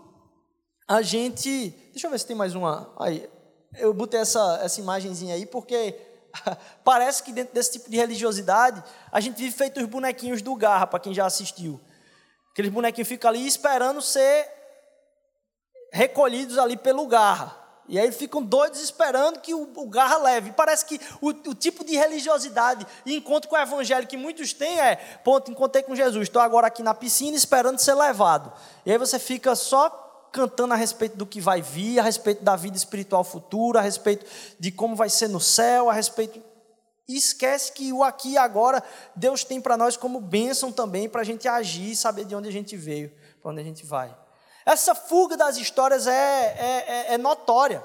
a 0.85 1.01
gente. 1.01 1.69
Deixa 1.91 2.07
eu 2.07 2.11
ver 2.11 2.19
se 2.19 2.25
tem 2.25 2.35
mais 2.35 2.53
uma. 2.53 2.93
Aí, 2.99 3.29
eu 3.77 3.93
botei 3.93 4.19
essa, 4.19 4.59
essa 4.61 4.81
imagenzinha 4.81 5.35
aí, 5.35 5.45
porque 5.45 5.97
parece 6.83 7.23
que 7.23 7.31
dentro 7.31 7.53
desse 7.53 7.73
tipo 7.73 7.89
de 7.89 7.95
religiosidade, 7.95 8.83
a 9.09 9.21
gente 9.21 9.37
vive 9.37 9.55
feito 9.55 9.79
os 9.79 9.85
bonequinhos 9.85 10.41
do 10.41 10.53
Garra, 10.53 10.85
para 10.85 10.99
quem 10.99 11.13
já 11.13 11.25
assistiu. 11.25 11.79
Aqueles 12.51 12.71
bonequinhos 12.71 13.07
ficam 13.07 13.29
ali 13.29 13.47
esperando 13.47 14.01
ser 14.01 14.51
recolhidos 15.93 16.57
ali 16.57 16.75
pelo 16.75 17.07
Garra. 17.07 17.58
E 17.89 17.97
aí 17.97 18.11
ficam 18.11 18.43
doidos 18.43 18.79
esperando 18.79 19.39
que 19.39 19.51
o, 19.51 19.67
o 19.75 19.89
garra 19.89 20.17
leve. 20.17 20.51
Parece 20.51 20.85
que 20.85 21.01
o, 21.19 21.29
o, 21.29 21.55
tipo 21.55 21.83
de 21.83 21.97
religiosidade 21.97 22.85
e 23.03 23.15
encontro 23.15 23.49
com 23.49 23.55
o 23.55 23.59
evangelho 23.59 24.05
que 24.05 24.15
muitos 24.15 24.53
têm 24.53 24.79
é: 24.79 24.95
ponto, 25.23 25.49
encontrei 25.49 25.81
com 25.81 25.95
Jesus, 25.95 26.23
estou 26.23 26.39
agora 26.39 26.67
aqui 26.67 26.83
na 26.83 26.93
piscina 26.93 27.35
esperando 27.35 27.79
ser 27.79 27.95
levado. 27.95 28.53
E 28.85 28.91
aí 28.91 28.97
você 28.99 29.17
fica 29.17 29.55
só 29.55 29.89
cantando 30.31 30.75
a 30.75 30.77
respeito 30.77 31.17
do 31.17 31.25
que 31.25 31.41
vai 31.41 31.63
vir, 31.63 31.97
a 31.97 32.03
respeito 32.03 32.43
da 32.43 32.55
vida 32.55 32.77
espiritual 32.77 33.23
futura, 33.23 33.79
a 33.79 33.81
respeito 33.81 34.23
de 34.59 34.71
como 34.71 34.95
vai 34.95 35.09
ser 35.09 35.27
no 35.27 35.39
céu, 35.39 35.89
a 35.89 35.93
respeito. 35.93 36.39
E 37.07 37.17
esquece 37.17 37.71
que 37.71 37.91
o 37.91 38.03
aqui 38.03 38.33
e 38.33 38.37
agora 38.37 38.83
Deus 39.15 39.43
tem 39.43 39.59
para 39.59 39.75
nós 39.75 39.97
como 39.97 40.21
bênção 40.21 40.71
também 40.71 41.09
para 41.09 41.21
a 41.21 41.25
gente 41.25 41.47
agir, 41.47 41.95
saber 41.95 42.25
de 42.25 42.35
onde 42.35 42.47
a 42.47 42.51
gente 42.51 42.77
veio, 42.77 43.11
para 43.41 43.49
onde 43.49 43.61
a 43.61 43.63
gente 43.63 43.83
vai. 43.83 44.15
Essa 44.69 44.93
fuga 44.93 45.35
das 45.35 45.57
histórias 45.57 46.05
é, 46.05 46.11
é, 46.13 46.85
é, 46.87 47.13
é 47.13 47.17
notória. 47.17 47.83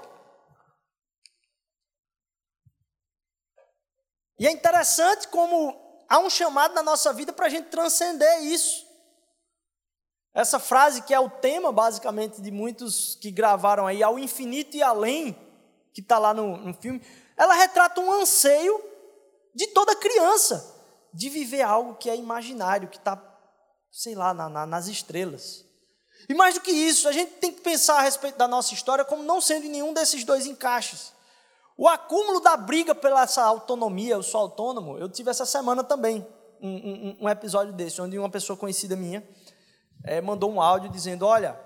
E 4.39 4.47
é 4.47 4.51
interessante 4.51 5.27
como 5.29 6.05
há 6.07 6.19
um 6.19 6.29
chamado 6.29 6.75
na 6.75 6.83
nossa 6.83 7.11
vida 7.11 7.33
para 7.33 7.47
a 7.47 7.49
gente 7.49 7.71
transcender 7.71 8.43
isso. 8.43 8.85
Essa 10.35 10.59
frase 10.59 11.01
que 11.01 11.15
é 11.15 11.19
o 11.19 11.31
tema, 11.31 11.73
basicamente, 11.73 12.43
de 12.43 12.51
muitos 12.51 13.15
que 13.15 13.31
gravaram 13.31 13.87
aí, 13.87 14.03
ao 14.03 14.19
infinito 14.19 14.77
e 14.77 14.83
além, 14.83 15.33
que 15.95 16.03
está 16.03 16.19
lá 16.19 16.35
no, 16.35 16.59
no 16.59 16.75
filme, 16.75 17.01
ela 17.35 17.55
retrata 17.55 17.99
um 17.99 18.13
anseio 18.13 18.79
de 19.55 19.69
toda 19.69 19.97
criança 19.97 20.71
de 21.15 21.31
viver 21.31 21.63
algo 21.63 21.95
que 21.95 22.11
é 22.11 22.17
imaginário, 22.17 22.89
que 22.89 22.99
está, 22.99 23.19
sei 23.91 24.15
lá, 24.15 24.35
na, 24.35 24.51
na, 24.51 24.67
nas 24.67 24.87
estrelas. 24.87 25.65
E 26.29 26.35
mais 26.35 26.55
do 26.55 26.61
que 26.61 26.71
isso, 26.71 27.09
a 27.09 27.13
gente 27.13 27.33
tem 27.33 27.53
que 27.53 27.61
pensar 27.61 27.99
a 27.99 28.03
respeito 28.03 28.37
da 28.37 28.49
nossa 28.49 28.73
história 28.75 29.05
como 29.05 29.23
não 29.23 29.41
sendo 29.41 29.67
em 29.67 29.71
nenhum 29.71 29.93
desses 29.93 30.25
dois 30.25 30.47
encaixes. 30.47 31.13
O 31.77 31.89
acúmulo 31.89 32.41
da 32.41 32.57
briga 32.57 32.95
pela 32.95 33.23
essa 33.23 33.43
autonomia, 33.43 34.15
eu 34.15 34.23
sou 34.23 34.41
autônomo, 34.41 34.97
eu 34.97 35.09
tive 35.09 35.31
essa 35.31 35.45
semana 35.45 35.83
também 35.83 36.27
um, 36.63 36.69
um, 36.69 37.17
um 37.23 37.29
episódio 37.29 37.73
desse, 37.73 38.01
onde 38.01 38.19
uma 38.19 38.31
pessoa 38.31 38.57
conhecida 38.57 38.95
minha 38.97 39.27
é, 40.05 40.21
mandou 40.21 40.51
um 40.51 40.61
áudio 40.61 40.89
dizendo: 40.91 41.27
Olha, 41.27 41.59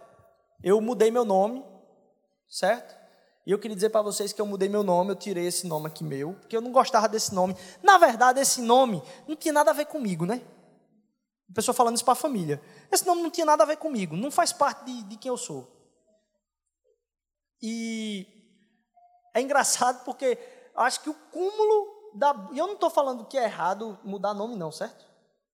eu 0.63 0.81
mudei 0.81 1.11
meu 1.11 1.25
nome, 1.25 1.65
certo? 2.49 2.97
E 3.47 3.51
eu 3.51 3.59
queria 3.59 3.75
dizer 3.75 3.91
para 3.91 4.03
vocês 4.03 4.33
que 4.33 4.41
eu 4.41 4.47
mudei 4.47 4.69
meu 4.69 4.83
nome, 4.83 5.11
eu 5.11 5.17
tirei 5.17 5.47
esse 5.47 5.67
nome 5.67 5.87
aqui 5.87 6.05
meu, 6.05 6.35
porque 6.35 6.57
eu 6.57 6.61
não 6.61 6.71
gostava 6.71 7.09
desse 7.09 7.35
nome. 7.35 7.57
Na 7.83 7.97
verdade, 7.97 8.41
esse 8.41 8.61
nome 8.61 9.03
não 9.27 9.35
tinha 9.35 9.55
nada 9.55 9.71
a 9.71 9.75
ver 9.75 9.87
comigo, 9.87 10.27
né? 10.27 10.43
A 11.51 11.55
pessoa 11.55 11.75
falando 11.75 11.97
isso 11.97 12.05
para 12.05 12.13
a 12.13 12.17
família. 12.17 12.61
Esse 12.93 13.07
nome 13.07 13.23
não 13.23 13.31
tinha 13.31 13.47
nada 13.47 13.63
a 13.63 13.67
ver 13.67 13.77
comigo, 13.77 14.17
não 14.17 14.31
faz 14.31 14.53
parte 14.53 14.85
de, 14.85 15.03
de 15.05 15.17
quem 15.17 15.31
eu 15.31 15.37
sou. 15.37 15.67
E 17.61 18.27
é 19.35 19.41
engraçado 19.41 20.05
porque 20.05 20.39
acho 20.75 21.01
que 21.01 21.11
o 21.11 21.15
cúmulo 21.15 22.13
da. 22.15 22.49
E 22.53 22.59
eu 22.59 22.67
não 22.67 22.75
estou 22.75 22.91
falando 22.91 23.25
que 23.25 23.39
é 23.39 23.45
errado 23.45 23.99
mudar 24.05 24.35
nome, 24.35 24.57
não, 24.57 24.71
certo? 24.71 25.07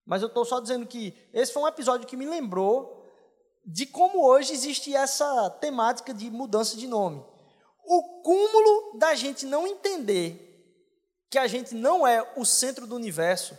Mas 0.05 0.21
eu 0.21 0.29
estou 0.29 0.45
só 0.45 0.61
dizendo 0.61 0.87
que 0.87 1.17
esse 1.33 1.53
foi 1.53 1.63
um 1.63 1.69
episódio 1.69 2.07
que 2.07 2.17
me 2.17 2.27
lembrou 2.27 3.03
de 3.65 3.87
como 3.87 4.23
hoje 4.25 4.53
existe 4.53 4.95
essa 4.95 5.49
temática 5.61 6.13
de 6.13 6.31
mudança 6.31 6.77
de 6.77 6.87
nome. 6.87 7.25
O 7.87 8.23
cúmulo 8.23 8.99
da 8.99 9.15
gente 9.15 9.47
não 9.47 9.67
entender 9.67 10.51
que 11.31 11.39
a 11.39 11.47
gente 11.47 11.75
não 11.75 12.07
é 12.07 12.33
o 12.37 12.45
centro 12.45 12.87
do 12.87 12.95
universo 12.95 13.59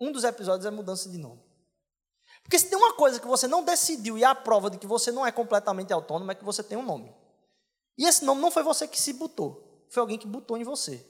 um 0.00 0.10
dos 0.10 0.24
episódios 0.24 0.64
é 0.64 0.70
mudança 0.70 1.08
de 1.08 1.18
nome. 1.18 1.42
Porque 2.42 2.58
se 2.58 2.68
tem 2.68 2.78
uma 2.78 2.94
coisa 2.94 3.20
que 3.20 3.26
você 3.26 3.46
não 3.46 3.62
decidiu 3.62 4.16
e 4.16 4.24
é 4.24 4.26
a 4.26 4.34
prova 4.34 4.70
de 4.70 4.78
que 4.78 4.86
você 4.86 5.12
não 5.12 5.26
é 5.26 5.30
completamente 5.30 5.92
autônomo 5.92 6.32
é 6.32 6.34
que 6.34 6.44
você 6.44 6.62
tem 6.62 6.78
um 6.78 6.82
nome. 6.82 7.14
E 7.98 8.06
esse 8.06 8.24
nome 8.24 8.40
não 8.40 8.50
foi 8.50 8.62
você 8.62 8.88
que 8.88 9.00
se 9.00 9.12
botou, 9.12 9.86
foi 9.90 10.00
alguém 10.00 10.18
que 10.18 10.26
botou 10.26 10.56
em 10.56 10.64
você. 10.64 11.06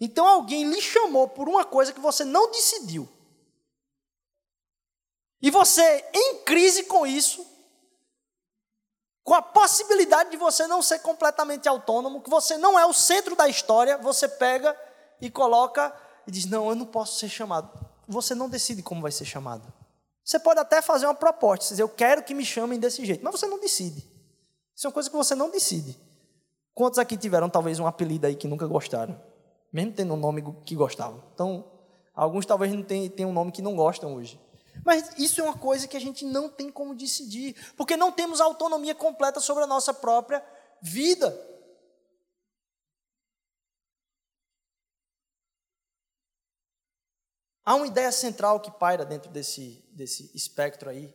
Então 0.00 0.26
alguém 0.26 0.64
lhe 0.64 0.80
chamou 0.80 1.28
por 1.28 1.48
uma 1.48 1.64
coisa 1.64 1.92
que 1.92 2.00
você 2.00 2.24
não 2.24 2.50
decidiu. 2.50 3.08
E 5.42 5.50
você, 5.50 6.08
em 6.14 6.42
crise 6.44 6.84
com 6.84 7.06
isso, 7.06 7.44
com 9.22 9.34
a 9.34 9.42
possibilidade 9.42 10.30
de 10.30 10.36
você 10.36 10.66
não 10.66 10.80
ser 10.80 11.00
completamente 11.00 11.68
autônomo, 11.68 12.22
que 12.22 12.30
você 12.30 12.56
não 12.56 12.78
é 12.78 12.86
o 12.86 12.94
centro 12.94 13.36
da 13.36 13.48
história, 13.48 13.98
você 13.98 14.28
pega 14.28 14.78
e 15.20 15.30
coloca 15.30 15.94
e 16.26 16.30
diz: 16.30 16.46
Não, 16.46 16.70
eu 16.70 16.74
não 16.74 16.86
posso 16.86 17.18
ser 17.18 17.28
chamado 17.28 17.83
você 18.06 18.34
não 18.34 18.48
decide 18.48 18.82
como 18.82 19.02
vai 19.02 19.12
ser 19.12 19.24
chamado. 19.24 19.72
Você 20.24 20.38
pode 20.38 20.58
até 20.58 20.80
fazer 20.80 21.06
uma 21.06 21.14
proposta, 21.14 21.68
dizer, 21.68 21.82
eu 21.82 21.88
quero 21.88 22.22
que 22.22 22.34
me 22.34 22.44
chamem 22.44 22.78
desse 22.78 23.04
jeito, 23.04 23.22
mas 23.22 23.38
você 23.38 23.46
não 23.46 23.60
decide. 23.60 23.98
Isso 24.74 24.86
é 24.86 24.88
uma 24.88 24.94
coisa 24.94 25.10
que 25.10 25.16
você 25.16 25.34
não 25.34 25.50
decide. 25.50 25.98
Quantos 26.74 26.98
aqui 26.98 27.16
tiveram 27.16 27.48
talvez 27.48 27.78
um 27.78 27.86
apelido 27.86 28.26
aí 28.26 28.34
que 28.34 28.48
nunca 28.48 28.66
gostaram? 28.66 29.20
Mesmo 29.72 29.92
tendo 29.92 30.14
um 30.14 30.16
nome 30.16 30.42
que 30.64 30.74
gostavam. 30.74 31.22
Então, 31.34 31.64
alguns 32.14 32.46
talvez 32.46 32.72
não 32.72 32.82
tenham 32.82 33.30
um 33.30 33.32
nome 33.32 33.52
que 33.52 33.62
não 33.62 33.76
gostam 33.76 34.14
hoje. 34.14 34.40
Mas 34.84 35.12
isso 35.18 35.40
é 35.40 35.44
uma 35.44 35.56
coisa 35.56 35.86
que 35.86 35.96
a 35.96 36.00
gente 36.00 36.24
não 36.24 36.48
tem 36.48 36.70
como 36.70 36.94
decidir, 36.94 37.54
porque 37.76 37.96
não 37.96 38.10
temos 38.10 38.40
autonomia 38.40 38.94
completa 38.94 39.40
sobre 39.40 39.62
a 39.62 39.66
nossa 39.66 39.94
própria 39.94 40.44
vida. 40.80 41.30
Há 47.64 47.74
uma 47.74 47.86
ideia 47.86 48.12
central 48.12 48.60
que 48.60 48.70
paira 48.70 49.04
dentro 49.04 49.30
desse, 49.30 49.84
desse 49.92 50.30
espectro 50.34 50.90
aí, 50.90 51.14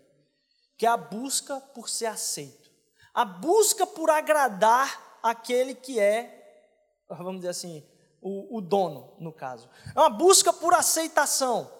que 0.78 0.86
é 0.86 0.90
a 0.90 0.98
busca 0.98 1.60
por 1.60 1.88
ser 1.88 2.08
aceito. 2.08 2.72
A 3.14 3.24
busca 3.24 3.86
por 3.86 4.10
agradar 4.10 5.20
aquele 5.22 5.76
que 5.76 6.00
é, 6.00 6.66
vamos 7.10 7.38
dizer 7.38 7.50
assim, 7.50 7.86
o, 8.22 8.58
o 8.58 8.62
dono, 8.62 9.16
no 9.20 9.32
caso. 9.32 9.70
É 9.96 10.00
uma 10.00 10.10
busca 10.10 10.52
por 10.52 10.74
aceitação. 10.74 11.72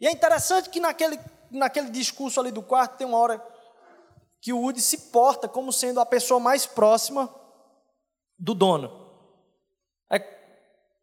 E 0.00 0.06
é 0.06 0.10
interessante 0.10 0.70
que 0.70 0.80
naquele, 0.80 1.18
naquele 1.50 1.90
discurso 1.90 2.40
ali 2.40 2.50
do 2.50 2.62
quarto 2.62 2.96
tem 2.96 3.06
uma 3.06 3.18
hora 3.18 3.44
que 4.40 4.52
o 4.52 4.58
Woody 4.58 4.80
se 4.80 5.10
porta 5.10 5.48
como 5.48 5.72
sendo 5.72 6.00
a 6.00 6.06
pessoa 6.06 6.40
mais 6.40 6.66
próxima 6.66 7.32
do 8.36 8.54
dono. 8.54 8.90
É 10.10 10.18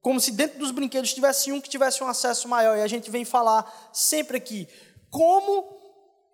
como 0.01 0.19
se 0.19 0.31
dentro 0.31 0.59
dos 0.59 0.71
brinquedos 0.71 1.13
tivesse 1.13 1.51
um 1.51 1.59
que 1.59 1.69
tivesse 1.69 2.03
um 2.03 2.07
acesso 2.07 2.47
maior. 2.47 2.77
E 2.77 2.81
a 2.81 2.87
gente 2.87 3.11
vem 3.11 3.25
falar 3.25 3.89
sempre 3.93 4.37
aqui 4.37 4.67
como 5.09 5.77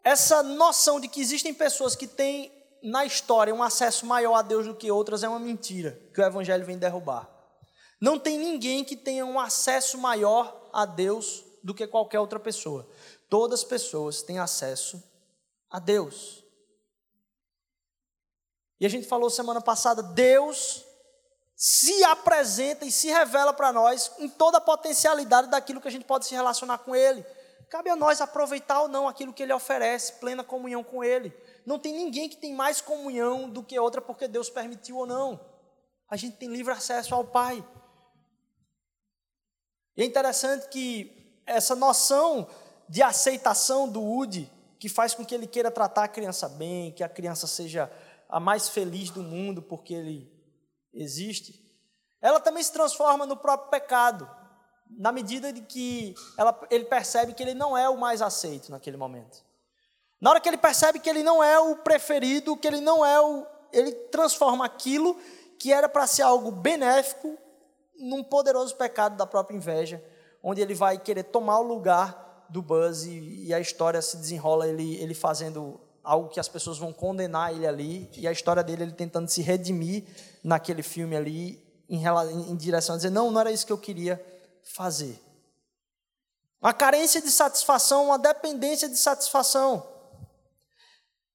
essa 0.04 0.44
noção 0.44 1.00
de 1.00 1.08
que 1.08 1.22
existem 1.22 1.54
pessoas 1.54 1.96
que 1.96 2.08
têm 2.08 2.52
na 2.84 3.06
história 3.06 3.54
um 3.54 3.64
acesso 3.64 4.06
maior 4.06 4.36
a 4.36 4.42
Deus 4.44 4.68
do 4.68 4.76
que 4.76 4.92
outras 4.92 5.24
é 5.24 5.28
uma 5.28 5.40
mentira 5.40 6.00
que 6.14 6.22
o 6.22 6.24
Evangelho 6.24 6.66
vem 6.66 6.78
derrubar. 6.78 7.30
Não 8.00 8.20
tem 8.20 8.38
ninguém 8.38 8.84
que 8.84 8.96
tenha 8.96 9.26
um 9.26 9.40
acesso 9.40 9.98
maior 9.98 10.70
a 10.72 10.86
Deus 10.86 11.44
do 11.64 11.74
que 11.74 11.88
qualquer 11.88 12.20
outra 12.20 12.40
pessoa. 12.40 12.88
Todas 13.28 13.62
as 13.62 13.66
pessoas 13.66 14.22
têm 14.22 14.38
acesso 14.38 15.04
a 15.72 15.80
Deus. 15.80 16.44
E 18.80 18.86
a 18.86 18.90
gente 18.90 19.08
falou 19.08 19.30
semana 19.30 19.62
passada, 19.62 20.04
Deus 20.04 20.86
se 21.56 22.04
apresenta 22.04 22.86
e 22.86 22.92
se 22.92 23.08
revela 23.08 23.54
para 23.54 23.72
nós 23.72 24.12
em 24.20 24.28
toda 24.28 24.58
a 24.58 24.62
potencialidade 24.62 25.50
daquilo 25.50 25.80
que 25.80 25.88
a 25.88 25.92
gente 25.92 26.06
pode 26.06 26.26
se 26.26 26.36
relacionar 26.36 26.80
com 26.80 26.96
Ele. 26.96 27.26
Cabe 27.70 27.90
a 27.90 27.96
nós 27.96 28.20
aproveitar 28.20 28.82
ou 28.82 28.88
não 28.88 29.08
aquilo 29.08 29.34
que 29.34 29.42
Ele 29.42 29.54
oferece, 29.54 30.14
plena 30.14 30.44
comunhão 30.44 30.84
com 30.84 31.04
Ele. 31.04 31.34
Não 31.66 31.80
tem 31.80 31.94
ninguém 31.94 32.28
que 32.28 32.38
tem 32.38 32.54
mais 32.54 32.82
comunhão 32.82 33.50
do 33.50 33.64
que 33.64 33.80
outra 33.80 34.02
porque 34.02 34.28
Deus 34.28 34.50
permitiu 34.50 34.98
ou 34.98 35.06
não. 35.06 35.40
A 36.10 36.18
gente 36.18 36.38
tem 36.38 36.50
livre 36.50 36.74
acesso 36.74 37.16
ao 37.16 37.26
Pai. 37.26 37.66
E 39.98 40.02
é 40.02 40.06
interessante 40.06 40.68
que 40.68 41.42
essa 41.46 41.76
noção 41.76 42.48
de 42.88 43.02
aceitação 43.02 43.90
do 43.90 44.02
Woody, 44.02 44.52
que 44.78 44.90
faz 44.90 45.16
com 45.16 45.26
que 45.26 45.34
ele 45.34 45.48
queira 45.48 45.72
tratar 45.72 46.04
a 46.04 46.08
criança 46.08 46.50
bem, 46.50 46.92
que 46.92 47.04
a 47.04 47.10
criança 47.10 47.48
seja 47.48 47.92
a 48.28 48.40
mais 48.40 48.68
feliz 48.68 49.10
do 49.10 49.24
mundo 49.24 49.62
porque 49.62 49.94
ele 49.94 50.35
existe, 50.96 51.62
ela 52.22 52.40
também 52.40 52.64
se 52.64 52.72
transforma 52.72 53.26
no 53.26 53.38
próprio 53.38 53.70
pecado, 53.70 54.30
na 54.90 55.12
medida 55.12 55.52
de 55.52 55.62
que 55.62 56.16
ela, 56.38 56.60
ele 56.72 56.86
percebe 56.86 57.34
que 57.34 57.44
ele 57.44 57.54
não 57.54 57.78
é 57.78 57.90
o 57.90 57.98
mais 57.98 58.22
aceito 58.22 58.72
naquele 58.72 58.98
momento. 58.98 59.44
Na 60.20 60.30
hora 60.30 60.40
que 60.40 60.48
ele 60.48 60.58
percebe 60.58 61.00
que 61.00 61.10
ele 61.10 61.22
não 61.22 61.44
é 61.44 61.60
o 61.60 61.76
preferido, 61.78 62.56
que 62.56 62.68
ele 62.68 62.80
não 62.80 63.06
é 63.06 63.20
o. 63.20 63.46
Ele 63.72 63.92
transforma 63.92 64.66
aquilo 64.66 65.20
que 65.60 65.74
era 65.74 65.90
para 65.90 66.08
ser 66.08 66.22
algo 66.22 66.50
benéfico 66.52 67.38
num 67.98 68.24
poderoso 68.24 68.76
pecado 68.76 69.18
da 69.18 69.26
própria 69.26 69.56
inveja, 69.56 70.04
onde 70.42 70.62
ele 70.62 70.74
vai 70.74 70.98
querer 70.98 71.24
tomar 71.24 71.60
o 71.60 71.64
lugar 71.64 72.46
do 72.50 72.62
Buzz 72.62 73.04
e, 73.04 73.46
e 73.48 73.54
a 73.54 73.60
história 73.60 74.02
se 74.02 74.18
desenrola 74.18 74.68
ele, 74.68 74.96
ele 74.96 75.14
fazendo 75.14 75.80
algo 76.06 76.30
que 76.30 76.40
as 76.40 76.48
pessoas 76.48 76.78
vão 76.78 76.94
condenar 76.94 77.52
ele 77.52 77.68
ali 77.68 78.10
e 78.16 78.28
a 78.28 78.32
história 78.32 78.64
dele 78.64 78.84
ele 78.84 78.92
tentando 78.92 79.28
se 79.28 79.42
redimir 79.42 80.04
naquele 80.44 80.84
filme 80.84 81.16
ali 81.16 81.62
em, 81.90 82.02
em 82.52 82.56
direção 82.56 82.94
a 82.96 82.98
dizer 82.98 83.10
não, 83.10 83.32
não 83.32 83.42
era 83.42 83.52
isso 83.52 83.66
que 83.66 83.74
eu 83.74 83.78
queria 83.78 84.24
fazer. 84.64 85.20
Uma 86.62 86.74
carência 86.74 87.22
de 87.22 87.30
satisfação, 87.30 88.06
uma 88.06 88.18
dependência 88.18 88.88
de 88.88 88.98
satisfação. 88.98 89.86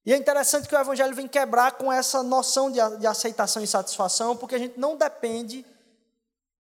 E 0.07 0.13
é 0.13 0.17
interessante 0.17 0.67
que 0.67 0.75
o 0.75 0.81
Evangelho 0.81 1.15
vem 1.15 1.29
quebrar 1.29 1.73
com 1.73 1.93
essa 1.93 2.23
noção 2.23 2.71
de, 2.71 2.81
de 2.99 3.07
aceitação 3.07 3.63
e 3.63 3.67
satisfação, 3.67 4.37
porque 4.37 4.55
a 4.55 4.59
gente 4.59 4.79
não 4.79 4.97
depende, 4.97 5.65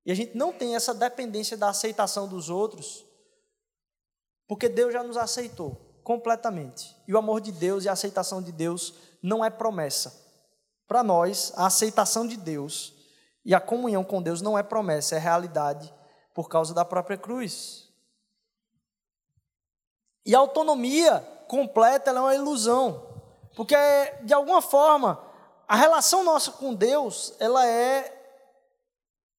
e 0.04 0.12
a 0.12 0.14
gente 0.14 0.36
não 0.36 0.52
tem 0.52 0.76
essa 0.76 0.92
dependência 0.92 1.56
da 1.56 1.70
aceitação 1.70 2.28
dos 2.28 2.50
outros, 2.50 3.04
porque 4.46 4.68
Deus 4.68 4.92
já 4.92 5.02
nos 5.02 5.16
aceitou 5.16 5.89
completamente. 6.02 6.96
E 7.06 7.14
o 7.14 7.18
amor 7.18 7.40
de 7.40 7.52
Deus 7.52 7.84
e 7.84 7.88
a 7.88 7.92
aceitação 7.92 8.42
de 8.42 8.52
Deus 8.52 8.94
não 9.22 9.44
é 9.44 9.50
promessa. 9.50 10.20
Para 10.86 11.02
nós, 11.02 11.52
a 11.56 11.66
aceitação 11.66 12.26
de 12.26 12.36
Deus 12.36 12.92
e 13.44 13.54
a 13.54 13.60
comunhão 13.60 14.04
com 14.04 14.20
Deus 14.20 14.42
não 14.42 14.58
é 14.58 14.62
promessa, 14.62 15.16
é 15.16 15.18
realidade 15.18 15.92
por 16.34 16.48
causa 16.48 16.74
da 16.74 16.84
própria 16.84 17.16
cruz. 17.16 17.88
E 20.26 20.34
a 20.34 20.38
autonomia 20.38 21.20
completa 21.48 22.10
é 22.10 22.20
uma 22.20 22.34
ilusão. 22.34 23.06
Porque, 23.56 23.76
de 24.22 24.34
alguma 24.34 24.60
forma, 24.60 25.22
a 25.66 25.76
relação 25.76 26.24
nossa 26.24 26.52
com 26.52 26.74
Deus, 26.74 27.34
ela 27.38 27.66
é. 27.66 28.16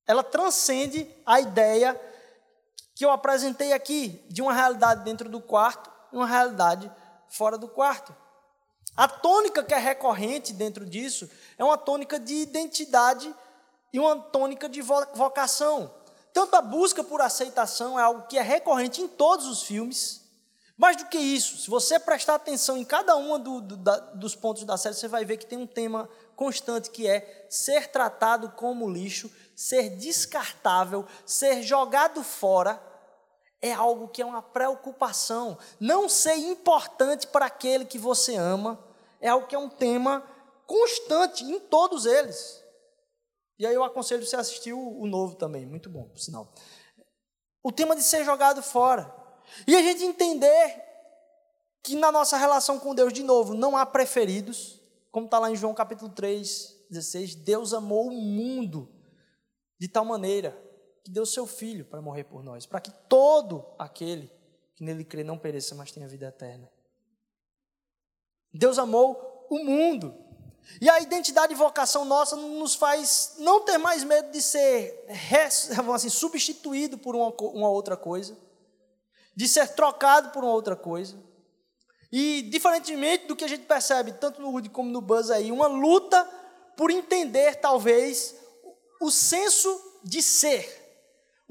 Ela 0.07 0.23
transcende 0.23 1.09
a 1.25 1.39
ideia 1.39 1.99
que 2.95 3.05
eu 3.05 3.11
apresentei 3.11 3.73
aqui, 3.73 4.23
de 4.29 4.41
uma 4.41 4.53
realidade 4.53 5.03
dentro 5.03 5.29
do 5.29 5.41
quarto 5.41 5.90
uma 6.11 6.27
realidade 6.27 6.91
fora 7.29 7.57
do 7.57 7.67
quarto. 7.67 8.15
A 8.95 9.07
tônica 9.07 9.63
que 9.63 9.73
é 9.73 9.77
recorrente 9.77 10.53
dentro 10.53 10.85
disso 10.85 11.29
é 11.57 11.63
uma 11.63 11.77
tônica 11.77 12.19
de 12.19 12.33
identidade 12.35 13.33
e 13.93 13.99
uma 13.99 14.17
tônica 14.17 14.67
de 14.67 14.81
vocação. 14.81 15.93
Tanto 16.33 16.55
a 16.55 16.61
busca 16.61 17.03
por 17.03 17.21
aceitação 17.21 17.99
é 17.99 18.03
algo 18.03 18.27
que 18.27 18.37
é 18.37 18.41
recorrente 18.41 19.01
em 19.01 19.07
todos 19.07 19.47
os 19.47 19.63
filmes, 19.63 20.21
mais 20.81 20.97
do 20.97 21.05
que 21.05 21.17
isso, 21.19 21.57
se 21.57 21.69
você 21.69 21.99
prestar 21.99 22.33
atenção 22.33 22.75
em 22.75 22.83
cada 22.83 23.15
um 23.15 23.37
do, 23.37 23.61
do, 23.61 23.77
dos 24.15 24.35
pontos 24.35 24.63
da 24.63 24.75
série, 24.77 24.95
você 24.95 25.07
vai 25.07 25.23
ver 25.23 25.37
que 25.37 25.45
tem 25.45 25.59
um 25.59 25.67
tema 25.67 26.09
constante 26.35 26.89
que 26.89 27.07
é 27.07 27.45
ser 27.51 27.91
tratado 27.91 28.49
como 28.53 28.89
lixo, 28.89 29.29
ser 29.55 29.91
descartável, 29.91 31.05
ser 31.23 31.61
jogado 31.61 32.23
fora. 32.23 32.81
É 33.61 33.71
algo 33.71 34.07
que 34.07 34.21
é 34.21 34.25
uma 34.25 34.41
preocupação. 34.41 35.57
Não 35.79 36.09
ser 36.09 36.35
importante 36.35 37.27
para 37.27 37.45
aquele 37.45 37.85
que 37.85 37.99
você 37.99 38.35
ama 38.35 38.83
é 39.19 39.29
algo 39.29 39.47
que 39.47 39.55
é 39.55 39.59
um 39.59 39.69
tema 39.69 40.25
constante 40.65 41.43
em 41.43 41.59
todos 41.59 42.05
eles. 42.05 42.63
E 43.59 43.65
aí 43.65 43.75
eu 43.75 43.83
aconselho 43.83 44.25
você 44.25 44.35
a 44.35 44.39
assistir 44.39 44.73
o, 44.73 44.99
o 44.99 45.05
novo 45.05 45.35
também, 45.35 45.65
muito 45.65 45.89
bom, 45.89 46.09
por 46.09 46.19
sinal. 46.19 46.51
O 47.63 47.71
tema 47.71 47.95
de 47.95 48.01
ser 48.01 48.25
jogado 48.25 48.63
fora. 48.63 49.13
E 49.67 49.75
a 49.75 49.81
gente 49.81 50.03
entender 50.03 50.81
que 51.83 51.95
na 51.95 52.11
nossa 52.11 52.37
relação 52.37 52.79
com 52.79 52.95
Deus, 52.95 53.13
de 53.13 53.21
novo, 53.21 53.53
não 53.53 53.77
há 53.77 53.85
preferidos, 53.85 54.81
como 55.11 55.25
está 55.25 55.37
lá 55.37 55.51
em 55.51 55.55
João 55.55 55.73
capítulo 55.73 56.09
3, 56.11 56.87
16, 56.89 57.35
Deus 57.35 57.73
amou 57.73 58.07
o 58.07 58.11
mundo 58.11 58.91
de 59.79 59.87
tal 59.87 60.05
maneira 60.05 60.57
que 61.03 61.11
deu 61.11 61.25
seu 61.25 61.47
Filho 61.47 61.85
para 61.85 62.01
morrer 62.01 62.25
por 62.25 62.43
nós, 62.43 62.65
para 62.65 62.79
que 62.79 62.91
todo 63.09 63.65
aquele 63.77 64.31
que 64.75 64.83
nele 64.83 65.03
crê 65.03 65.23
não 65.23 65.37
pereça, 65.37 65.75
mas 65.75 65.91
tenha 65.91 66.07
vida 66.07 66.27
eterna. 66.27 66.69
Deus 68.53 68.77
amou 68.77 69.47
o 69.49 69.63
mundo. 69.63 70.13
E 70.79 70.89
a 70.89 70.99
identidade 70.99 71.53
e 71.53 71.55
vocação 71.55 72.05
nossa 72.05 72.35
nos 72.35 72.75
faz 72.75 73.35
não 73.39 73.61
ter 73.65 73.77
mais 73.77 74.03
medo 74.03 74.31
de 74.31 74.41
ser 74.41 75.05
assim, 75.93 76.09
substituído 76.09 76.97
por 76.97 77.15
uma, 77.15 77.29
uma 77.29 77.69
outra 77.69 77.97
coisa 77.97 78.37
de 79.35 79.47
ser 79.47 79.69
trocado 79.69 80.29
por 80.29 80.43
uma 80.43 80.53
outra 80.53 80.75
coisa. 80.75 81.15
E, 82.11 82.41
diferentemente 82.43 83.27
do 83.27 83.35
que 83.35 83.45
a 83.45 83.47
gente 83.47 83.65
percebe, 83.65 84.11
tanto 84.13 84.41
no 84.41 84.49
Woody 84.49 84.69
como 84.69 84.91
no 84.91 85.01
Buzz 85.01 85.31
aí, 85.31 85.51
uma 85.51 85.67
luta 85.67 86.23
por 86.75 86.91
entender, 86.91 87.55
talvez, 87.55 88.35
o 89.01 89.09
senso 89.09 89.99
de 90.03 90.21
ser. 90.21 90.80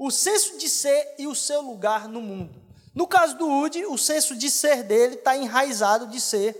O 0.03 0.09
senso 0.09 0.57
de 0.57 0.67
ser 0.67 1.13
e 1.19 1.27
o 1.27 1.35
seu 1.35 1.61
lugar 1.61 2.07
no 2.07 2.23
mundo. 2.23 2.59
No 2.91 3.05
caso 3.05 3.37
do 3.37 3.47
Woody, 3.47 3.85
o 3.85 3.99
senso 3.99 4.35
de 4.35 4.49
ser 4.49 4.81
dele 4.81 5.13
está 5.13 5.37
enraizado 5.37 6.07
de 6.07 6.19
ser 6.19 6.57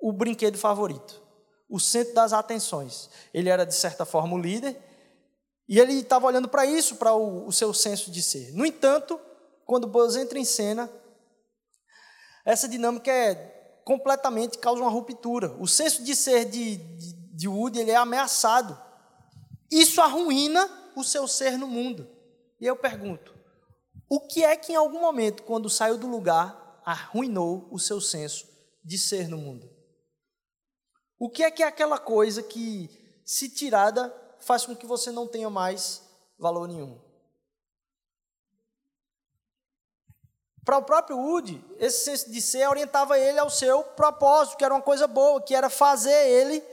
o 0.00 0.12
brinquedo 0.12 0.58
favorito, 0.58 1.22
o 1.70 1.78
centro 1.78 2.12
das 2.12 2.32
atenções. 2.32 3.08
Ele 3.32 3.48
era, 3.48 3.64
de 3.64 3.72
certa 3.72 4.04
forma, 4.04 4.34
o 4.34 4.40
líder, 4.40 4.76
e 5.68 5.78
ele 5.78 5.92
estava 5.92 6.26
olhando 6.26 6.48
para 6.48 6.66
isso, 6.66 6.96
para 6.96 7.14
o, 7.14 7.46
o 7.46 7.52
seu 7.52 7.72
senso 7.72 8.10
de 8.10 8.20
ser. 8.20 8.52
No 8.52 8.66
entanto, 8.66 9.20
quando 9.64 9.86
Buzz 9.86 10.16
entra 10.16 10.36
em 10.36 10.44
cena, 10.44 10.90
essa 12.44 12.66
dinâmica 12.66 13.12
é 13.12 13.34
completamente 13.84 14.58
causa 14.58 14.82
uma 14.82 14.90
ruptura. 14.90 15.54
O 15.60 15.68
senso 15.68 16.02
de 16.02 16.16
ser 16.16 16.46
de, 16.46 16.78
de, 16.78 17.12
de 17.32 17.46
Woody 17.46 17.78
ele 17.78 17.92
é 17.92 17.96
ameaçado. 17.96 18.76
Isso 19.70 20.00
arruína 20.00 20.68
o 20.96 21.04
seu 21.04 21.28
ser 21.28 21.56
no 21.56 21.68
mundo. 21.68 22.12
E 22.60 22.66
eu 22.66 22.76
pergunto: 22.76 23.34
o 24.08 24.20
que 24.20 24.44
é 24.44 24.56
que 24.56 24.72
em 24.72 24.76
algum 24.76 25.00
momento, 25.00 25.42
quando 25.42 25.70
saiu 25.70 25.98
do 25.98 26.06
lugar, 26.06 26.82
arruinou 26.84 27.68
o 27.70 27.78
seu 27.78 28.00
senso 28.00 28.46
de 28.84 28.98
ser 28.98 29.28
no 29.28 29.38
mundo? 29.38 29.70
O 31.18 31.30
que 31.30 31.42
é 31.42 31.50
que 31.50 31.62
é 31.62 31.66
aquela 31.66 31.98
coisa 31.98 32.42
que, 32.42 32.90
se 33.24 33.48
tirada, 33.48 34.14
faz 34.40 34.66
com 34.66 34.76
que 34.76 34.86
você 34.86 35.10
não 35.10 35.26
tenha 35.26 35.48
mais 35.48 36.02
valor 36.38 36.68
nenhum? 36.68 37.00
Para 40.64 40.78
o 40.78 40.82
próprio 40.82 41.18
Woody, 41.18 41.62
esse 41.78 42.04
senso 42.04 42.30
de 42.30 42.40
ser 42.40 42.66
orientava 42.68 43.18
ele 43.18 43.38
ao 43.38 43.50
seu 43.50 43.84
propósito, 43.84 44.56
que 44.56 44.64
era 44.64 44.74
uma 44.74 44.82
coisa 44.82 45.06
boa, 45.06 45.40
que 45.40 45.54
era 45.54 45.68
fazer 45.68 46.26
ele 46.26 46.64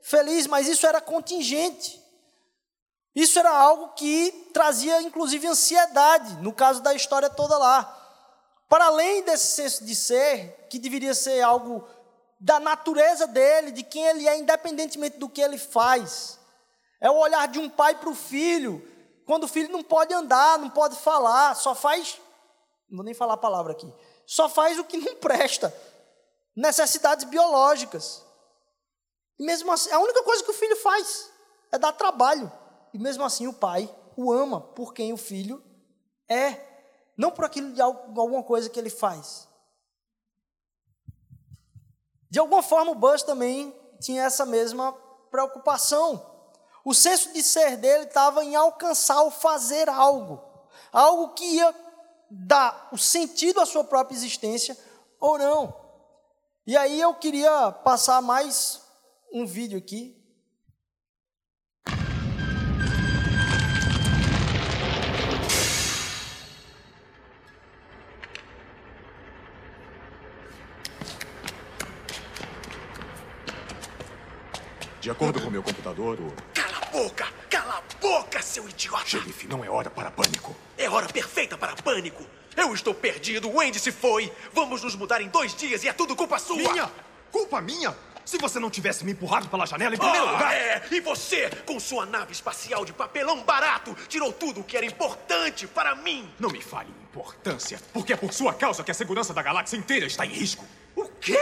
feliz, 0.00 0.46
mas 0.46 0.68
isso 0.68 0.86
era 0.86 1.00
contingente. 1.00 1.99
Isso 3.20 3.38
era 3.38 3.50
algo 3.50 3.88
que 3.88 4.32
trazia, 4.50 5.02
inclusive, 5.02 5.46
ansiedade, 5.46 6.36
no 6.36 6.54
caso 6.54 6.80
da 6.80 6.94
história 6.94 7.28
toda 7.28 7.58
lá. 7.58 7.84
Para 8.66 8.86
além 8.86 9.22
desse 9.22 9.48
senso 9.48 9.84
de 9.84 9.94
ser, 9.94 10.66
que 10.70 10.78
deveria 10.78 11.12
ser 11.12 11.42
algo 11.42 11.86
da 12.40 12.58
natureza 12.58 13.26
dele, 13.26 13.72
de 13.72 13.82
quem 13.82 14.06
ele 14.06 14.26
é, 14.26 14.38
independentemente 14.38 15.18
do 15.18 15.28
que 15.28 15.42
ele 15.42 15.58
faz. 15.58 16.38
É 16.98 17.10
o 17.10 17.18
olhar 17.18 17.46
de 17.46 17.58
um 17.58 17.68
pai 17.68 17.94
para 17.94 18.08
o 18.08 18.14
filho, 18.14 18.82
quando 19.26 19.44
o 19.44 19.48
filho 19.48 19.70
não 19.70 19.82
pode 19.82 20.14
andar, 20.14 20.58
não 20.58 20.70
pode 20.70 20.96
falar, 20.96 21.54
só 21.56 21.74
faz, 21.74 22.18
não 22.88 22.96
vou 22.96 23.04
nem 23.04 23.12
falar 23.12 23.34
a 23.34 23.36
palavra 23.36 23.72
aqui, 23.72 23.92
só 24.24 24.48
faz 24.48 24.78
o 24.78 24.84
que 24.84 24.96
não 24.96 25.16
presta, 25.16 25.74
necessidades 26.56 27.26
biológicas. 27.26 28.24
E 29.38 29.44
mesmo 29.44 29.70
assim, 29.70 29.92
a 29.92 29.98
única 29.98 30.22
coisa 30.22 30.42
que 30.42 30.50
o 30.50 30.54
filho 30.54 30.76
faz 30.76 31.30
é 31.70 31.76
dar 31.76 31.92
trabalho. 31.92 32.50
E 32.92 32.98
mesmo 32.98 33.24
assim 33.24 33.46
o 33.46 33.52
pai 33.52 33.88
o 34.16 34.32
ama 34.32 34.60
por 34.60 34.92
quem 34.92 35.12
o 35.12 35.16
filho 35.16 35.62
é, 36.28 36.60
não 37.16 37.30
por 37.30 37.44
aquilo 37.44 37.72
de 37.72 37.80
alguma 37.80 38.42
coisa 38.42 38.68
que 38.68 38.78
ele 38.78 38.90
faz. 38.90 39.48
De 42.30 42.38
alguma 42.38 42.62
forma, 42.62 42.92
o 42.92 42.94
Bush 42.94 43.24
também 43.24 43.74
tinha 44.00 44.22
essa 44.22 44.46
mesma 44.46 44.92
preocupação. 45.30 46.24
O 46.84 46.94
senso 46.94 47.32
de 47.32 47.42
ser 47.42 47.76
dele 47.76 48.04
estava 48.04 48.44
em 48.44 48.54
alcançar 48.54 49.22
o 49.22 49.30
fazer 49.30 49.88
algo, 49.88 50.40
algo 50.92 51.34
que 51.34 51.44
ia 51.44 51.74
dar 52.30 52.88
o 52.92 52.96
sentido 52.96 53.60
à 53.60 53.66
sua 53.66 53.82
própria 53.82 54.16
existência 54.16 54.78
ou 55.18 55.36
não. 55.36 55.74
E 56.66 56.76
aí 56.76 57.00
eu 57.00 57.12
queria 57.14 57.72
passar 57.72 58.22
mais 58.22 58.80
um 59.32 59.44
vídeo 59.44 59.76
aqui 59.76 60.19
De 75.00 75.10
acordo 75.10 75.40
com 75.40 75.48
meu 75.48 75.62
computador, 75.62 76.20
o. 76.20 76.30
Cala 76.52 76.76
a 76.76 76.86
boca! 76.90 77.26
Cala 77.48 77.78
a 77.78 77.96
boca, 77.98 78.42
seu 78.42 78.68
idiota! 78.68 79.06
Xerife, 79.06 79.48
não 79.48 79.64
é 79.64 79.70
hora 79.70 79.88
para 79.88 80.10
pânico. 80.10 80.54
É 80.76 80.90
hora 80.90 81.08
perfeita 81.08 81.56
para 81.56 81.74
pânico! 81.74 82.22
Eu 82.54 82.74
estou 82.74 82.92
perdido, 82.92 83.48
o 83.50 83.60
Andy 83.62 83.78
se 83.78 83.92
foi! 83.92 84.30
Vamos 84.52 84.82
nos 84.82 84.94
mudar 84.94 85.22
em 85.22 85.28
dois 85.28 85.54
dias 85.54 85.82
e 85.84 85.88
é 85.88 85.92
tudo 85.94 86.14
culpa 86.14 86.38
sua! 86.38 86.56
Minha? 86.56 86.90
Culpa 87.32 87.62
minha? 87.62 87.96
Se 88.26 88.36
você 88.36 88.60
não 88.60 88.68
tivesse 88.68 89.02
me 89.02 89.12
empurrado 89.12 89.48
pela 89.48 89.64
janela 89.64 89.94
em 89.94 89.98
primeiro 89.98 90.28
ah, 90.28 90.32
lugar. 90.32 90.52
É, 90.54 90.82
e 90.90 91.00
você, 91.00 91.48
com 91.64 91.80
sua 91.80 92.04
nave 92.04 92.32
espacial 92.32 92.84
de 92.84 92.92
papelão 92.92 93.42
barato, 93.42 93.96
tirou 94.06 94.30
tudo 94.34 94.60
o 94.60 94.64
que 94.64 94.76
era 94.76 94.84
importante 94.84 95.66
para 95.66 95.94
mim! 95.94 96.30
Não 96.38 96.50
me 96.50 96.60
fale 96.60 96.90
em 96.90 97.04
importância, 97.04 97.80
porque 97.94 98.12
é 98.12 98.16
por 98.16 98.34
sua 98.34 98.52
causa 98.52 98.84
que 98.84 98.90
a 98.90 98.94
segurança 98.94 99.32
da 99.32 99.40
galáxia 99.40 99.78
inteira 99.78 100.04
está 100.04 100.26
em 100.26 100.30
risco. 100.30 100.62
O 100.94 101.08
quê? 101.08 101.40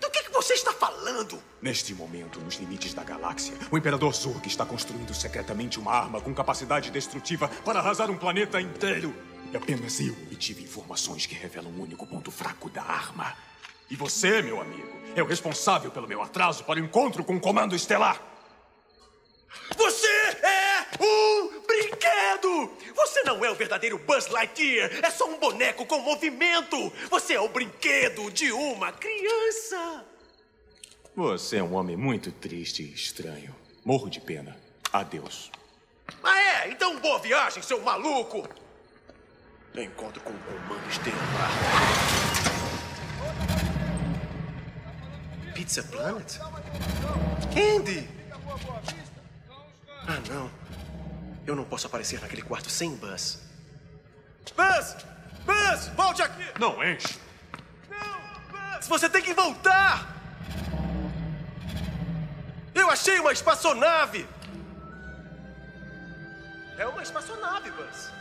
Do 0.00 0.10
que, 0.10 0.22
que 0.22 0.30
você 0.30 0.54
está 0.54 0.72
falando? 0.72 1.42
Neste 1.60 1.94
momento, 1.94 2.40
nos 2.40 2.56
limites 2.56 2.94
da 2.94 3.04
galáxia, 3.04 3.54
o 3.70 3.76
Imperador 3.76 4.14
Zurg 4.14 4.46
está 4.46 4.64
construindo 4.64 5.12
secretamente 5.12 5.78
uma 5.78 5.92
arma 5.92 6.20
com 6.20 6.34
capacidade 6.34 6.90
destrutiva 6.90 7.48
para 7.64 7.78
arrasar 7.80 8.10
um 8.10 8.16
planeta 8.16 8.60
inteiro. 8.60 9.14
E 9.52 9.56
apenas 9.56 10.00
eu 10.00 10.12
obtive 10.12 10.62
informações 10.62 11.26
que 11.26 11.34
revelam 11.34 11.70
o 11.70 11.82
único 11.82 12.06
ponto 12.06 12.30
fraco 12.30 12.70
da 12.70 12.82
arma. 12.82 13.36
E 13.90 13.96
você, 13.96 14.40
meu 14.40 14.60
amigo, 14.60 14.88
é 15.14 15.22
o 15.22 15.26
responsável 15.26 15.90
pelo 15.90 16.08
meu 16.08 16.22
atraso 16.22 16.64
para 16.64 16.80
o 16.80 16.84
encontro 16.84 17.24
com 17.24 17.36
o 17.36 17.40
Comando 17.40 17.74
Estelar. 17.74 18.22
Você 19.76 20.06
é 20.06 20.86
um 21.02 21.59
brinquedo! 21.80 22.72
Você 22.94 23.22
não 23.22 23.44
é 23.44 23.50
o 23.50 23.54
verdadeiro 23.54 23.98
Buzz 23.98 24.28
Lightyear, 24.28 24.90
é 25.02 25.10
só 25.10 25.28
um 25.28 25.38
boneco 25.38 25.86
com 25.86 25.98
movimento! 26.00 26.92
Você 27.10 27.34
é 27.34 27.40
o 27.40 27.48
brinquedo 27.48 28.30
de 28.30 28.52
uma 28.52 28.92
criança! 28.92 30.04
Você 31.16 31.56
é 31.56 31.62
um 31.62 31.74
homem 31.74 31.96
muito 31.96 32.30
triste 32.30 32.82
e 32.82 32.92
estranho. 32.92 33.54
Morro 33.84 34.08
de 34.08 34.20
pena. 34.20 34.56
Adeus. 34.92 35.50
Ah, 36.22 36.40
é? 36.40 36.70
Então 36.70 36.98
boa 36.98 37.18
viagem, 37.18 37.62
seu 37.62 37.80
maluco! 37.80 38.48
Encontro 39.74 40.20
com 40.22 40.32
o 40.32 40.38
Comando 40.38 40.88
Estelar. 40.88 41.50
Pizza 45.54 45.82
Planet? 45.84 46.38
Andy! 47.56 48.08
Ah, 50.06 50.20
não. 50.28 50.50
Eu 51.50 51.56
não 51.56 51.64
posso 51.64 51.88
aparecer 51.88 52.20
naquele 52.20 52.42
quarto 52.42 52.70
sem 52.70 52.94
Buzz. 52.94 53.40
Buzz! 54.56 54.96
Buzz! 55.44 55.88
Volte 55.96 56.22
aqui! 56.22 56.44
Não 56.60 56.74
enche. 56.84 57.18
Não, 57.90 58.20
Buzz! 58.52 58.86
Você 58.86 59.08
tem 59.08 59.20
que 59.20 59.34
voltar! 59.34 60.14
Eu 62.72 62.88
achei 62.88 63.18
uma 63.18 63.32
espaçonave! 63.32 64.28
É 66.78 66.86
uma 66.86 67.02
espaçonave, 67.02 67.72
Buzz. 67.72 68.12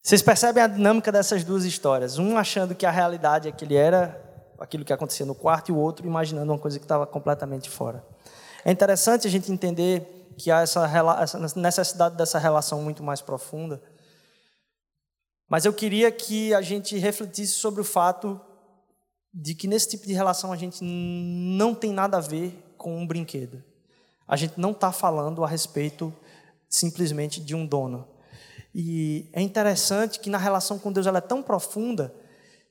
Vocês 0.00 0.22
percebem 0.22 0.62
a 0.62 0.68
dinâmica 0.68 1.10
dessas 1.10 1.42
duas 1.42 1.64
histórias? 1.64 2.18
Um 2.18 2.38
achando 2.38 2.72
que 2.72 2.86
a 2.86 2.90
realidade 2.92 3.48
é 3.48 3.50
que 3.50 3.64
ele 3.64 3.74
era 3.74 4.16
aquilo 4.60 4.84
que 4.84 4.92
acontecia 4.92 5.26
no 5.26 5.34
quarto 5.34 5.70
e 5.70 5.72
o 5.72 5.76
outro 5.76 6.06
imaginando 6.06 6.52
uma 6.52 6.58
coisa 6.60 6.78
que 6.78 6.84
estava 6.84 7.04
completamente 7.04 7.68
fora. 7.68 8.04
É 8.64 8.70
interessante 8.70 9.26
a 9.26 9.30
gente 9.30 9.50
entender 9.50 10.21
que 10.32 10.50
há 10.50 10.60
essa, 10.60 10.88
essa 11.20 11.38
necessidade 11.58 12.16
dessa 12.16 12.38
relação 12.38 12.82
muito 12.82 13.02
mais 13.02 13.20
profunda. 13.20 13.82
Mas 15.48 15.64
eu 15.64 15.72
queria 15.72 16.10
que 16.10 16.54
a 16.54 16.62
gente 16.62 16.96
refletisse 16.96 17.54
sobre 17.54 17.80
o 17.80 17.84
fato 17.84 18.40
de 19.32 19.54
que 19.54 19.66
nesse 19.66 19.90
tipo 19.90 20.06
de 20.06 20.12
relação 20.12 20.52
a 20.52 20.56
gente 20.56 20.82
não 20.82 21.74
tem 21.74 21.92
nada 21.92 22.18
a 22.18 22.20
ver 22.20 22.74
com 22.76 22.96
um 22.96 23.06
brinquedo. 23.06 23.62
A 24.26 24.36
gente 24.36 24.58
não 24.58 24.72
está 24.72 24.92
falando 24.92 25.44
a 25.44 25.48
respeito 25.48 26.14
simplesmente 26.68 27.40
de 27.40 27.54
um 27.54 27.66
dono. 27.66 28.08
E 28.74 29.28
é 29.32 29.42
interessante 29.42 30.18
que 30.18 30.30
na 30.30 30.38
relação 30.38 30.78
com 30.78 30.90
Deus 30.90 31.06
ela 31.06 31.18
é 31.18 31.22
tão 31.22 31.42
profunda 31.42 32.14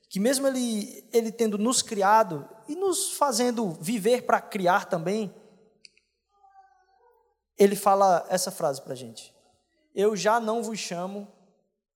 que 0.08 0.20
mesmo 0.20 0.46
ele, 0.46 1.04
ele 1.12 1.32
tendo 1.32 1.56
nos 1.56 1.80
criado 1.80 2.46
e 2.68 2.74
nos 2.74 3.12
fazendo 3.12 3.70
viver 3.80 4.22
para 4.22 4.40
criar 4.40 4.86
também, 4.86 5.32
ele 7.58 7.76
fala 7.76 8.26
essa 8.28 8.50
frase 8.50 8.80
para 8.80 8.92
a 8.92 8.96
gente: 8.96 9.34
Eu 9.94 10.16
já 10.16 10.40
não 10.40 10.62
vos 10.62 10.78
chamo 10.78 11.28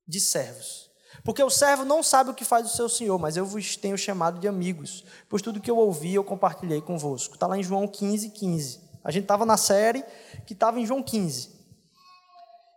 de 0.07 0.20
servos. 0.20 0.86
Porque 1.24 1.42
o 1.42 1.50
servo 1.50 1.84
não 1.84 2.02
sabe 2.02 2.30
o 2.30 2.34
que 2.34 2.44
faz 2.44 2.66
o 2.66 2.76
seu 2.76 2.88
senhor, 2.88 3.18
mas 3.18 3.36
eu 3.36 3.46
vos 3.46 3.76
tenho 3.76 3.96
chamado 3.96 4.38
de 4.38 4.46
amigos, 4.46 5.04
pois 5.28 5.42
tudo 5.42 5.61
que 5.61 5.70
eu 5.70 5.76
ouvi 5.76 6.14
eu 6.14 6.22
compartilhei 6.22 6.80
convosco. 6.80 7.34
Está 7.34 7.46
lá 7.46 7.57
em 7.59 7.62
João 7.62 7.88
15, 7.88 8.30
15. 8.30 8.80
A 9.02 9.11
gente 9.11 9.22
estava 9.22 9.46
na 9.46 9.57
série 9.57 10.04
que 10.46 10.52
estava 10.52 10.78
em 10.78 10.86
João 10.86 11.02
15. 11.02 11.57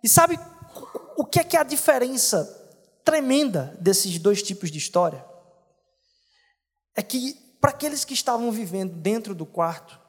E 0.04 0.08
sabe 0.08 0.40
o 1.18 1.26
que 1.26 1.40
é 1.40 1.44
que 1.44 1.58
é 1.58 1.60
a 1.60 1.64
diferença 1.64 2.46
tremenda 3.04 3.78
desses 3.80 4.18
dois 4.20 4.42
tipos 4.42 4.72
de 4.72 4.78
história? 4.78 5.26
É 6.96 7.02
que 7.02 7.34
para 7.60 7.72
aqueles 7.72 8.06
que 8.06 8.14
estavam 8.14 8.52
vivendo 8.52 8.96
dentro 8.96 9.36
do 9.36 9.46
quarto, 9.46 10.00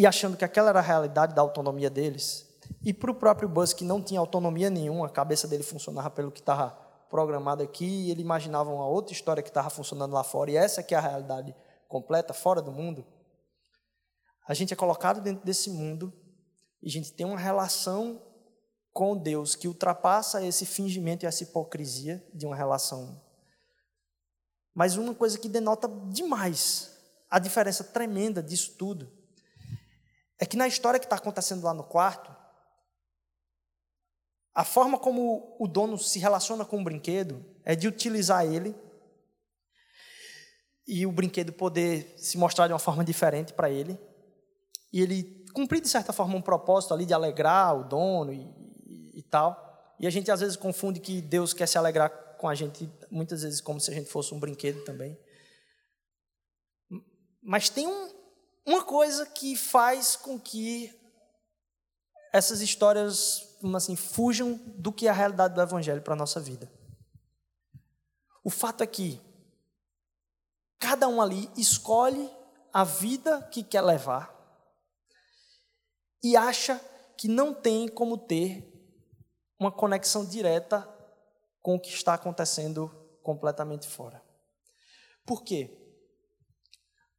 e 0.00 0.06
achando 0.06 0.34
que 0.34 0.46
aquela 0.46 0.70
era 0.70 0.78
a 0.78 0.82
realidade 0.82 1.34
da 1.34 1.42
autonomia 1.42 1.90
deles. 1.90 2.48
E 2.82 2.90
para 2.90 3.10
o 3.10 3.14
próprio 3.14 3.46
Buzz, 3.46 3.74
que 3.74 3.84
não 3.84 4.02
tinha 4.02 4.18
autonomia 4.18 4.70
nenhuma, 4.70 5.04
a 5.04 5.10
cabeça 5.10 5.46
dele 5.46 5.62
funcionava 5.62 6.08
pelo 6.08 6.32
que 6.32 6.40
estava 6.40 6.70
programado 7.10 7.62
aqui, 7.62 7.84
e 7.84 8.10
ele 8.10 8.22
imaginava 8.22 8.72
uma 8.72 8.86
outra 8.86 9.12
história 9.12 9.42
que 9.42 9.50
estava 9.50 9.68
funcionando 9.68 10.14
lá 10.14 10.24
fora, 10.24 10.50
e 10.50 10.56
essa 10.56 10.82
que 10.82 10.94
é 10.94 10.96
a 10.98 11.02
realidade 11.02 11.54
completa, 11.86 12.32
fora 12.32 12.62
do 12.62 12.72
mundo. 12.72 13.06
A 14.48 14.54
gente 14.54 14.72
é 14.72 14.76
colocado 14.76 15.20
dentro 15.20 15.44
desse 15.44 15.68
mundo, 15.68 16.10
e 16.82 16.88
a 16.88 16.90
gente 16.90 17.12
tem 17.12 17.26
uma 17.26 17.38
relação 17.38 18.22
com 18.94 19.14
Deus 19.14 19.54
que 19.54 19.68
ultrapassa 19.68 20.42
esse 20.42 20.64
fingimento 20.64 21.26
e 21.26 21.28
essa 21.28 21.42
hipocrisia 21.42 22.26
de 22.32 22.46
uma 22.46 22.56
relação. 22.56 23.20
Mas 24.74 24.96
uma 24.96 25.14
coisa 25.14 25.38
que 25.38 25.46
denota 25.46 25.86
demais 26.10 26.98
a 27.28 27.38
diferença 27.38 27.84
tremenda 27.84 28.42
disso 28.42 28.76
tudo 28.78 29.19
é 30.40 30.46
que 30.46 30.56
na 30.56 30.66
história 30.66 30.98
que 30.98 31.04
está 31.04 31.16
acontecendo 31.16 31.62
lá 31.62 31.74
no 31.74 31.84
quarto, 31.84 32.34
a 34.54 34.64
forma 34.64 34.98
como 34.98 35.56
o 35.60 35.68
dono 35.68 35.98
se 35.98 36.18
relaciona 36.18 36.64
com 36.64 36.80
o 36.80 36.84
brinquedo 36.84 37.44
é 37.62 37.76
de 37.76 37.86
utilizar 37.86 38.44
ele 38.44 38.74
e 40.86 41.06
o 41.06 41.12
brinquedo 41.12 41.52
poder 41.52 42.14
se 42.16 42.38
mostrar 42.38 42.66
de 42.66 42.72
uma 42.72 42.78
forma 42.78 43.04
diferente 43.04 43.52
para 43.52 43.70
ele 43.70 44.00
e 44.90 45.02
ele 45.02 45.44
cumprir 45.52 45.80
de 45.80 45.88
certa 45.88 46.12
forma 46.12 46.34
um 46.34 46.42
propósito 46.42 46.94
ali 46.94 47.04
de 47.04 47.14
alegrar 47.14 47.78
o 47.78 47.84
dono 47.84 48.32
e, 48.32 48.42
e, 48.86 49.18
e 49.18 49.22
tal. 49.22 49.94
E 50.00 50.06
a 50.06 50.10
gente 50.10 50.30
às 50.30 50.40
vezes 50.40 50.56
confunde 50.56 51.00
que 51.00 51.20
Deus 51.20 51.52
quer 51.52 51.68
se 51.68 51.76
alegrar 51.76 52.10
com 52.38 52.48
a 52.48 52.54
gente 52.54 52.90
muitas 53.10 53.42
vezes 53.42 53.60
como 53.60 53.78
se 53.78 53.90
a 53.90 53.94
gente 53.94 54.08
fosse 54.08 54.34
um 54.34 54.40
brinquedo 54.40 54.82
também. 54.84 55.18
Mas 57.42 57.68
tem 57.68 57.86
um, 57.86 58.19
uma 58.70 58.84
coisa 58.84 59.26
que 59.26 59.56
faz 59.56 60.16
com 60.16 60.38
que 60.38 60.94
essas 62.32 62.60
histórias, 62.60 63.56
assim, 63.74 63.96
fujam 63.96 64.54
do 64.76 64.92
que 64.92 65.06
é 65.06 65.10
a 65.10 65.14
realidade 65.14 65.54
do 65.54 65.60
Evangelho 65.60 66.02
para 66.02 66.14
a 66.14 66.16
nossa 66.16 66.40
vida. 66.40 66.70
O 68.44 68.50
fato 68.50 68.82
é 68.82 68.86
que 68.86 69.20
Cada 70.80 71.06
um 71.06 71.20
ali 71.20 71.50
escolhe 71.58 72.34
a 72.72 72.82
vida 72.84 73.42
que 73.52 73.62
quer 73.62 73.82
levar 73.82 74.34
e 76.24 76.34
acha 76.34 76.80
que 77.18 77.28
não 77.28 77.52
tem 77.52 77.86
como 77.86 78.16
ter 78.16 78.66
uma 79.58 79.70
conexão 79.70 80.24
direta 80.24 80.88
com 81.60 81.74
o 81.74 81.80
que 81.80 81.90
está 81.90 82.14
acontecendo 82.14 82.88
completamente 83.22 83.86
fora. 83.86 84.24
Por 85.26 85.44
quê? 85.44 85.79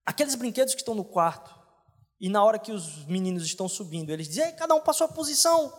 Aqueles 0.05 0.35
brinquedos 0.35 0.73
que 0.73 0.81
estão 0.81 0.95
no 0.95 1.05
quarto, 1.05 1.61
e 2.21 2.29
na 2.29 2.43
hora 2.43 2.59
que 2.59 2.71
os 2.71 3.03
meninos 3.05 3.43
estão 3.43 3.67
subindo, 3.67 4.11
eles 4.11 4.27
dizem, 4.27 4.55
cada 4.55 4.75
um 4.75 4.81
para 4.81 4.93
sua 4.93 5.07
posição. 5.07 5.73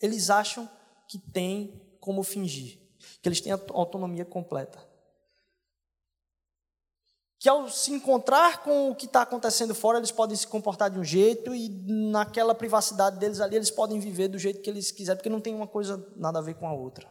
Eles 0.00 0.30
acham 0.30 0.70
que 1.08 1.18
tem 1.18 1.98
como 2.00 2.22
fingir, 2.22 2.78
que 3.20 3.28
eles 3.28 3.40
têm 3.40 3.52
autonomia 3.52 4.24
completa. 4.24 4.78
Que 7.38 7.48
ao 7.48 7.68
se 7.68 7.92
encontrar 7.92 8.62
com 8.62 8.90
o 8.90 8.94
que 8.94 9.06
está 9.06 9.22
acontecendo 9.22 9.74
fora, 9.74 9.98
eles 9.98 10.12
podem 10.12 10.36
se 10.36 10.46
comportar 10.46 10.88
de 10.88 11.00
um 11.00 11.04
jeito 11.04 11.52
e 11.52 11.68
naquela 11.68 12.54
privacidade 12.54 13.18
deles 13.18 13.40
ali, 13.40 13.56
eles 13.56 13.70
podem 13.70 13.98
viver 13.98 14.28
do 14.28 14.38
jeito 14.38 14.62
que 14.62 14.70
eles 14.70 14.92
quiserem, 14.92 15.18
porque 15.18 15.28
não 15.28 15.40
tem 15.40 15.54
uma 15.54 15.66
coisa 15.66 16.12
nada 16.16 16.38
a 16.38 16.42
ver 16.42 16.54
com 16.54 16.66
a 16.66 16.72
outra. 16.72 17.10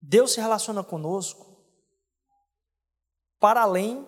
Deus 0.00 0.32
se 0.32 0.40
relaciona 0.40 0.84
conosco 0.84 1.53
para 3.38 3.62
além 3.62 4.06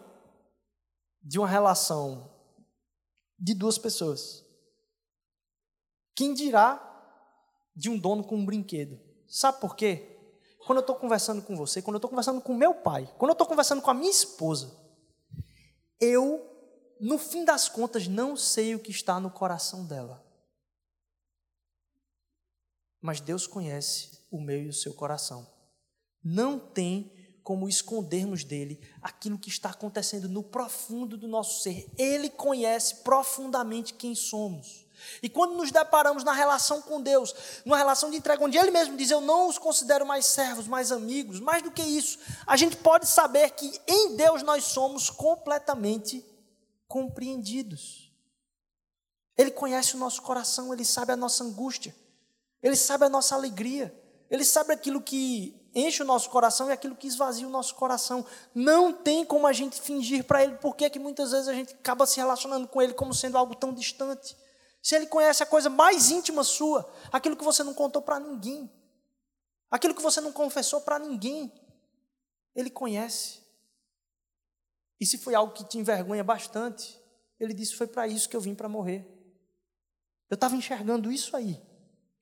de 1.22 1.38
uma 1.38 1.48
relação 1.48 2.32
de 3.38 3.54
duas 3.54 3.78
pessoas. 3.78 4.44
Quem 6.14 6.32
dirá 6.32 6.82
de 7.74 7.90
um 7.90 7.98
dono 7.98 8.24
com 8.24 8.36
um 8.36 8.46
brinquedo? 8.46 8.98
Sabe 9.28 9.60
por 9.60 9.76
quê? 9.76 10.16
Quando 10.66 10.78
eu 10.78 10.80
estou 10.80 10.96
conversando 10.96 11.42
com 11.42 11.54
você, 11.54 11.82
quando 11.82 11.94
eu 11.94 11.98
estou 11.98 12.10
conversando 12.10 12.40
com 12.40 12.54
meu 12.54 12.74
pai, 12.74 13.06
quando 13.18 13.30
eu 13.30 13.34
estou 13.34 13.46
conversando 13.46 13.82
com 13.82 13.90
a 13.90 13.94
minha 13.94 14.10
esposa, 14.10 14.76
eu, 16.00 16.44
no 17.00 17.18
fim 17.18 17.44
das 17.44 17.68
contas, 17.68 18.08
não 18.08 18.36
sei 18.36 18.74
o 18.74 18.80
que 18.80 18.90
está 18.90 19.20
no 19.20 19.30
coração 19.30 19.86
dela. 19.86 20.24
Mas 23.00 23.20
Deus 23.20 23.46
conhece 23.46 24.26
o 24.30 24.40
meu 24.40 24.62
e 24.62 24.68
o 24.68 24.72
seu 24.72 24.94
coração. 24.94 25.46
Não 26.24 26.58
tem 26.58 27.12
como 27.46 27.68
escondermos 27.68 28.42
dele 28.42 28.80
aquilo 29.00 29.38
que 29.38 29.48
está 29.48 29.70
acontecendo 29.70 30.28
no 30.28 30.42
profundo 30.42 31.16
do 31.16 31.28
nosso 31.28 31.62
ser. 31.62 31.88
Ele 31.96 32.28
conhece 32.28 32.96
profundamente 33.04 33.94
quem 33.94 34.16
somos. 34.16 34.84
E 35.22 35.28
quando 35.28 35.54
nos 35.54 35.70
deparamos 35.70 36.24
na 36.24 36.32
relação 36.32 36.82
com 36.82 37.00
Deus, 37.00 37.32
numa 37.64 37.76
relação 37.76 38.10
de 38.10 38.16
entrega, 38.16 38.44
onde 38.44 38.58
Ele 38.58 38.72
mesmo 38.72 38.96
diz: 38.96 39.12
Eu 39.12 39.20
não 39.20 39.46
os 39.46 39.58
considero 39.58 40.04
mais 40.04 40.26
servos, 40.26 40.66
mais 40.66 40.90
amigos, 40.90 41.38
mais 41.38 41.62
do 41.62 41.70
que 41.70 41.84
isso, 41.84 42.18
a 42.44 42.56
gente 42.56 42.78
pode 42.78 43.06
saber 43.06 43.50
que 43.50 43.80
em 43.86 44.16
Deus 44.16 44.42
nós 44.42 44.64
somos 44.64 45.08
completamente 45.08 46.26
compreendidos. 46.88 48.12
Ele 49.38 49.52
conhece 49.52 49.94
o 49.94 49.98
nosso 49.98 50.20
coração, 50.20 50.74
Ele 50.74 50.84
sabe 50.84 51.12
a 51.12 51.16
nossa 51.16 51.44
angústia, 51.44 51.94
Ele 52.60 52.74
sabe 52.74 53.04
a 53.04 53.08
nossa 53.08 53.36
alegria, 53.36 53.94
Ele 54.28 54.44
sabe 54.44 54.72
aquilo 54.72 55.00
que 55.00 55.64
enche 55.76 56.02
o 56.02 56.06
nosso 56.06 56.30
coração 56.30 56.70
e 56.70 56.72
aquilo 56.72 56.96
que 56.96 57.06
esvazia 57.06 57.46
o 57.46 57.50
nosso 57.50 57.74
coração. 57.74 58.24
Não 58.54 58.94
tem 58.94 59.26
como 59.26 59.46
a 59.46 59.52
gente 59.52 59.78
fingir 59.78 60.24
para 60.24 60.42
Ele, 60.42 60.56
porque 60.56 60.86
é 60.86 60.90
que 60.90 60.98
muitas 60.98 61.32
vezes 61.32 61.48
a 61.48 61.52
gente 61.52 61.74
acaba 61.74 62.06
se 62.06 62.16
relacionando 62.16 62.66
com 62.66 62.80
Ele 62.80 62.94
como 62.94 63.12
sendo 63.12 63.36
algo 63.36 63.54
tão 63.54 63.74
distante. 63.74 64.34
Se 64.82 64.96
Ele 64.96 65.06
conhece 65.06 65.42
a 65.42 65.46
coisa 65.46 65.68
mais 65.68 66.10
íntima 66.10 66.42
sua, 66.42 66.90
aquilo 67.12 67.36
que 67.36 67.44
você 67.44 67.62
não 67.62 67.74
contou 67.74 68.00
para 68.00 68.18
ninguém, 68.18 68.72
aquilo 69.70 69.94
que 69.94 70.00
você 70.00 70.18
não 70.20 70.32
confessou 70.32 70.80
para 70.80 70.98
ninguém, 70.98 71.52
Ele 72.54 72.70
conhece. 72.70 73.44
E 74.98 75.04
se 75.04 75.18
foi 75.18 75.34
algo 75.34 75.52
que 75.52 75.62
te 75.62 75.76
envergonha 75.76 76.24
bastante, 76.24 76.98
Ele 77.38 77.52
disse: 77.52 77.76
Foi 77.76 77.86
para 77.86 78.08
isso 78.08 78.30
que 78.30 78.36
eu 78.36 78.40
vim 78.40 78.54
para 78.54 78.68
morrer. 78.68 79.06
Eu 80.30 80.36
estava 80.36 80.56
enxergando 80.56 81.12
isso 81.12 81.36
aí, 81.36 81.60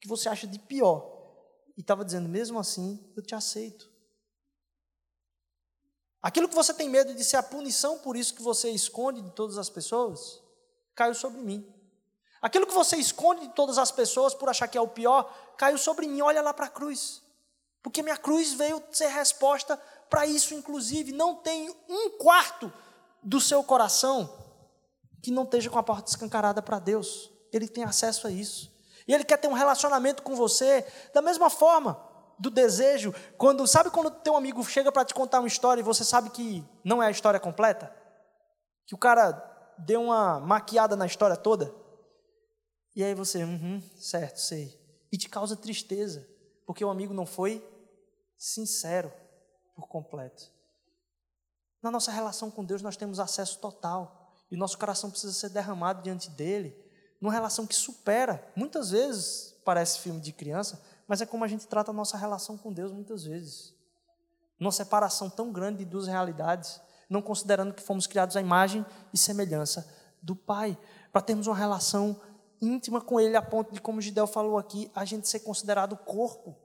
que 0.00 0.08
você 0.08 0.28
acha 0.28 0.46
de 0.46 0.58
pior 0.58 1.13
e 1.76 1.80
estava 1.80 2.04
dizendo: 2.04 2.28
mesmo 2.28 2.58
assim, 2.58 3.12
eu 3.16 3.22
te 3.22 3.34
aceito. 3.34 3.92
Aquilo 6.22 6.48
que 6.48 6.54
você 6.54 6.72
tem 6.72 6.88
medo 6.88 7.14
de 7.14 7.22
ser 7.22 7.36
a 7.36 7.42
punição 7.42 7.98
por 7.98 8.16
isso 8.16 8.34
que 8.34 8.42
você 8.42 8.70
esconde 8.70 9.20
de 9.20 9.30
todas 9.32 9.58
as 9.58 9.68
pessoas, 9.68 10.40
caiu 10.94 11.14
sobre 11.14 11.40
mim. 11.40 11.70
Aquilo 12.40 12.66
que 12.66 12.74
você 12.74 12.96
esconde 12.96 13.46
de 13.46 13.54
todas 13.54 13.78
as 13.78 13.90
pessoas 13.90 14.34
por 14.34 14.48
achar 14.48 14.68
que 14.68 14.76
é 14.76 14.80
o 14.80 14.88
pior, 14.88 15.24
caiu 15.56 15.78
sobre 15.78 16.06
mim. 16.06 16.20
Olha 16.20 16.42
lá 16.42 16.52
para 16.52 16.66
a 16.66 16.70
cruz. 16.70 17.22
Porque 17.82 18.02
minha 18.02 18.16
cruz 18.16 18.54
veio 18.54 18.82
ser 18.90 19.08
resposta 19.08 19.76
para 20.08 20.26
isso, 20.26 20.54
inclusive. 20.54 21.12
Não 21.12 21.36
tem 21.36 21.74
um 21.88 22.10
quarto 22.18 22.72
do 23.22 23.40
seu 23.40 23.62
coração 23.64 24.30
que 25.22 25.30
não 25.30 25.44
esteja 25.44 25.70
com 25.70 25.78
a 25.78 25.82
porta 25.82 26.10
escancarada 26.10 26.60
para 26.60 26.78
Deus. 26.78 27.30
Ele 27.52 27.68
tem 27.68 27.84
acesso 27.84 28.26
a 28.26 28.30
isso. 28.30 28.73
E 29.06 29.12
ele 29.12 29.24
quer 29.24 29.36
ter 29.36 29.48
um 29.48 29.52
relacionamento 29.52 30.22
com 30.22 30.34
você 30.34 30.86
da 31.12 31.20
mesma 31.20 31.50
forma 31.50 32.00
do 32.38 32.50
desejo, 32.50 33.14
quando 33.36 33.66
sabe 33.66 33.90
quando 33.90 34.10
teu 34.10 34.36
amigo 34.36 34.62
chega 34.64 34.90
para 34.90 35.04
te 35.04 35.14
contar 35.14 35.40
uma 35.40 35.48
história 35.48 35.80
e 35.80 35.84
você 35.84 36.04
sabe 36.04 36.30
que 36.30 36.64
não 36.82 37.02
é 37.02 37.06
a 37.06 37.10
história 37.10 37.38
completa? 37.38 37.94
Que 38.86 38.94
o 38.94 38.98
cara 38.98 39.32
deu 39.78 40.02
uma 40.02 40.40
maquiada 40.40 40.96
na 40.96 41.06
história 41.06 41.36
toda? 41.36 41.74
E 42.96 43.02
aí 43.02 43.14
você, 43.14 43.42
uhum, 43.44 43.82
certo, 43.96 44.38
sei. 44.38 44.78
E 45.12 45.18
te 45.18 45.28
causa 45.28 45.56
tristeza, 45.56 46.26
porque 46.66 46.84
o 46.84 46.90
amigo 46.90 47.14
não 47.14 47.26
foi 47.26 47.64
sincero 48.36 49.12
por 49.74 49.88
completo. 49.88 50.52
Na 51.82 51.90
nossa 51.90 52.10
relação 52.10 52.50
com 52.50 52.64
Deus 52.64 52.82
nós 52.82 52.96
temos 52.96 53.20
acesso 53.20 53.58
total, 53.58 54.32
e 54.50 54.56
nosso 54.56 54.78
coração 54.78 55.10
precisa 55.10 55.32
ser 55.32 55.48
derramado 55.50 56.02
diante 56.02 56.30
dele 56.30 56.83
numa 57.20 57.32
relação 57.32 57.66
que 57.66 57.74
supera, 57.74 58.44
muitas 58.54 58.90
vezes 58.90 59.54
parece 59.64 60.00
filme 60.00 60.20
de 60.20 60.32
criança, 60.32 60.80
mas 61.06 61.20
é 61.20 61.26
como 61.26 61.44
a 61.44 61.48
gente 61.48 61.66
trata 61.66 61.90
a 61.90 61.94
nossa 61.94 62.16
relação 62.16 62.56
com 62.56 62.72
Deus 62.72 62.92
muitas 62.92 63.24
vezes. 63.24 63.74
Numa 64.58 64.72
separação 64.72 65.28
tão 65.28 65.52
grande 65.52 65.78
de 65.78 65.84
duas 65.84 66.06
realidades, 66.06 66.80
não 67.08 67.20
considerando 67.20 67.74
que 67.74 67.82
fomos 67.82 68.06
criados 68.06 68.36
à 68.36 68.40
imagem 68.40 68.84
e 69.12 69.18
semelhança 69.18 69.88
do 70.22 70.34
Pai, 70.34 70.78
para 71.12 71.22
termos 71.22 71.46
uma 71.46 71.56
relação 71.56 72.20
íntima 72.60 73.00
com 73.00 73.20
Ele, 73.20 73.36
a 73.36 73.42
ponto 73.42 73.72
de, 73.72 73.80
como 73.80 74.00
o 74.00 74.26
falou 74.26 74.58
aqui, 74.58 74.90
a 74.94 75.04
gente 75.04 75.28
ser 75.28 75.40
considerado 75.40 75.96
corpo 75.96 76.56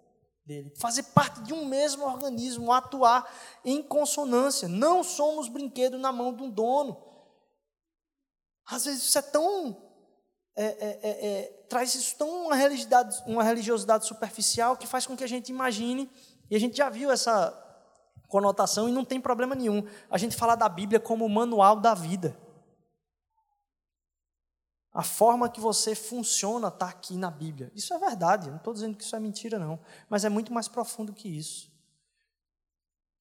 dele, 0.45 0.74
fazer 0.78 1.04
parte 1.04 1.41
de 1.41 1.54
um 1.54 1.66
mesmo 1.66 2.06
organismo, 2.06 2.72
atuar 2.72 3.32
em 3.64 3.84
consonância. 3.84 4.68
Não 4.68 5.04
somos 5.04 5.47
brinquedo 5.47 5.97
na 5.97 6.12
mão 6.12 6.34
de 6.34 6.41
um 6.41 6.50
dono. 6.50 6.97
Às 8.66 8.86
vezes 8.86 9.04
isso 9.04 9.18
é 9.18 9.22
tão 9.22 9.89
é, 10.62 10.66
é, 10.66 10.99
é, 11.01 11.10
é, 11.10 11.43
traz 11.70 11.95
isso 11.95 12.18
tão 12.18 12.47
uma 12.47 12.55
religiosidade, 12.55 13.24
uma 13.26 13.41
religiosidade 13.41 14.05
superficial 14.05 14.76
que 14.76 14.86
faz 14.86 15.07
com 15.07 15.16
que 15.16 15.24
a 15.24 15.28
gente 15.28 15.47
imagine, 15.47 16.12
e 16.51 16.55
a 16.55 16.60
gente 16.60 16.76
já 16.76 16.89
viu 16.89 17.10
essa 17.10 17.53
conotação 18.28 18.89
e 18.89 18.91
não 18.91 19.05
tem 19.05 19.22
problema 19.22 19.55
nenhum, 19.55 19.88
a 20.12 20.18
gente 20.18 20.36
falar 20.36 20.55
da 20.55 20.68
Bíblia 20.68 20.99
como 20.99 21.26
o 21.26 21.30
manual 21.30 21.80
da 21.80 21.93
vida. 21.93 22.38
A 24.91 25.01
forma 25.01 25.49
que 25.49 25.62
você 25.62 25.95
funciona 25.95 26.68
está 26.68 26.89
aqui 26.89 27.16
na 27.16 27.32
Bíblia. 27.32 27.72
Isso 27.74 27.93
é 27.93 27.97
verdade, 27.97 28.49
não 28.49 28.57
estou 28.57 28.74
dizendo 28.74 28.97
que 28.97 29.03
isso 29.05 29.16
é 29.16 29.20
mentira, 29.20 29.57
não. 29.57 29.80
Mas 30.10 30.26
é 30.26 30.30
muito 30.30 30.51
mais 30.51 30.68
profundo 30.68 31.14
que 31.14 31.30
isso. 31.30 31.72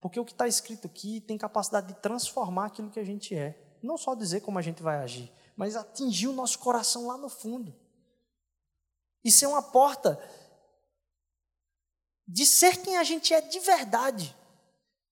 Porque 0.00 0.18
o 0.18 0.24
que 0.24 0.32
está 0.32 0.48
escrito 0.48 0.88
aqui 0.88 1.20
tem 1.20 1.38
capacidade 1.38 1.86
de 1.86 1.94
transformar 2.00 2.66
aquilo 2.66 2.90
que 2.90 2.98
a 2.98 3.04
gente 3.04 3.32
é. 3.32 3.78
Não 3.80 3.96
só 3.96 4.16
dizer 4.16 4.40
como 4.40 4.58
a 4.58 4.62
gente 4.62 4.82
vai 4.82 4.96
agir, 4.96 5.32
mas 5.58 5.74
atingir 5.74 6.28
o 6.28 6.32
nosso 6.32 6.60
coração 6.60 7.08
lá 7.08 7.18
no 7.18 7.28
fundo. 7.28 7.74
E 9.24 9.32
ser 9.32 9.46
uma 9.46 9.60
porta 9.60 10.16
de 12.24 12.46
ser 12.46 12.80
quem 12.80 12.96
a 12.96 13.02
gente 13.02 13.34
é 13.34 13.40
de 13.40 13.58
verdade. 13.58 14.36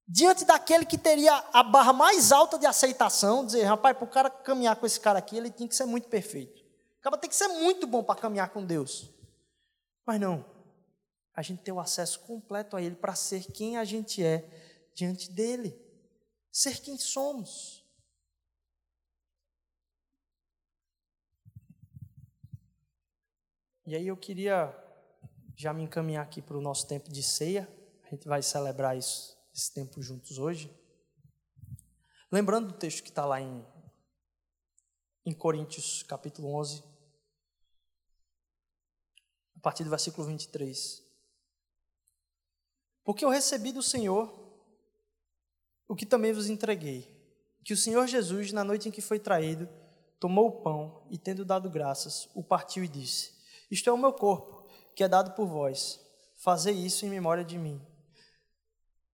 Diante 0.07 0.45
daquele 0.45 0.87
que 0.87 0.97
teria 0.97 1.35
a 1.53 1.65
barra 1.65 1.93
mais 1.93 2.31
alta 2.31 2.57
de 2.61 2.65
aceitação, 2.65 3.45
dizer, 3.45 3.65
rapaz, 3.65 3.97
para 3.97 4.05
o 4.05 4.11
cara 4.11 4.31
caminhar 4.31 4.77
com 4.77 4.87
esse 4.87 5.01
cara 5.01 5.19
aqui, 5.19 5.37
ele 5.37 5.51
tem 5.51 5.67
que 5.67 5.75
ser 5.75 5.85
muito 5.85 6.09
perfeito. 6.09 6.63
O 6.99 7.03
cara 7.03 7.19
tem 7.19 7.29
que 7.29 7.35
ser 7.35 7.49
muito 7.49 7.85
bom 7.85 8.05
para 8.05 8.21
caminhar 8.21 8.51
com 8.51 8.65
Deus. 8.65 9.11
Mas 10.07 10.21
não, 10.21 10.45
a 11.35 11.43
gente 11.43 11.65
tem 11.65 11.75
o 11.75 11.81
acesso 11.81 12.21
completo 12.21 12.77
a 12.77 12.83
Ele 12.83 12.95
para 12.95 13.17
ser 13.17 13.51
quem 13.51 13.77
a 13.79 13.85
gente 13.85 14.23
é 14.23 14.49
diante 14.95 15.29
dEle, 15.33 15.77
ser 16.53 16.81
quem 16.81 16.97
somos. 16.97 17.85
E 23.87 23.95
aí 23.95 24.09
eu 24.09 24.17
queria 24.17 24.77
já 25.55 25.73
me 25.73 25.85
encaminhar 25.85 26.25
aqui 26.25 26.43
para 26.43 26.59
o 26.59 26.61
nosso 26.61 26.89
tempo 26.89 27.09
de 27.09 27.23
ceia. 27.23 27.69
A 28.03 28.09
gente 28.11 28.27
vai 28.27 28.43
celebrar 28.43 28.99
isso, 28.99 29.39
esse 29.55 29.73
tempo 29.73 30.03
juntos 30.03 30.39
hoje. 30.39 30.77
Lembrando 32.33 32.73
do 32.73 32.75
texto 32.75 33.05
que 33.05 33.11
está 33.11 33.25
lá 33.25 33.41
em, 33.41 33.65
em 35.25 35.33
Coríntios, 35.33 36.03
capítulo 36.03 36.53
11, 36.57 36.83
a 39.57 39.61
partir 39.61 39.85
do 39.85 39.91
versículo 39.91 40.27
23. 40.27 41.05
Porque 43.05 43.25
eu 43.25 43.31
recebi 43.31 43.71
do 43.71 43.85
Senhor 43.85 44.35
o 45.87 45.95
que 45.95 46.05
também 46.05 46.33
vos 46.33 46.49
entreguei. 46.49 47.09
Que 47.65 47.73
o 47.73 47.77
Senhor 47.77 48.05
Jesus, 48.09 48.51
na 48.51 48.65
noite 48.65 48.89
em 48.89 48.93
que 48.93 49.01
foi 49.01 49.21
traído, 49.21 49.69
tomou 50.19 50.49
o 50.49 50.63
pão 50.63 51.07
e, 51.09 51.17
tendo 51.17 51.45
dado 51.45 51.71
graças, 51.71 52.29
o 52.35 52.43
partiu 52.43 52.83
e 52.83 52.89
disse: 52.89 53.36
Isto 53.71 53.91
é 53.91 53.93
o 53.93 53.99
meu 53.99 54.13
corpo, 54.13 54.67
que 54.95 55.03
é 55.05 55.09
dado 55.09 55.33
por 55.33 55.47
vós. 55.47 56.01
Fazei 56.37 56.75
isso 56.75 57.05
em 57.05 57.11
memória 57.11 57.45
de 57.45 57.59
mim. 57.59 57.81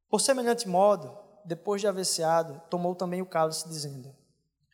Por 0.08 0.20
semelhante 0.20 0.68
modo, 0.68 1.16
depois 1.44 1.80
de 1.80 1.86
haver 1.86 2.04
ceado, 2.04 2.60
tomou 2.68 2.94
também 2.94 3.22
o 3.22 3.26
cálice, 3.26 3.68
dizendo: 3.68 4.14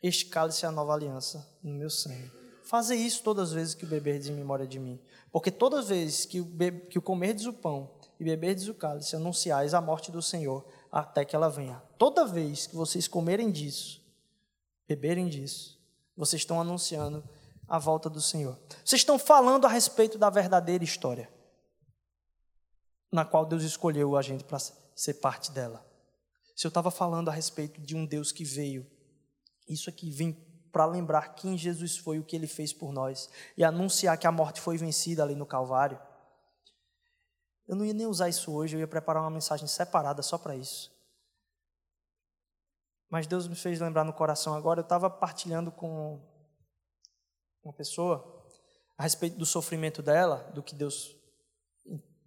Este 0.03 0.25
cálice 0.25 0.65
é 0.65 0.67
a 0.67 0.71
nova 0.71 0.93
aliança 0.93 1.47
no 1.63 1.73
meu 1.73 1.89
sangue. 1.89 2.31
Fazei 2.63 2.99
isso 2.99 3.23
todas 3.23 3.49
as 3.49 3.55
vezes 3.55 3.73
que 3.73 3.85
beberdes 3.85 4.27
em 4.27 4.33
memória 4.33 4.67
de 4.67 4.77
mim. 4.77 4.99
Porque 5.31 5.49
todas 5.49 5.79
as 5.79 5.89
vezes 5.89 6.25
que 6.25 6.39
o, 6.39 6.47
que 6.89 6.99
comerdes 6.99 7.45
o 7.45 7.53
pão 7.53 7.89
e 8.19 8.23
beberdes 8.23 8.67
o 8.67 8.73
cálice, 8.73 9.15
anunciais 9.15 9.73
a 9.73 9.81
morte 9.81 10.11
do 10.11 10.21
Senhor 10.21 10.67
até 10.91 11.23
que 11.23 11.35
ela 11.35 11.49
venha. 11.49 11.81
Toda 11.97 12.25
vez 12.25 12.67
que 12.67 12.75
vocês 12.75 13.07
comerem 13.07 13.49
disso, 13.49 14.03
beberem 14.87 15.27
disso, 15.27 15.79
vocês 16.15 16.41
estão 16.41 16.59
anunciando 16.59 17.23
a 17.69 17.77
volta 17.77 18.09
do 18.09 18.19
Senhor. 18.19 18.59
Vocês 18.83 19.01
estão 19.01 19.19
falando 19.19 19.65
a 19.65 19.69
respeito 19.69 20.17
da 20.17 20.29
verdadeira 20.29 20.83
história, 20.83 21.31
na 23.11 23.23
qual 23.23 23.45
Deus 23.45 23.63
escolheu 23.63 24.17
a 24.17 24.21
gente 24.21 24.43
para 24.43 24.59
ser 24.59 25.13
parte 25.15 25.51
dela. 25.51 25.85
Se 26.55 26.65
eu 26.65 26.69
estava 26.69 26.89
falando 26.91 27.29
a 27.29 27.31
respeito 27.31 27.79
de 27.79 27.95
um 27.95 28.05
Deus 28.05 28.31
que 28.31 28.43
veio, 28.43 28.85
isso 29.67 29.89
aqui 29.89 30.09
vem 30.09 30.33
para 30.71 30.85
lembrar 30.85 31.35
quem 31.35 31.57
Jesus 31.57 31.97
foi, 31.97 32.19
o 32.19 32.23
que 32.23 32.35
ele 32.35 32.47
fez 32.47 32.73
por 32.73 32.91
nós, 32.91 33.29
e 33.55 33.63
anunciar 33.63 34.17
que 34.17 34.27
a 34.27 34.31
morte 34.31 34.59
foi 34.59 34.77
vencida 34.77 35.23
ali 35.23 35.35
no 35.35 35.45
Calvário. 35.45 35.99
Eu 37.67 37.75
não 37.75 37.85
ia 37.85 37.93
nem 37.93 38.07
usar 38.07 38.29
isso 38.29 38.51
hoje, 38.51 38.75
eu 38.75 38.79
ia 38.79 38.87
preparar 38.87 39.23
uma 39.23 39.29
mensagem 39.29 39.67
separada 39.67 40.21
só 40.21 40.37
para 40.37 40.55
isso. 40.55 40.91
Mas 43.09 43.25
Deus 43.25 43.47
me 43.47 43.55
fez 43.55 43.79
lembrar 43.79 44.03
no 44.03 44.13
coração 44.13 44.53
agora. 44.53 44.81
Eu 44.81 44.83
estava 44.83 45.09
partilhando 45.09 45.71
com 45.71 46.21
uma 47.63 47.73
pessoa 47.73 48.45
a 48.97 49.03
respeito 49.03 49.37
do 49.37 49.45
sofrimento 49.45 50.01
dela, 50.01 50.51
do 50.53 50.61
que 50.61 50.75
Deus. 50.75 51.15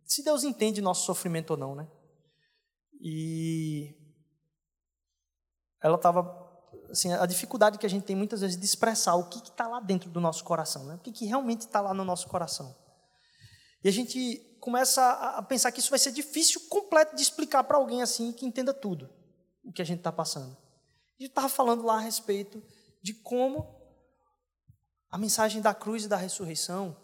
Se 0.05 0.23
Deus 0.23 0.43
entende 0.45 0.81
nosso 0.81 1.05
sofrimento 1.05 1.53
ou 1.53 1.57
não, 1.57 1.75
né? 1.75 1.87
E 3.01 3.95
ela 5.83 5.97
estava. 5.97 6.41
Assim, 6.91 7.13
a 7.13 7.27
dificuldade 7.27 7.79
que 7.79 7.87
a 7.87 7.89
gente 7.89 8.05
tem 8.05 8.15
muitas 8.15 8.41
vezes 8.41 8.57
de 8.57 8.65
expressar 8.65 9.15
o 9.15 9.29
que 9.29 9.39
está 9.39 9.67
lá 9.67 9.81
dentro 9.81 10.11
do 10.11 10.21
nosso 10.21 10.45
coração, 10.45 10.85
né? 10.87 10.95
o 10.95 10.99
que, 10.99 11.11
que 11.11 11.27
realmente 11.27 11.63
está 11.63 11.81
lá 11.81 11.93
no 11.93 12.05
nosso 12.05 12.29
coração. 12.29 12.75
E 13.83 13.89
a 13.89 13.93
gente 13.93 14.39
começa 14.61 15.03
a 15.11 15.43
pensar 15.43 15.73
que 15.73 15.81
isso 15.81 15.91
vai 15.91 15.99
ser 15.99 16.13
difícil 16.13 16.61
completo 16.69 17.17
de 17.17 17.23
explicar 17.23 17.65
para 17.65 17.77
alguém 17.77 18.01
assim 18.01 18.33
que 18.33 18.47
entenda 18.47 18.73
tudo 18.73 19.11
o 19.65 19.73
que 19.73 19.83
a 19.83 19.85
gente 19.85 19.99
está 19.99 20.13
passando. 20.13 20.57
Gente 21.19 21.31
estava 21.31 21.49
falando 21.49 21.83
lá 21.83 21.97
a 21.97 22.01
respeito 22.01 22.63
de 23.03 23.15
como 23.15 23.82
a 25.13 25.19
mensagem 25.19 25.61
da 25.61 25.75
cruz 25.75 26.05
e 26.05 26.09
da 26.09 26.17
ressurreição 26.17 26.97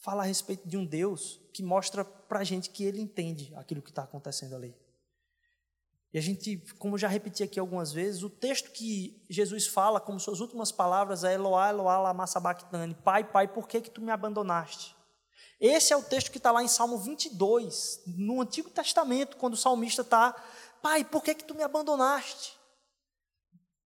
fala 0.00 0.22
a 0.22 0.26
respeito 0.26 0.66
de 0.66 0.78
um 0.78 0.86
Deus 0.86 1.38
que 1.52 1.62
mostra 1.62 2.06
para 2.06 2.38
a 2.38 2.44
gente 2.44 2.70
que 2.70 2.82
ele 2.82 3.02
entende 3.02 3.54
aquilo 3.54 3.82
que 3.82 3.90
está 3.90 4.02
acontecendo 4.02 4.56
ali. 4.56 4.74
E 6.10 6.18
a 6.18 6.22
gente, 6.22 6.56
como 6.78 6.96
já 6.96 7.06
repeti 7.06 7.42
aqui 7.42 7.60
algumas 7.60 7.92
vezes, 7.92 8.22
o 8.22 8.30
texto 8.30 8.70
que 8.70 9.22
Jesus 9.28 9.66
fala 9.66 10.00
como 10.00 10.18
suas 10.18 10.40
últimas 10.40 10.72
palavras 10.72 11.22
é 11.22 11.34
Eloá, 11.34 11.68
Eloá, 11.68 11.98
lama 11.98 12.26
sabachthani, 12.26 12.94
Pai, 12.94 13.24
Pai, 13.30 13.46
por 13.46 13.68
que 13.68 13.82
que 13.82 13.90
tu 13.90 14.00
me 14.00 14.10
abandonaste? 14.10 14.96
Esse 15.60 15.92
é 15.92 15.96
o 15.96 16.02
texto 16.02 16.30
que 16.30 16.38
está 16.38 16.50
lá 16.50 16.62
em 16.62 16.68
Salmo 16.68 16.96
22, 16.96 18.02
no 18.06 18.40
Antigo 18.40 18.70
Testamento, 18.70 19.36
quando 19.36 19.54
o 19.54 19.56
salmista 19.56 20.00
está, 20.00 20.34
Pai, 20.80 21.04
por 21.04 21.22
que 21.22 21.34
que 21.34 21.44
tu 21.44 21.54
me 21.54 21.62
abandonaste? 21.62 22.61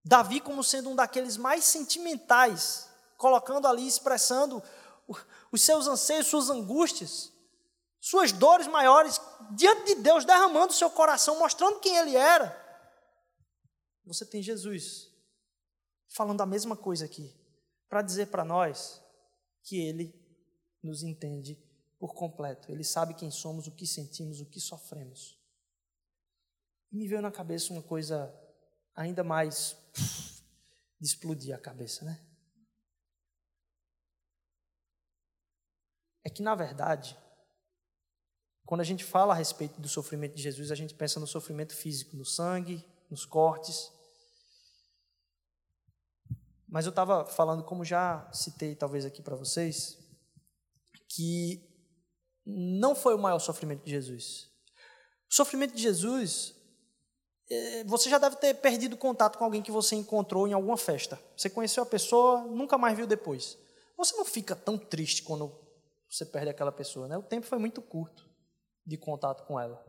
Davi 0.07 0.40
como 0.40 0.62
sendo 0.62 0.88
um 0.88 0.94
daqueles 0.94 1.36
mais 1.36 1.64
sentimentais, 1.64 2.88
colocando 3.16 3.66
ali, 3.66 3.84
expressando 3.84 4.62
os 5.50 5.62
seus 5.62 5.88
anseios, 5.88 6.28
suas 6.28 6.48
angústias, 6.48 7.32
suas 8.00 8.30
dores 8.30 8.68
maiores, 8.68 9.20
diante 9.57 9.96
de 9.96 10.02
Deus, 10.02 10.24
derramando 10.24 10.72
seu 10.72 10.88
coração, 10.88 11.40
mostrando 11.40 11.80
quem 11.80 11.96
Ele 11.96 12.14
era. 12.14 12.54
Você 14.04 14.24
tem 14.24 14.40
Jesus 14.40 15.12
falando 16.09 16.40
a 16.40 16.46
mesma 16.46 16.76
coisa 16.76 17.04
aqui, 17.04 17.34
para 17.88 18.00
dizer 18.00 18.26
para 18.26 18.44
nós 18.44 19.02
que 19.64 19.80
Ele 19.80 20.14
nos 20.84 21.02
entende 21.02 21.61
por 21.98 22.14
completo. 22.14 22.70
Ele 22.70 22.84
sabe 22.84 23.12
quem 23.12 23.32
somos, 23.32 23.66
o 23.66 23.72
que 23.72 23.88
sentimos, 23.88 24.40
o 24.40 24.46
que 24.46 24.61
sofremos. 24.61 25.36
E 26.92 26.96
me 26.96 27.09
veio 27.09 27.20
na 27.20 27.32
cabeça 27.32 27.72
uma 27.72 27.82
coisa 27.82 28.32
ainda 28.97 29.22
mais 29.22 29.76
de 30.99 31.07
explodir 31.07 31.55
a 31.55 31.59
cabeça, 31.59 32.05
né? 32.05 32.26
É 36.24 36.30
que, 36.30 36.42
na 36.42 36.55
verdade, 36.55 37.16
quando 38.64 38.80
a 38.80 38.84
gente 38.84 39.05
fala 39.05 39.32
a 39.32 39.36
respeito 39.36 39.80
do 39.80 39.88
sofrimento 39.88 40.34
de 40.34 40.42
Jesus, 40.42 40.72
a 40.72 40.74
gente 40.74 40.94
pensa 40.94 41.20
no 41.20 41.26
sofrimento 41.26 41.76
físico, 41.76 42.16
no 42.16 42.24
sangue, 42.24 42.84
nos 43.09 43.24
cortes. 43.24 43.92
Mas 46.66 46.84
eu 46.84 46.90
estava 46.90 47.24
falando, 47.26 47.62
como 47.62 47.84
já 47.84 48.28
citei 48.32 48.74
talvez 48.74 49.05
aqui 49.05 49.22
para 49.22 49.36
vocês, 49.36 49.97
que 51.09 51.64
não 52.44 52.97
foi 52.97 53.14
o 53.14 53.18
maior 53.18 53.38
sofrimento 53.38 53.84
de 53.84 53.90
Jesus. 53.90 54.51
O 55.30 55.34
sofrimento 55.34 55.76
de 55.76 55.82
Jesus, 55.82 56.55
você 57.86 58.11
já 58.11 58.18
deve 58.18 58.36
ter 58.36 58.55
perdido 58.55 58.97
contato 58.97 59.38
com 59.38 59.44
alguém 59.44 59.62
que 59.62 59.70
você 59.70 59.94
encontrou 59.94 60.49
em 60.49 60.53
alguma 60.53 60.76
festa. 60.76 61.18
Você 61.36 61.49
conheceu 61.49 61.82
a 61.82 61.86
pessoa, 61.86 62.42
nunca 62.42 62.76
mais 62.76 62.97
viu 62.97 63.07
depois. 63.07 63.57
Você 63.97 64.16
não 64.16 64.24
fica 64.24 64.57
tão 64.57 64.76
triste 64.76 65.22
quando 65.22 65.53
você 66.11 66.24
perde 66.24 66.51
aquela 66.51 66.72
pessoa, 66.72 67.09
né? 67.09 67.16
O 67.16 67.22
tempo 67.22 67.47
foi 67.47 67.59
muito 67.59 67.80
curto 67.80 68.28
de 68.84 68.97
contato 68.97 69.47
com 69.47 69.59
ela. 69.59 69.84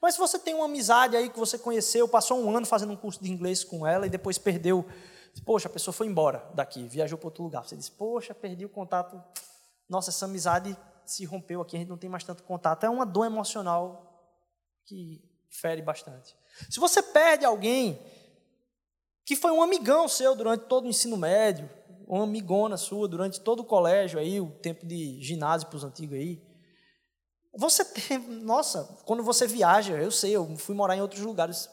Mas 0.00 0.14
se 0.14 0.20
você 0.20 0.38
tem 0.38 0.54
uma 0.54 0.66
amizade 0.66 1.16
aí 1.16 1.30
que 1.30 1.38
você 1.38 1.58
conheceu, 1.58 2.06
passou 2.06 2.38
um 2.38 2.54
ano 2.54 2.66
fazendo 2.66 2.92
um 2.92 2.96
curso 2.96 3.22
de 3.22 3.30
inglês 3.30 3.64
com 3.64 3.86
ela 3.86 4.06
e 4.06 4.10
depois 4.10 4.36
perdeu, 4.36 4.84
poxa, 5.44 5.68
a 5.68 5.70
pessoa 5.70 5.92
foi 5.92 6.06
embora 6.06 6.48
daqui, 6.54 6.86
viajou 6.86 7.18
para 7.18 7.28
outro 7.28 7.42
lugar. 7.42 7.66
Você 7.66 7.76
diz, 7.76 7.88
poxa, 7.88 8.34
perdi 8.34 8.64
o 8.64 8.68
contato. 8.68 9.20
Nossa, 9.88 10.10
essa 10.10 10.26
amizade 10.26 10.76
se 11.04 11.24
rompeu 11.24 11.60
aqui, 11.60 11.76
a 11.76 11.78
gente 11.78 11.88
não 11.88 11.96
tem 11.96 12.10
mais 12.10 12.24
tanto 12.24 12.42
contato. 12.42 12.84
É 12.84 12.90
uma 12.90 13.06
dor 13.06 13.24
emocional 13.24 14.02
que 14.84 15.25
fere 15.50 15.82
bastante. 15.82 16.36
Se 16.70 16.80
você 16.80 17.02
perde 17.02 17.44
alguém 17.44 18.00
que 19.24 19.36
foi 19.36 19.50
um 19.50 19.62
amigão 19.62 20.08
seu 20.08 20.34
durante 20.34 20.66
todo 20.66 20.84
o 20.84 20.88
ensino 20.88 21.16
médio, 21.16 21.68
uma 22.06 22.24
amigona 22.24 22.76
sua 22.76 23.08
durante 23.08 23.40
todo 23.40 23.60
o 23.60 23.64
colégio 23.64 24.18
aí, 24.18 24.40
o 24.40 24.50
tempo 24.50 24.86
de 24.86 25.20
ginásio 25.20 25.68
para 25.68 25.76
os 25.76 25.84
antigos 25.84 26.16
aí, 26.16 26.40
você 27.52 27.84
tem, 27.84 28.18
nossa, 28.42 28.84
quando 29.04 29.22
você 29.22 29.46
viaja, 29.46 29.94
eu 29.94 30.10
sei, 30.10 30.32
eu 30.32 30.56
fui 30.56 30.74
morar 30.74 30.96
em 30.96 31.00
outros 31.00 31.22
lugares, 31.22 31.68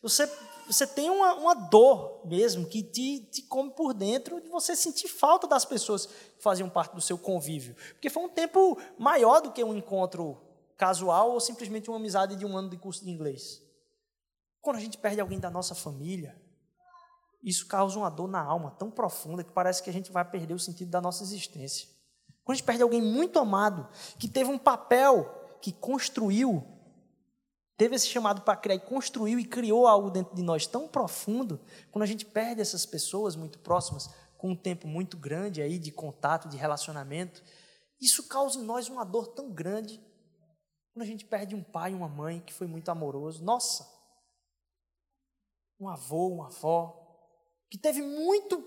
você, 0.00 0.30
você 0.66 0.86
tem 0.86 1.10
uma, 1.10 1.34
uma 1.34 1.54
dor 1.54 2.22
mesmo 2.24 2.66
que 2.66 2.82
te, 2.82 3.20
te 3.30 3.42
come 3.42 3.70
por 3.70 3.92
dentro 3.92 4.40
de 4.40 4.48
você 4.48 4.74
sentir 4.74 5.08
falta 5.08 5.46
das 5.46 5.64
pessoas 5.64 6.06
que 6.06 6.42
faziam 6.42 6.70
parte 6.70 6.94
do 6.94 7.00
seu 7.00 7.18
convívio. 7.18 7.74
Porque 7.92 8.10
foi 8.10 8.22
um 8.22 8.28
tempo 8.28 8.78
maior 8.98 9.40
do 9.40 9.52
que 9.52 9.62
um 9.62 9.74
encontro 9.74 10.40
casual 10.76 11.32
ou 11.32 11.40
simplesmente 11.40 11.88
uma 11.90 11.98
amizade 11.98 12.36
de 12.36 12.44
um 12.44 12.56
ano 12.56 12.68
de 12.68 12.76
curso 12.76 13.04
de 13.04 13.10
inglês. 13.10 13.62
Quando 14.60 14.76
a 14.76 14.80
gente 14.80 14.98
perde 14.98 15.20
alguém 15.20 15.38
da 15.38 15.50
nossa 15.50 15.74
família, 15.74 16.40
isso 17.42 17.66
causa 17.66 17.98
uma 17.98 18.10
dor 18.10 18.28
na 18.28 18.40
alma 18.40 18.70
tão 18.70 18.90
profunda 18.90 19.44
que 19.44 19.52
parece 19.52 19.82
que 19.82 19.90
a 19.90 19.92
gente 19.92 20.10
vai 20.10 20.24
perder 20.24 20.54
o 20.54 20.58
sentido 20.58 20.90
da 20.90 21.00
nossa 21.00 21.22
existência. 21.22 21.88
Quando 22.42 22.54
a 22.54 22.56
gente 22.56 22.66
perde 22.66 22.82
alguém 22.82 23.02
muito 23.02 23.38
amado, 23.38 23.88
que 24.18 24.28
teve 24.28 24.50
um 24.50 24.58
papel, 24.58 25.58
que 25.60 25.72
construiu, 25.72 26.64
teve 27.76 27.96
esse 27.96 28.06
chamado 28.06 28.42
para 28.42 28.56
criar 28.56 28.76
e 28.76 28.80
construiu 28.80 29.38
e 29.38 29.44
criou 29.44 29.86
algo 29.86 30.10
dentro 30.10 30.34
de 30.34 30.42
nós 30.42 30.66
tão 30.66 30.88
profundo, 30.88 31.60
quando 31.90 32.02
a 32.02 32.06
gente 32.06 32.24
perde 32.24 32.60
essas 32.60 32.86
pessoas 32.86 33.36
muito 33.36 33.58
próximas, 33.58 34.08
com 34.38 34.50
um 34.50 34.56
tempo 34.56 34.86
muito 34.86 35.16
grande 35.16 35.62
aí 35.62 35.78
de 35.78 35.90
contato, 35.90 36.48
de 36.48 36.56
relacionamento, 36.56 37.42
isso 38.00 38.28
causa 38.28 38.58
em 38.58 38.62
nós 38.62 38.88
uma 38.88 39.04
dor 39.04 39.28
tão 39.28 39.50
grande. 39.50 40.02
Quando 40.94 41.02
a 41.02 41.06
gente 41.06 41.24
perde 41.24 41.56
um 41.56 41.62
pai, 41.62 41.92
uma 41.92 42.08
mãe 42.08 42.40
que 42.40 42.52
foi 42.52 42.68
muito 42.68 42.88
amoroso, 42.88 43.42
nossa, 43.42 43.84
um 45.80 45.88
avô, 45.88 46.28
uma 46.28 46.46
avó, 46.46 47.04
que 47.68 47.76
teve 47.76 48.00
muito 48.00 48.64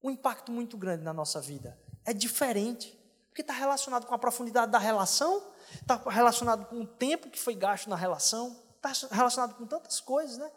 um 0.00 0.12
impacto 0.12 0.52
muito 0.52 0.76
grande 0.76 1.02
na 1.02 1.12
nossa 1.12 1.40
vida. 1.40 1.76
É 2.04 2.12
diferente, 2.12 2.96
porque 3.28 3.40
está 3.40 3.52
relacionado 3.52 4.06
com 4.06 4.14
a 4.14 4.18
profundidade 4.18 4.70
da 4.70 4.78
relação, 4.78 5.52
está 5.72 5.96
relacionado 6.08 6.66
com 6.66 6.82
o 6.82 6.86
tempo 6.86 7.28
que 7.28 7.40
foi 7.40 7.56
gasto 7.56 7.90
na 7.90 7.96
relação, 7.96 8.64
está 8.76 8.92
relacionado 9.10 9.56
com 9.56 9.66
tantas 9.66 10.00
coisas, 10.00 10.38
né? 10.38 10.52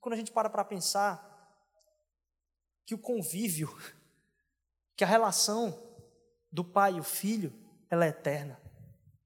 Quando 0.00 0.14
a 0.14 0.16
gente 0.16 0.32
para 0.32 0.50
para 0.50 0.64
pensar 0.64 1.30
que 2.84 2.96
o 2.96 2.98
convívio, 2.98 3.72
que 4.96 5.04
a 5.04 5.06
relação 5.06 5.80
do 6.50 6.64
pai 6.64 6.96
e 6.96 7.00
o 7.00 7.04
filho, 7.04 7.63
ela 7.90 8.04
é 8.04 8.08
eterna, 8.08 8.60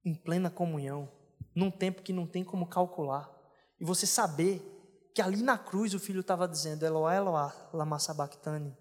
em 0.05 0.15
plena 0.15 0.51
comunhão, 0.51 1.11
num 1.55 1.71
tempo 1.71 2.03
que 2.03 2.13
não 2.13 2.27
tem 2.27 2.45
como 2.45 2.67
calcular. 2.67 3.31
E 3.81 3.85
você 3.85 4.07
saber 4.07 4.63
que 5.15 5.23
ali 5.23 5.43
na 5.43 5.59
cruz 5.59 5.95
o 5.95 5.99
filho 5.99 6.21
estava 6.21 6.47
dizendo: 6.47 6.85
Eloá, 6.85 7.15
Eloá, 7.15 7.71
lama 7.73 7.99
sabachthani. 7.99 8.77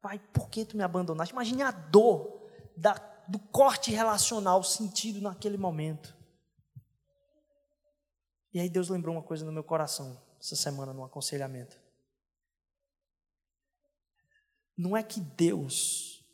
Pai, 0.00 0.18
por 0.32 0.48
que 0.48 0.64
tu 0.64 0.76
me 0.76 0.82
abandonaste? 0.82 1.34
Imagine 1.34 1.62
a 1.62 1.70
dor 1.70 2.48
da, 2.76 2.94
do 3.28 3.38
corte 3.38 3.90
relacional 3.90 4.62
sentido 4.62 5.20
naquele 5.20 5.56
momento. 5.56 6.16
E 8.52 8.60
aí 8.60 8.70
Deus 8.70 8.88
lembrou 8.88 9.14
uma 9.14 9.22
coisa 9.22 9.44
no 9.44 9.52
meu 9.52 9.62
coração 9.62 10.20
essa 10.40 10.56
semana 10.56 10.92
no 10.92 11.04
aconselhamento. 11.04 11.78
Não 14.76 14.96
é 14.96 15.02
que 15.02 15.20
Deus 15.20 16.24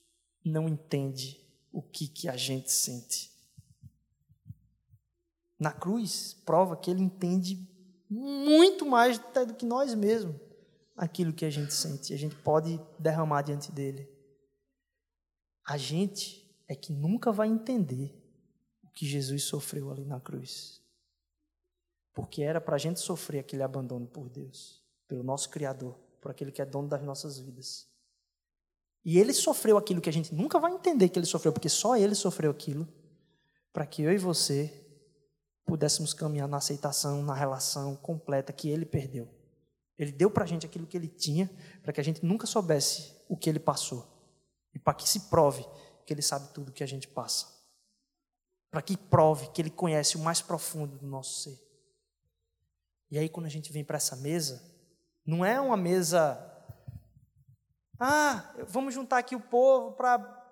não 0.45 0.69
entende 0.69 1.44
o 1.75 1.83
que, 1.83 2.07
que 2.07 2.29
a 2.29 2.37
gente 2.37 2.71
sente. 2.71 3.33
Na 5.59 5.73
cruz, 5.73 6.35
prova 6.47 6.77
que 6.77 6.89
Ele 6.89 7.03
entende 7.03 7.69
muito 8.09 8.87
mais 8.87 9.19
até 9.19 9.45
do 9.45 9.55
que 9.55 9.67
nós 9.67 9.93
mesmos 9.93 10.37
aquilo 10.97 11.33
que 11.33 11.45
a 11.45 11.51
gente 11.51 11.75
sente. 11.75 12.15
A 12.15 12.17
gente 12.17 12.37
pode 12.37 12.81
derramar 12.97 13.43
diante 13.43 13.73
dele. 13.73 14.09
A 15.67 15.77
gente 15.77 16.49
é 16.69 16.77
que 16.77 16.93
nunca 16.93 17.33
vai 17.33 17.49
entender 17.49 18.17
o 18.85 18.89
que 18.91 19.05
Jesus 19.05 19.43
sofreu 19.43 19.91
ali 19.91 20.05
na 20.05 20.21
cruz. 20.21 20.81
Porque 22.13 22.43
era 22.43 22.61
para 22.61 22.77
a 22.77 22.79
gente 22.79 23.01
sofrer 23.01 23.41
aquele 23.41 23.65
abandono 23.65 24.07
por 24.07 24.29
Deus, 24.29 24.81
pelo 25.09 25.25
nosso 25.25 25.51
Criador, 25.51 25.99
por 26.21 26.31
aquele 26.31 26.53
que 26.53 26.63
é 26.63 26.65
dono 26.65 26.87
das 26.87 27.03
nossas 27.03 27.37
vidas. 27.37 27.93
E 29.05 29.19
ele 29.19 29.35
sofreu 29.35 29.77
aquilo 29.77 30.01
que 30.01 30.09
a 30.09 30.13
gente 30.13 30.35
nunca 30.35 30.59
vai 30.59 30.73
entender 30.73 31.09
que 31.09 31.19
ele 31.19 31.27
sofreu, 31.27 31.53
porque 31.53 31.69
só 31.69 31.97
ele 31.97 32.15
sofreu 32.15 32.51
aquilo, 32.51 32.89
para 33.73 33.87
que 33.87 34.03
eu 34.03 34.13
e 34.13 34.19
você 34.19 34.73
pudéssemos 35.67 36.15
caminhar 36.15 36.49
na 36.49 36.59
aceitação, 36.59 37.23
na 37.23 37.35
relação 37.35 37.97
completa 37.97 38.53
que 38.53 38.69
ele 38.69 38.87
perdeu. 38.87 39.29
Ele 39.99 40.13
deu 40.13 40.31
para 40.31 40.45
a 40.45 40.47
gente 40.47 40.67
aquilo 40.67 40.87
que 40.87 40.97
ele 40.97 41.09
tinha, 41.09 41.51
para 41.83 41.93
que 41.93 42.01
a 42.01 42.05
gente 42.05 42.25
nunca 42.25 42.47
soubesse 42.47 43.15
o 43.29 43.37
que 43.37 43.49
ele 43.49 43.59
passou. 43.59 44.07
E 44.75 44.79
para 44.79 44.95
que 44.95 45.09
se 45.09 45.21
prove 45.29 45.65
que 46.05 46.13
ele 46.13 46.23
sabe 46.23 46.53
tudo 46.53 46.73
que 46.73 46.83
a 46.83 46.87
gente 46.87 47.07
passa. 47.07 47.47
Para 48.71 48.83
que 48.83 48.97
prove 48.97 49.51
que 49.51 49.63
ele 49.63 49.71
conhece 49.71 50.17
o 50.17 50.21
mais 50.21 50.41
profundo 50.41 50.99
do 50.99 51.07
nosso 51.07 51.43
ser. 51.43 51.61
E 53.11 53.19
aí, 53.19 53.29
quando 53.29 53.47
a 53.47 53.51
gente 53.51 53.73
vem 53.73 53.85
para 53.85 53.97
essa 53.97 54.17
mesa, 54.17 54.63
não 55.25 55.45
é 55.45 55.61
uma 55.61 55.77
mesa. 55.77 56.51
Ah, 57.99 58.55
vamos 58.69 58.95
juntar 58.95 59.19
aqui 59.19 59.37
o 59.37 59.41
povo 59.41 59.93
para. 59.93 60.43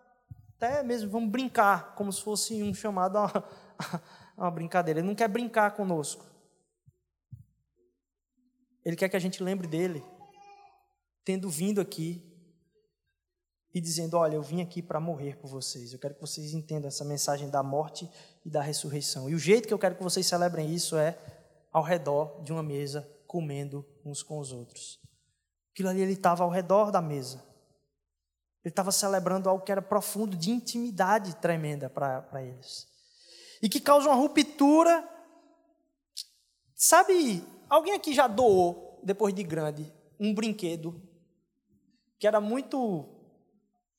Até 0.57 0.83
mesmo, 0.83 1.11
vamos 1.11 1.29
brincar, 1.29 1.97
como 1.97 2.13
se 2.13 2.23
fosse 2.23 2.63
um 2.63 2.73
chamado 2.73 3.19
a 3.19 3.45
a 4.37 4.45
uma 4.45 4.51
brincadeira. 4.51 5.01
Ele 5.01 5.09
não 5.09 5.15
quer 5.15 5.29
brincar 5.29 5.73
conosco. 5.73 6.25
Ele 8.85 8.97
quer 8.97 9.09
que 9.09 9.17
a 9.17 9.21
gente 9.21 9.43
lembre 9.43 9.67
dele, 9.69 10.05
tendo 11.25 11.49
vindo 11.49 11.81
aqui 11.81 12.21
e 13.73 13.81
dizendo: 13.81 14.17
Olha, 14.17 14.35
eu 14.35 14.43
vim 14.43 14.61
aqui 14.61 14.83
para 14.83 14.99
morrer 14.99 15.37
por 15.37 15.49
vocês. 15.49 15.93
Eu 15.93 15.99
quero 15.99 16.15
que 16.15 16.21
vocês 16.21 16.53
entendam 16.53 16.89
essa 16.89 17.05
mensagem 17.05 17.49
da 17.49 17.63
morte 17.63 18.11
e 18.45 18.51
da 18.51 18.61
ressurreição. 18.61 19.31
E 19.31 19.35
o 19.35 19.39
jeito 19.39 19.69
que 19.69 19.75
eu 19.75 19.79
quero 19.79 19.95
que 19.95 20.03
vocês 20.03 20.27
celebrem 20.27 20.73
isso 20.73 20.97
é 20.97 21.19
ao 21.73 21.83
redor 21.83 22.43
de 22.43 22.53
uma 22.53 22.63
mesa, 22.63 23.09
comendo 23.27 23.87
uns 24.05 24.23
com 24.23 24.39
os 24.39 24.53
outros. 24.53 25.01
Aquilo 25.73 25.89
ali, 25.89 26.03
ele 26.03 26.13
estava 26.13 26.45
ao 26.45 26.51
redor 26.51 26.91
da 26.91 27.01
mesa. 27.01 27.43
Ele 28.65 28.71
estava 28.71 28.93
celebrando 28.93 29.49
algo 29.49 29.65
que 29.65 29.73
era 29.73 29.83
profundo, 29.83 30.37
de 30.37 30.51
intimidade 30.51 31.35
tremenda 31.37 31.91
para 31.91 32.43
eles. 32.43 32.87
E 33.61 33.69
que 33.69 33.81
causa 33.81 34.09
uma 34.09 34.15
ruptura. 34.15 35.09
Sabe, 36.75 37.45
alguém 37.69 37.95
aqui 37.95 38.13
já 38.15 38.27
doou, 38.27 39.01
depois 39.03 39.35
de 39.35 39.43
grande, 39.43 39.93
um 40.21 40.35
brinquedo 40.35 41.01
que 42.19 42.27
era 42.27 42.41
muito 42.41 43.09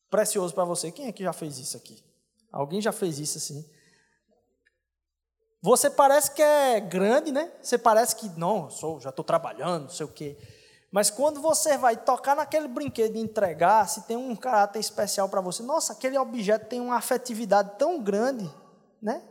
precioso 0.10 0.54
para 0.54 0.64
você? 0.64 0.92
Quem 0.92 1.08
é 1.08 1.12
que 1.12 1.24
já 1.24 1.34
fez 1.34 1.58
isso 1.58 1.76
aqui? 1.76 2.02
Alguém 2.52 2.80
já 2.80 2.92
fez 2.92 3.20
isso 3.20 3.38
assim? 3.38 3.70
Você 5.62 5.90
parece 5.90 6.34
que 6.34 6.42
é 6.42 6.80
grande, 6.80 7.32
né? 7.32 7.52
Você 7.62 7.78
parece 7.78 8.16
que, 8.16 8.30
não, 8.38 8.70
sou, 8.70 9.00
já 9.02 9.10
estou 9.10 9.26
trabalhando, 9.26 9.84
não 9.84 9.90
sei 9.90 10.06
o 10.06 10.10
quê. 10.10 10.38
Mas 10.94 11.10
quando 11.10 11.42
você 11.42 11.76
vai 11.76 11.98
tocar 11.98 12.36
naquele 12.36 12.68
brinquedo 12.68 13.16
e 13.16 13.20
entregar, 13.20 13.90
se 13.90 14.04
tem 14.04 14.16
um 14.16 14.36
caráter 14.36 14.78
especial 14.78 15.28
para 15.28 15.42
você, 15.42 15.64
nossa, 15.64 15.92
aquele 15.94 16.20
objeto 16.20 16.68
tem 16.68 16.80
uma 16.80 16.98
afetividade 16.98 17.80
tão 17.80 18.00
grande, 18.00 18.48
né? 19.02 19.28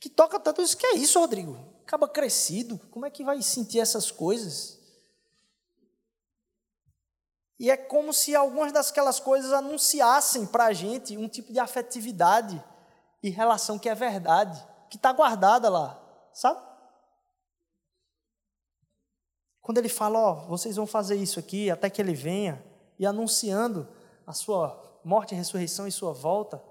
Que 0.00 0.08
toca 0.08 0.40
tanto 0.40 0.60
isso. 0.60 0.76
Que 0.76 0.86
é 0.86 0.96
isso, 0.96 1.20
Rodrigo? 1.20 1.56
Acaba 1.86 2.08
crescido. 2.08 2.80
Como 2.90 3.06
é 3.06 3.10
que 3.10 3.22
vai 3.22 3.40
sentir 3.42 3.78
essas 3.78 4.10
coisas? 4.10 4.76
E 7.60 7.70
é 7.70 7.76
como 7.76 8.12
se 8.12 8.34
algumas 8.34 8.72
daquelas 8.72 9.20
coisas 9.20 9.52
anunciassem 9.52 10.46
para 10.46 10.64
a 10.64 10.72
gente 10.72 11.16
um 11.16 11.28
tipo 11.28 11.52
de 11.52 11.60
afetividade 11.60 12.60
e 13.22 13.30
relação 13.30 13.78
que 13.78 13.88
é 13.88 13.94
verdade 13.94 14.60
que 14.90 14.96
está 14.96 15.12
guardada 15.12 15.68
lá, 15.68 16.00
sabe? 16.32 16.60
Quando 19.68 19.76
ele 19.76 19.90
fala, 19.90 20.18
ó, 20.18 20.32
oh, 20.32 20.46
vocês 20.46 20.76
vão 20.76 20.86
fazer 20.86 21.16
isso 21.16 21.38
aqui 21.38 21.70
até 21.70 21.90
que 21.90 22.00
ele 22.00 22.14
venha, 22.14 22.64
e 22.98 23.04
anunciando 23.04 23.86
a 24.26 24.32
sua 24.32 24.98
morte, 25.04 25.34
ressurreição 25.34 25.86
e 25.86 25.92
sua 25.92 26.10
volta, 26.10 26.64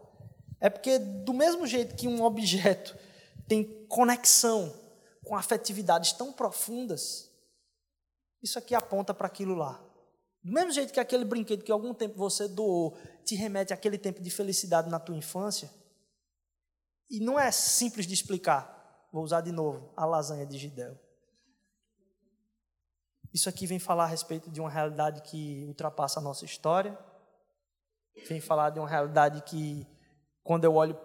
é 0.60 0.68
porque 0.68 0.98
do 0.98 1.32
mesmo 1.32 1.68
jeito 1.68 1.96
que 1.96 2.08
um 2.08 2.24
objeto 2.24 2.98
tem 3.48 3.86
conexão 3.86 4.74
com 5.24 5.36
afetividades 5.36 6.12
tão 6.14 6.34
profundas, 6.34 7.32
isso 8.42 8.58
aqui 8.58 8.74
aponta 8.74 9.14
para 9.14 9.28
aquilo 9.28 9.54
lá. 9.54 9.80
Do 10.44 10.52
mesmo 10.52 10.72
jeito 10.72 10.92
que 10.92 11.00
aquele 11.00 11.24
brinquedo 11.24 11.64
que 11.64 11.72
algum 11.72 11.94
tempo 11.94 12.18
você 12.18 12.48
doou 12.48 12.98
te 13.24 13.36
remete 13.36 13.72
àquele 13.72 14.00
tempo 14.00 14.24
de 14.24 14.32
felicidade 14.32 14.90
na 14.90 15.00
tua 15.00 15.16
infância, 15.16 15.70
e 17.12 17.20
não 17.20 17.40
é 17.40 17.52
simples 17.52 18.08
de 18.08 18.16
explicar. 18.16 19.08
Vou 19.14 19.24
usar 19.24 19.42
de 19.42 19.52
novo 19.52 19.94
a 19.96 20.04
lasanha 20.04 20.48
de 20.48 20.58
Gidel. 20.58 20.98
Isso 23.34 23.50
aqui 23.50 23.68
vem 23.68 23.80
falar 23.80 24.06
a 24.06 24.08
respeito 24.08 24.50
de 24.50 24.60
uma 24.60 24.70
realidade 24.70 25.22
que 25.22 25.66
ultrapassa 25.68 26.20
a 26.20 26.24
nossa 26.24 26.46
história. 26.46 26.98
Vem 28.28 28.42
falar 28.42 28.72
de 28.72 28.80
uma 28.80 28.90
realidade 28.90 29.42
que, 29.44 29.86
quando 30.44 30.64
eu 30.64 30.74
olho 30.76 31.00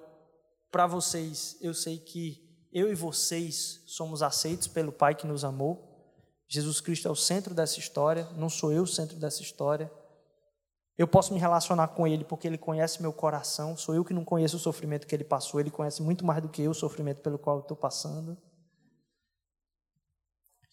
para 0.70 0.86
vocês, 0.86 1.58
eu 1.60 1.74
sei 1.74 1.98
que 1.98 2.42
eu 2.72 2.90
e 2.90 2.94
vocês 2.94 3.82
somos 3.86 4.22
aceitos 4.22 4.66
pelo 4.66 4.92
Pai 4.92 5.14
que 5.14 5.26
nos 5.26 5.44
amou. 5.44 5.90
Jesus 6.48 6.80
Cristo 6.80 7.08
é 7.08 7.10
o 7.10 7.16
centro 7.16 7.54
dessa 7.54 7.78
história, 7.78 8.24
não 8.36 8.48
sou 8.48 8.72
eu 8.72 8.82
o 8.82 8.86
centro 8.86 9.18
dessa 9.18 9.42
história. 9.42 9.90
Eu 10.96 11.08
posso 11.08 11.32
me 11.32 11.40
relacionar 11.40 11.88
com 11.88 12.06
Ele 12.06 12.24
porque 12.24 12.46
Ele 12.46 12.58
conhece 12.58 13.00
meu 13.00 13.12
coração. 13.12 13.76
Sou 13.76 13.94
eu 13.94 14.04
que 14.04 14.14
não 14.14 14.24
conheço 14.24 14.56
o 14.56 14.60
sofrimento 14.60 15.06
que 15.06 15.14
Ele 15.14 15.24
passou. 15.24 15.58
Ele 15.58 15.70
conhece 15.70 16.02
muito 16.02 16.24
mais 16.24 16.42
do 16.42 16.48
que 16.48 16.62
eu 16.62 16.70
o 16.70 16.74
sofrimento 16.74 17.20
pelo 17.20 17.38
qual 17.38 17.56
eu 17.56 17.62
estou 17.62 17.76
passando. 17.76 18.36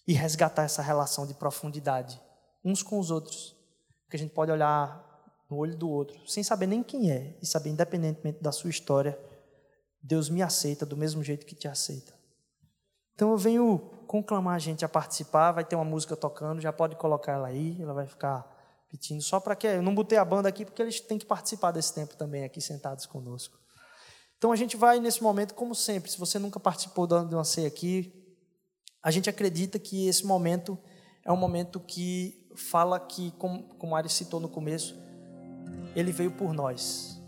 E 0.07 0.13
resgatar 0.13 0.63
essa 0.63 0.81
relação 0.81 1.27
de 1.27 1.33
profundidade, 1.33 2.19
uns 2.63 2.81
com 2.81 2.99
os 2.99 3.11
outros. 3.11 3.55
Que 4.09 4.15
a 4.15 4.19
gente 4.19 4.33
pode 4.33 4.51
olhar 4.51 5.05
no 5.49 5.57
olho 5.57 5.75
do 5.75 5.89
outro, 5.89 6.19
sem 6.27 6.43
saber 6.43 6.67
nem 6.67 6.83
quem 6.83 7.11
é, 7.11 7.37
e 7.41 7.45
saber, 7.45 7.69
independentemente 7.69 8.41
da 8.41 8.51
sua 8.51 8.69
história, 8.69 9.19
Deus 10.01 10.29
me 10.29 10.41
aceita 10.41 10.85
do 10.85 10.95
mesmo 10.95 11.23
jeito 11.23 11.45
que 11.45 11.55
te 11.55 11.67
aceita. 11.67 12.13
Então 13.15 13.31
eu 13.31 13.37
venho 13.37 13.77
conclamar 14.07 14.55
a 14.55 14.59
gente 14.59 14.85
a 14.85 14.89
participar. 14.89 15.51
Vai 15.51 15.65
ter 15.65 15.75
uma 15.75 15.83
música 15.83 16.15
tocando, 16.15 16.61
já 16.61 16.71
pode 16.71 16.95
colocar 16.95 17.33
ela 17.33 17.47
aí, 17.47 17.79
ela 17.81 17.93
vai 17.93 18.07
ficar 18.07 18.47
pedindo, 18.89 19.21
só 19.21 19.39
para 19.39 19.55
que 19.55 19.67
eu 19.67 19.83
não 19.83 19.93
botei 19.93 20.17
a 20.17 20.25
banda 20.25 20.49
aqui 20.49 20.65
porque 20.65 20.81
eles 20.81 20.99
têm 20.99 21.19
que 21.19 21.25
participar 21.25 21.71
desse 21.71 21.93
tempo 21.93 22.15
também 22.15 22.43
aqui 22.43 22.59
sentados 22.59 23.05
conosco. 23.05 23.59
Então 24.37 24.51
a 24.51 24.55
gente 24.55 24.75
vai 24.77 24.99
nesse 24.99 25.21
momento, 25.21 25.53
como 25.53 25.75
sempre, 25.75 26.09
se 26.09 26.17
você 26.17 26.39
nunca 26.39 26.59
participou 26.59 27.05
de 27.05 27.35
uma 27.35 27.43
ceia 27.43 27.67
aqui, 27.67 28.18
a 29.01 29.11
gente 29.11 29.29
acredita 29.29 29.79
que 29.79 30.07
esse 30.07 30.25
momento 30.25 30.77
é 31.23 31.31
um 31.31 31.37
momento 31.37 31.79
que 31.79 32.47
fala 32.55 32.99
que, 32.99 33.31
como, 33.31 33.63
como 33.77 33.95
Ari 33.95 34.09
citou 34.09 34.39
no 34.39 34.49
começo, 34.49 34.97
ele 35.95 36.11
veio 36.11 36.31
por 36.31 36.53
nós. 36.53 37.19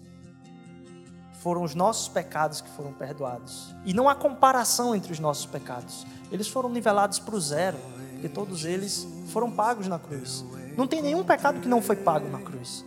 Foram 1.41 1.63
os 1.63 1.73
nossos 1.73 2.07
pecados 2.07 2.61
que 2.61 2.69
foram 2.69 2.93
perdoados. 2.93 3.73
E 3.85 3.93
não 3.93 4.07
há 4.07 4.13
comparação 4.13 4.95
entre 4.95 5.11
os 5.11 5.19
nossos 5.19 5.45
pecados. 5.45 6.05
Eles 6.31 6.47
foram 6.47 6.69
nivelados 6.69 7.19
para 7.19 7.35
o 7.35 7.41
zero, 7.41 7.77
porque 8.13 8.29
todos 8.29 8.65
eles 8.65 9.07
foram 9.27 9.49
pagos 9.51 9.87
na 9.87 9.97
cruz. 9.97 10.45
Não 10.77 10.87
tem 10.87 11.01
nenhum 11.01 11.23
pecado 11.23 11.59
que 11.59 11.67
não 11.67 11.81
foi 11.81 11.95
pago 11.95 12.27
na 12.29 12.39
cruz. 12.41 12.85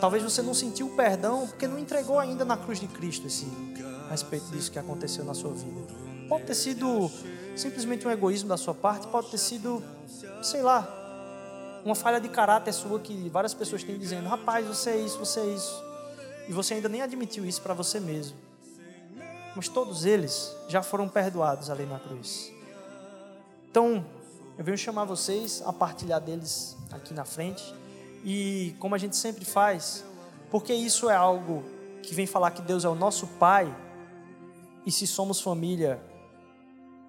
Talvez 0.00 0.22
você 0.22 0.42
não 0.42 0.54
sentiu 0.54 0.88
o 0.88 0.96
perdão 0.96 1.46
porque 1.46 1.66
não 1.66 1.78
entregou 1.78 2.18
ainda 2.18 2.44
na 2.44 2.56
cruz 2.56 2.80
de 2.80 2.88
Cristo 2.88 3.26
esse 3.26 3.46
a 4.06 4.10
respeito 4.10 4.46
disso 4.46 4.70
que 4.70 4.78
aconteceu 4.78 5.24
na 5.24 5.34
sua 5.34 5.52
vida. 5.52 6.01
Pode 6.32 6.44
ter 6.44 6.54
sido 6.54 7.10
simplesmente 7.54 8.08
um 8.08 8.10
egoísmo 8.10 8.48
da 8.48 8.56
sua 8.56 8.72
parte, 8.72 9.06
pode 9.06 9.28
ter 9.28 9.36
sido, 9.36 9.84
sei 10.42 10.62
lá, 10.62 10.88
uma 11.84 11.94
falha 11.94 12.18
de 12.18 12.26
caráter 12.30 12.72
sua 12.72 12.98
que 12.98 13.28
várias 13.28 13.52
pessoas 13.52 13.84
têm 13.84 13.98
dizendo: 13.98 14.30
rapaz, 14.30 14.66
você 14.66 14.92
é 14.92 14.96
isso, 14.96 15.18
você 15.18 15.40
é 15.40 15.44
isso. 15.44 15.84
E 16.48 16.52
você 16.54 16.72
ainda 16.72 16.88
nem 16.88 17.02
admitiu 17.02 17.44
isso 17.44 17.60
para 17.60 17.74
você 17.74 18.00
mesmo. 18.00 18.34
mas 19.54 19.68
todos 19.68 20.06
eles 20.06 20.50
já 20.70 20.82
foram 20.82 21.06
perdoados 21.06 21.68
ali 21.68 21.84
na 21.84 21.98
cruz. 21.98 22.50
Então, 23.70 24.02
eu 24.56 24.64
venho 24.64 24.78
chamar 24.78 25.04
vocês 25.04 25.62
a 25.66 25.70
partilhar 25.70 26.18
deles 26.18 26.78
aqui 26.90 27.12
na 27.12 27.26
frente. 27.26 27.74
E 28.24 28.74
como 28.78 28.94
a 28.94 28.98
gente 28.98 29.16
sempre 29.16 29.44
faz, 29.44 30.02
porque 30.50 30.72
isso 30.72 31.10
é 31.10 31.14
algo 31.14 31.62
que 32.02 32.14
vem 32.14 32.26
falar 32.26 32.52
que 32.52 32.62
Deus 32.62 32.86
é 32.86 32.88
o 32.88 32.94
nosso 32.94 33.26
Pai, 33.26 33.70
e 34.86 34.90
se 34.90 35.06
somos 35.06 35.38
família, 35.38 36.00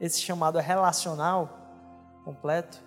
esse 0.06 0.20
chamado 0.20 0.60
é 0.60 0.62
relacional 0.62 1.58
completo. 2.26 2.78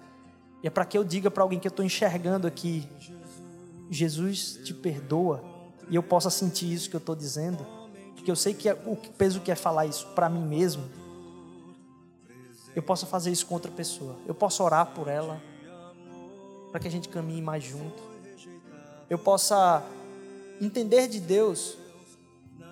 E 0.63 0.67
é 0.67 0.71
para 0.71 0.85
que 0.85 0.99
eu 0.99 1.03
diga 1.03 1.31
para 1.31 1.43
alguém 1.43 1.59
que 1.59 1.67
eu 1.67 1.71
estou 1.71 1.83
enxergando 1.83 2.47
aqui, 2.47 2.87
Jesus 3.91 4.61
te 4.63 4.75
perdoa, 4.75 5.43
e 5.89 5.97
eu 5.97 6.03
possa 6.03 6.29
sentir 6.29 6.71
isso 6.71 6.91
que 6.91 6.97
eu 6.97 6.99
estou 6.99 7.17
dizendo, 7.17 7.67
porque 8.15 8.31
eu 8.31 8.37
sei 8.37 8.53
que 8.53 8.69
é, 8.69 8.75
o 8.75 8.97
peso 8.97 9.41
que 9.41 9.51
é 9.51 9.55
falar 9.55 9.87
isso 9.87 10.07
para 10.09 10.29
mim 10.29 10.45
mesmo. 10.45 10.85
Eu 12.75 12.83
posso 12.83 13.07
fazer 13.07 13.31
isso 13.31 13.47
com 13.47 13.55
outra 13.55 13.73
pessoa, 13.73 14.17
eu 14.27 14.35
posso 14.35 14.63
orar 14.63 14.85
por 14.89 15.09
ela, 15.09 15.41
para 16.71 16.81
que 16.81 16.89
a 16.89 16.91
gente 16.91 17.09
caminhe 17.09 17.41
mais 17.41 17.65
junto. 17.65 18.03
Eu 19.09 19.19
possa 19.19 19.83
entender 20.61 21.09
de 21.09 21.21
Deus 21.21 21.79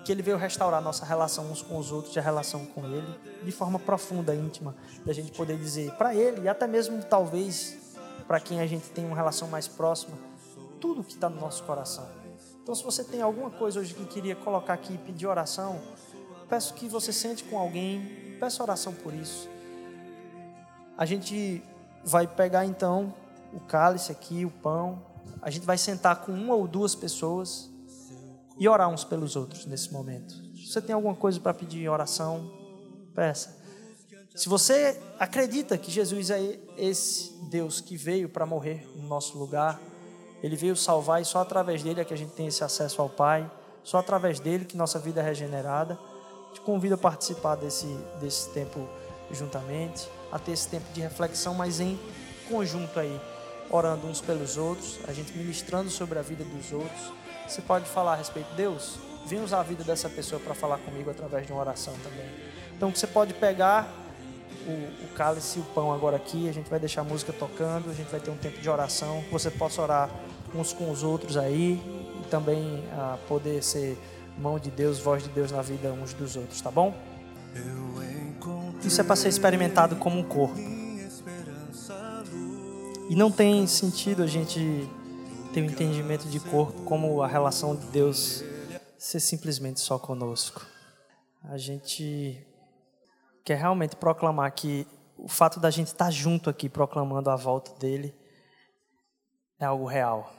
que 0.05 0.11
Ele 0.11 0.21
veio 0.21 0.37
restaurar 0.37 0.79
nossa 0.81 1.03
relação 1.03 1.51
uns 1.51 1.63
com 1.63 1.79
os 1.79 1.91
outros 1.91 2.15
e 2.15 2.19
a 2.19 2.21
relação 2.21 2.63
com 2.63 2.85
Ele 2.85 3.19
de 3.43 3.51
forma 3.51 3.79
profunda, 3.79 4.35
íntima, 4.35 4.75
da 5.03 5.11
gente 5.11 5.31
poder 5.31 5.57
dizer 5.57 5.91
para 5.93 6.13
Ele 6.13 6.41
e 6.43 6.47
até 6.47 6.67
mesmo 6.67 7.03
talvez 7.03 7.95
para 8.27 8.39
quem 8.39 8.61
a 8.61 8.67
gente 8.67 8.87
tem 8.91 9.03
uma 9.03 9.15
relação 9.15 9.47
mais 9.47 9.67
próxima, 9.67 10.15
tudo 10.79 11.03
que 11.03 11.13
está 11.13 11.27
no 11.27 11.41
nosso 11.41 11.63
coração. 11.63 12.07
Então, 12.61 12.73
se 12.73 12.83
você 12.83 13.03
tem 13.03 13.21
alguma 13.21 13.49
coisa 13.49 13.79
hoje 13.79 13.93
que 13.93 14.05
queria 14.05 14.35
colocar 14.35 14.73
aqui 14.73 14.93
e 14.93 14.97
pedir 14.97 15.25
oração, 15.25 15.81
peço 16.47 16.73
que 16.75 16.87
você 16.87 17.11
sente 17.11 17.43
com 17.43 17.57
alguém, 17.57 18.37
peça 18.39 18.61
oração 18.61 18.93
por 18.93 19.13
isso. 19.13 19.49
A 20.97 21.05
gente 21.05 21.63
vai 22.03 22.27
pegar 22.27 22.65
então 22.65 23.13
o 23.53 23.59
cálice 23.59 24.11
aqui, 24.11 24.45
o 24.45 24.51
pão, 24.51 25.01
a 25.41 25.49
gente 25.49 25.65
vai 25.65 25.77
sentar 25.77 26.17
com 26.17 26.31
uma 26.31 26.55
ou 26.55 26.67
duas 26.67 26.93
pessoas 26.95 27.71
e 28.57 28.67
orar 28.67 28.89
uns 28.89 29.03
pelos 29.03 29.35
outros 29.35 29.65
nesse 29.65 29.91
momento. 29.91 30.33
Se 30.55 30.71
você 30.71 30.81
tem 30.81 30.95
alguma 30.95 31.15
coisa 31.15 31.39
para 31.39 31.53
pedir 31.53 31.87
oração, 31.89 32.51
peça. 33.13 33.63
Se 34.35 34.49
você 34.49 34.99
acredita 35.17 35.77
que 35.77 35.89
Jesus 35.89 36.29
é 36.29 36.59
esse 36.77 37.33
Deus 37.49 37.79
que 37.79 37.95
veio 37.95 38.27
para 38.27 38.45
morrer 38.45 38.85
no 38.95 39.07
nosso 39.07 39.37
lugar, 39.37 39.79
ele 40.43 40.55
veio 40.55 40.75
salvar 40.75 41.21
e 41.21 41.25
só 41.25 41.39
através 41.39 41.81
dele 41.81 42.01
é 42.01 42.05
que 42.05 42.13
a 42.13 42.17
gente 42.17 42.33
tem 42.33 42.47
esse 42.47 42.63
acesso 42.63 43.01
ao 43.01 43.09
Pai, 43.09 43.49
só 43.83 43.97
através 43.97 44.39
dele 44.39 44.65
que 44.65 44.75
nossa 44.75 44.99
vida 44.99 45.21
é 45.21 45.23
regenerada. 45.23 45.97
Te 46.53 46.61
convido 46.61 46.95
a 46.95 46.97
participar 46.97 47.55
desse, 47.55 47.87
desse 48.19 48.49
tempo 48.49 48.87
juntamente, 49.31 50.07
a 50.31 50.37
ter 50.37 50.51
esse 50.51 50.67
tempo 50.67 50.85
de 50.93 51.01
reflexão, 51.01 51.53
mas 51.53 51.79
em 51.79 51.97
conjunto 52.49 52.99
aí, 52.99 53.19
orando 53.69 54.05
uns 54.07 54.21
pelos 54.21 54.57
outros, 54.57 54.99
a 55.07 55.13
gente 55.13 55.35
ministrando 55.37 55.89
sobre 55.89 56.19
a 56.19 56.21
vida 56.21 56.43
dos 56.43 56.71
outros. 56.71 57.13
Você 57.47 57.61
pode 57.61 57.85
falar 57.85 58.13
a 58.13 58.15
respeito 58.15 58.49
de 58.51 58.55
Deus, 58.55 58.97
vem 59.25 59.41
usar 59.43 59.59
a 59.59 59.63
vida 59.63 59.83
dessa 59.83 60.09
pessoa 60.09 60.39
para 60.39 60.53
falar 60.53 60.77
comigo 60.79 61.09
através 61.09 61.45
de 61.45 61.51
uma 61.51 61.61
oração 61.61 61.93
também. 62.03 62.29
Então 62.75 62.89
você 62.93 63.07
pode 63.07 63.33
pegar 63.33 63.87
o, 64.67 65.05
o 65.05 65.07
cálice 65.15 65.59
e 65.59 65.61
o 65.61 65.65
pão 65.65 65.93
agora 65.93 66.17
aqui, 66.17 66.49
a 66.49 66.51
gente 66.51 66.69
vai 66.69 66.79
deixar 66.79 67.01
a 67.01 67.03
música 67.03 67.31
tocando, 67.31 67.89
a 67.89 67.93
gente 67.93 68.09
vai 68.09 68.19
ter 68.19 68.31
um 68.31 68.37
tempo 68.37 68.59
de 68.59 68.69
oração, 68.69 69.23
você 69.31 69.49
possa 69.51 69.81
orar 69.81 70.09
uns 70.53 70.73
com 70.73 70.89
os 70.91 71.03
outros 71.03 71.37
aí 71.37 71.81
e 72.21 72.27
também 72.29 72.83
a 72.93 73.17
poder 73.27 73.63
ser 73.63 73.97
mão 74.37 74.59
de 74.59 74.71
Deus, 74.71 74.99
voz 74.99 75.23
de 75.23 75.29
Deus 75.29 75.51
na 75.51 75.61
vida 75.61 75.91
uns 75.91 76.13
dos 76.13 76.35
outros, 76.35 76.59
tá 76.61 76.71
bom? 76.71 76.93
Isso 78.83 79.01
é 79.01 79.03
para 79.03 79.15
ser 79.15 79.29
experimentado 79.29 79.95
como 79.95 80.19
um 80.19 80.23
corpo. 80.23 80.55
E 83.07 83.15
não 83.15 83.31
tem 83.31 83.65
sentido 83.67 84.23
a 84.23 84.27
gente 84.27 84.89
ter 85.55 85.61
um 85.61 85.67
entendimento 85.67 86.27
de 86.27 86.37
corpo 86.37 86.81
como 86.81 87.23
a 87.23 87.27
relação 87.27 87.77
de 87.77 87.85
Deus 87.85 88.43
ser 88.97 89.21
simplesmente 89.21 89.79
só 89.79 89.97
conosco. 89.97 90.67
A 91.45 91.57
gente 91.57 92.45
quer 93.41 93.55
realmente 93.59 93.95
proclamar 93.95 94.51
que 94.51 94.85
o 95.17 95.29
fato 95.29 95.57
da 95.57 95.69
gente 95.69 95.87
estar 95.87 96.11
junto 96.11 96.49
aqui 96.49 96.67
proclamando 96.67 97.29
a 97.29 97.37
volta 97.37 97.71
dele 97.79 98.13
é 99.57 99.63
algo 99.63 99.85
real. 99.85 100.29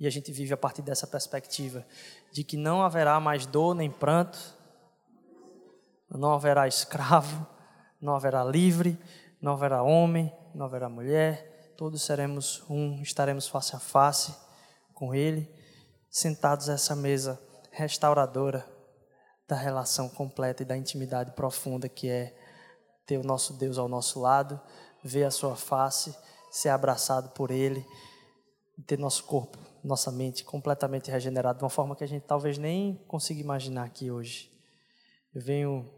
E 0.00 0.06
a 0.08 0.10
gente 0.10 0.32
vive 0.32 0.52
a 0.52 0.56
partir 0.56 0.82
dessa 0.82 1.06
perspectiva 1.06 1.86
de 2.32 2.42
que 2.42 2.56
não 2.56 2.82
haverá 2.82 3.20
mais 3.20 3.46
dor 3.46 3.72
nem 3.72 3.88
pranto, 3.88 4.36
não 6.10 6.32
haverá 6.32 6.66
escravo, 6.66 7.46
não 8.00 8.16
haverá 8.16 8.42
livre, 8.42 8.98
não 9.40 9.52
haverá 9.52 9.84
homem, 9.84 10.36
não 10.52 10.66
haverá 10.66 10.88
mulher, 10.88 11.72
todos 11.76 12.02
seremos 12.02 12.64
um, 12.68 13.00
estaremos 13.00 13.46
face 13.46 13.76
a 13.76 13.78
face 13.78 14.45
com 14.96 15.14
Ele, 15.14 15.48
sentados 16.10 16.68
a 16.68 16.72
essa 16.72 16.96
mesa 16.96 17.40
restauradora 17.70 18.66
da 19.46 19.54
relação 19.54 20.08
completa 20.08 20.64
e 20.64 20.66
da 20.66 20.76
intimidade 20.76 21.30
profunda 21.30 21.88
que 21.88 22.08
é 22.08 22.36
ter 23.06 23.18
o 23.18 23.22
nosso 23.22 23.52
Deus 23.52 23.78
ao 23.78 23.86
nosso 23.86 24.18
lado, 24.20 24.60
ver 25.04 25.22
a 25.22 25.30
Sua 25.30 25.54
face, 25.54 26.16
ser 26.50 26.70
abraçado 26.70 27.28
por 27.28 27.52
Ele, 27.52 27.86
ter 28.86 28.98
nosso 28.98 29.22
corpo 29.22 29.56
nossa 29.86 30.10
mente 30.10 30.44
completamente 30.44 31.10
regenerada 31.10 31.58
de 31.58 31.64
uma 31.64 31.70
forma 31.70 31.94
que 31.94 32.04
a 32.04 32.08
gente 32.08 32.24
talvez 32.24 32.58
nem 32.58 32.96
consiga 33.06 33.40
imaginar 33.40 33.84
aqui 33.84 34.10
hoje. 34.10 34.50
Eu 35.32 35.40
venho 35.40 35.88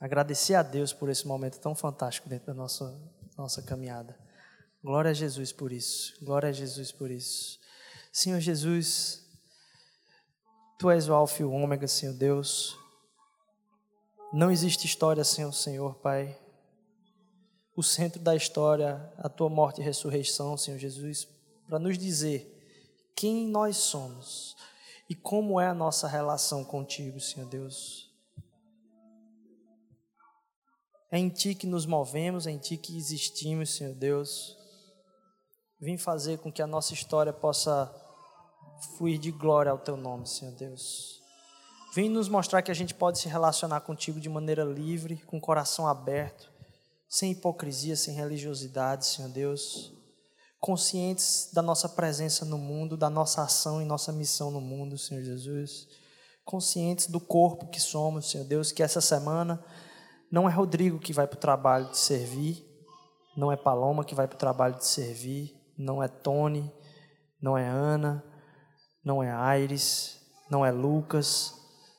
agradecer 0.00 0.54
a 0.54 0.62
Deus 0.62 0.92
por 0.92 1.08
esse 1.08 1.26
momento 1.26 1.60
tão 1.60 1.74
fantástico 1.74 2.28
dentro 2.28 2.48
da 2.48 2.54
nossa, 2.54 2.84
nossa 3.36 3.62
caminhada. 3.62 4.18
Glória 4.82 5.10
a 5.10 5.14
Jesus 5.14 5.52
por 5.52 5.72
isso. 5.72 6.14
Glória 6.24 6.48
a 6.48 6.52
Jesus 6.52 6.90
por 6.90 7.10
isso. 7.10 7.57
Senhor 8.18 8.40
Jesus, 8.40 9.24
Tu 10.76 10.90
és 10.90 11.08
o 11.08 11.14
Alfa 11.14 11.40
e 11.40 11.44
o 11.44 11.52
Ômega, 11.52 11.86
Senhor 11.86 12.12
Deus. 12.12 12.76
Não 14.32 14.50
existe 14.50 14.86
história 14.86 15.22
sem 15.22 15.44
o 15.44 15.52
Senhor, 15.52 15.94
Pai. 16.00 16.36
O 17.76 17.82
centro 17.84 18.20
da 18.20 18.34
história, 18.34 19.08
a 19.18 19.28
Tua 19.28 19.48
morte 19.48 19.80
e 19.80 19.84
ressurreição, 19.84 20.56
Senhor 20.56 20.78
Jesus, 20.78 21.28
para 21.68 21.78
nos 21.78 21.96
dizer 21.96 22.52
quem 23.14 23.46
nós 23.46 23.76
somos 23.76 24.56
e 25.08 25.14
como 25.14 25.60
é 25.60 25.68
a 25.68 25.74
nossa 25.74 26.08
relação 26.08 26.64
contigo, 26.64 27.20
Senhor 27.20 27.48
Deus. 27.48 28.12
É 31.08 31.18
em 31.20 31.28
Ti 31.28 31.54
que 31.54 31.68
nos 31.68 31.86
movemos, 31.86 32.48
é 32.48 32.50
em 32.50 32.58
Ti 32.58 32.76
que 32.78 32.98
existimos, 32.98 33.76
Senhor 33.76 33.94
Deus. 33.94 34.58
Vem 35.78 35.96
fazer 35.96 36.38
com 36.38 36.50
que 36.50 36.60
a 36.60 36.66
nossa 36.66 36.92
história 36.92 37.32
possa 37.32 38.06
fluir 38.96 39.18
de 39.18 39.30
glória 39.30 39.72
ao 39.72 39.78
Teu 39.78 39.96
nome, 39.96 40.26
Senhor 40.26 40.54
Deus. 40.54 41.20
Vem 41.94 42.08
nos 42.08 42.28
mostrar 42.28 42.62
que 42.62 42.70
a 42.70 42.74
gente 42.74 42.94
pode 42.94 43.18
se 43.18 43.28
relacionar 43.28 43.80
contigo 43.80 44.20
de 44.20 44.28
maneira 44.28 44.64
livre, 44.64 45.16
com 45.26 45.40
coração 45.40 45.86
aberto, 45.86 46.50
sem 47.08 47.32
hipocrisia, 47.32 47.96
sem 47.96 48.14
religiosidade, 48.14 49.06
Senhor 49.06 49.30
Deus 49.30 49.98
conscientes 50.60 51.50
da 51.52 51.62
nossa 51.62 51.88
presença 51.88 52.44
no 52.44 52.58
mundo, 52.58 52.96
da 52.96 53.08
nossa 53.08 53.42
ação 53.42 53.80
e 53.80 53.84
nossa 53.84 54.12
missão 54.12 54.50
no 54.50 54.60
mundo, 54.60 54.98
Senhor 54.98 55.22
Jesus. 55.22 55.88
Conscientes 56.44 57.06
do 57.06 57.20
corpo 57.20 57.68
que 57.68 57.80
somos, 57.80 58.30
Senhor 58.30 58.44
Deus, 58.44 58.72
que 58.72 58.82
essa 58.82 59.00
semana 59.00 59.62
não 60.30 60.48
é 60.48 60.52
Rodrigo 60.52 60.98
que 60.98 61.12
vai 61.12 61.26
para 61.26 61.36
o 61.36 61.40
trabalho 61.40 61.90
de 61.90 61.98
servir, 61.98 62.66
não 63.36 63.52
é 63.52 63.56
Paloma 63.56 64.04
que 64.04 64.14
vai 64.14 64.26
para 64.26 64.36
o 64.36 64.38
trabalho 64.38 64.76
de 64.76 64.86
servir, 64.86 65.54
não 65.76 66.02
é 66.02 66.08
Tony, 66.08 66.72
não 67.40 67.56
é 67.56 67.66
Ana, 67.68 68.24
não 69.04 69.22
é 69.22 69.30
Aires, 69.30 70.20
não 70.50 70.64
é 70.64 70.70
Lucas. 70.70 71.54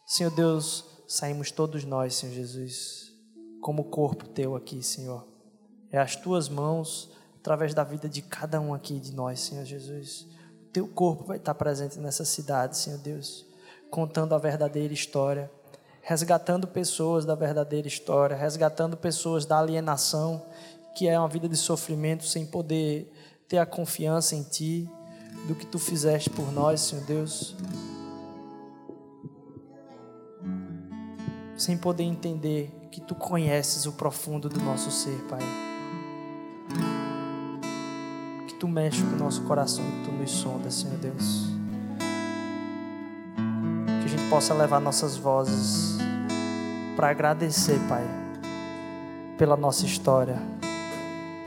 Senhor 0.05 0.31
Deus, 0.31 0.85
saímos 1.07 1.51
todos 1.51 1.84
nós, 1.84 2.15
Senhor 2.15 2.34
Jesus, 2.34 3.11
como 3.61 3.85
corpo 3.85 4.27
teu 4.27 4.55
aqui, 4.55 4.84
Senhor. 4.84 5.27
É 5.91 5.97
as 5.97 6.15
tuas 6.15 6.49
mãos 6.49 7.11
através 7.39 7.73
da 7.73 7.84
vida 7.84 8.07
de 8.07 8.21
cada 8.21 8.59
um 8.59 8.73
aqui 8.73 8.99
de 8.99 9.13
nós, 9.13 9.39
Senhor 9.39 9.65
Jesus. 9.65 10.27
O 10.63 10.71
teu 10.71 10.88
corpo 10.88 11.23
vai 11.23 11.38
estar 11.38 11.55
presente 11.55 11.97
nessa 11.99 12.26
cidade, 12.26 12.77
Senhor 12.77 12.99
Deus, 12.99 13.45
contando 13.89 14.35
a 14.35 14.38
verdadeira 14.38 14.93
história, 14.93 15.49
resgatando 16.01 16.67
pessoas 16.67 17.26
da 17.26 17.34
verdadeira 17.34 17.88
história, 17.88 18.35
resgatando 18.35 18.95
pessoas 18.95 19.45
da 19.45 19.59
alienação, 19.59 20.45
que 20.95 21.07
é 21.07 21.17
uma 21.17 21.27
vida 21.27 21.47
de 21.47 21.57
sofrimento 21.57 22.23
sem 22.23 22.45
poder 22.45 23.11
ter 23.47 23.57
a 23.57 23.65
confiança 23.65 24.35
em 24.35 24.43
ti, 24.43 24.89
do 25.47 25.56
que 25.56 25.65
tu 25.65 25.80
fizeste 25.80 26.30
por 26.30 26.51
nós, 26.51 26.81
Senhor 26.81 27.03
Deus. 27.06 27.56
Sem 31.57 31.77
poder 31.77 32.03
entender 32.03 32.72
que 32.91 33.01
tu 33.01 33.15
conheces 33.15 33.85
o 33.85 33.93
profundo 33.93 34.47
do 34.47 34.60
nosso 34.60 34.91
ser, 34.91 35.18
Pai 35.30 35.41
tu 38.60 38.68
mexe 38.68 39.01
com 39.01 39.15
o 39.15 39.19
nosso 39.19 39.41
coração, 39.43 39.84
que 39.85 40.10
tu 40.10 40.11
nos 40.11 40.31
sonda, 40.31 40.69
Senhor 40.69 40.97
Deus. 40.97 41.47
Que 44.01 44.06
a 44.06 44.07
gente 44.07 44.30
possa 44.30 44.53
levar 44.53 44.81
nossas 44.81 45.15
vozes 45.15 45.97
para 46.97 47.10
agradecer, 47.10 47.80
Pai, 47.88 48.03
pela 49.38 49.56
nossa 49.56 49.85
história, 49.85 50.38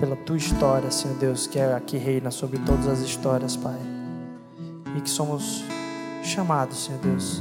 pela 0.02 0.16
tua 0.16 0.36
história, 0.36 0.90
Senhor 0.90 1.16
Deus, 1.16 1.46
que 1.46 1.60
é 1.60 1.80
reina 1.96 2.28
sobre 2.32 2.58
todas 2.58 2.88
as 2.88 2.98
histórias, 2.98 3.54
Pai. 3.54 3.78
E 4.96 5.00
que 5.00 5.08
somos 5.08 5.62
chamados, 6.24 6.86
Senhor 6.86 7.00
Deus, 7.00 7.40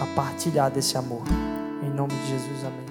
a 0.00 0.06
partilhar 0.16 0.70
desse 0.70 0.96
amor. 0.96 1.20
Em 1.82 1.90
nome 1.90 2.14
de 2.14 2.28
Jesus, 2.28 2.64
amém. 2.64 2.87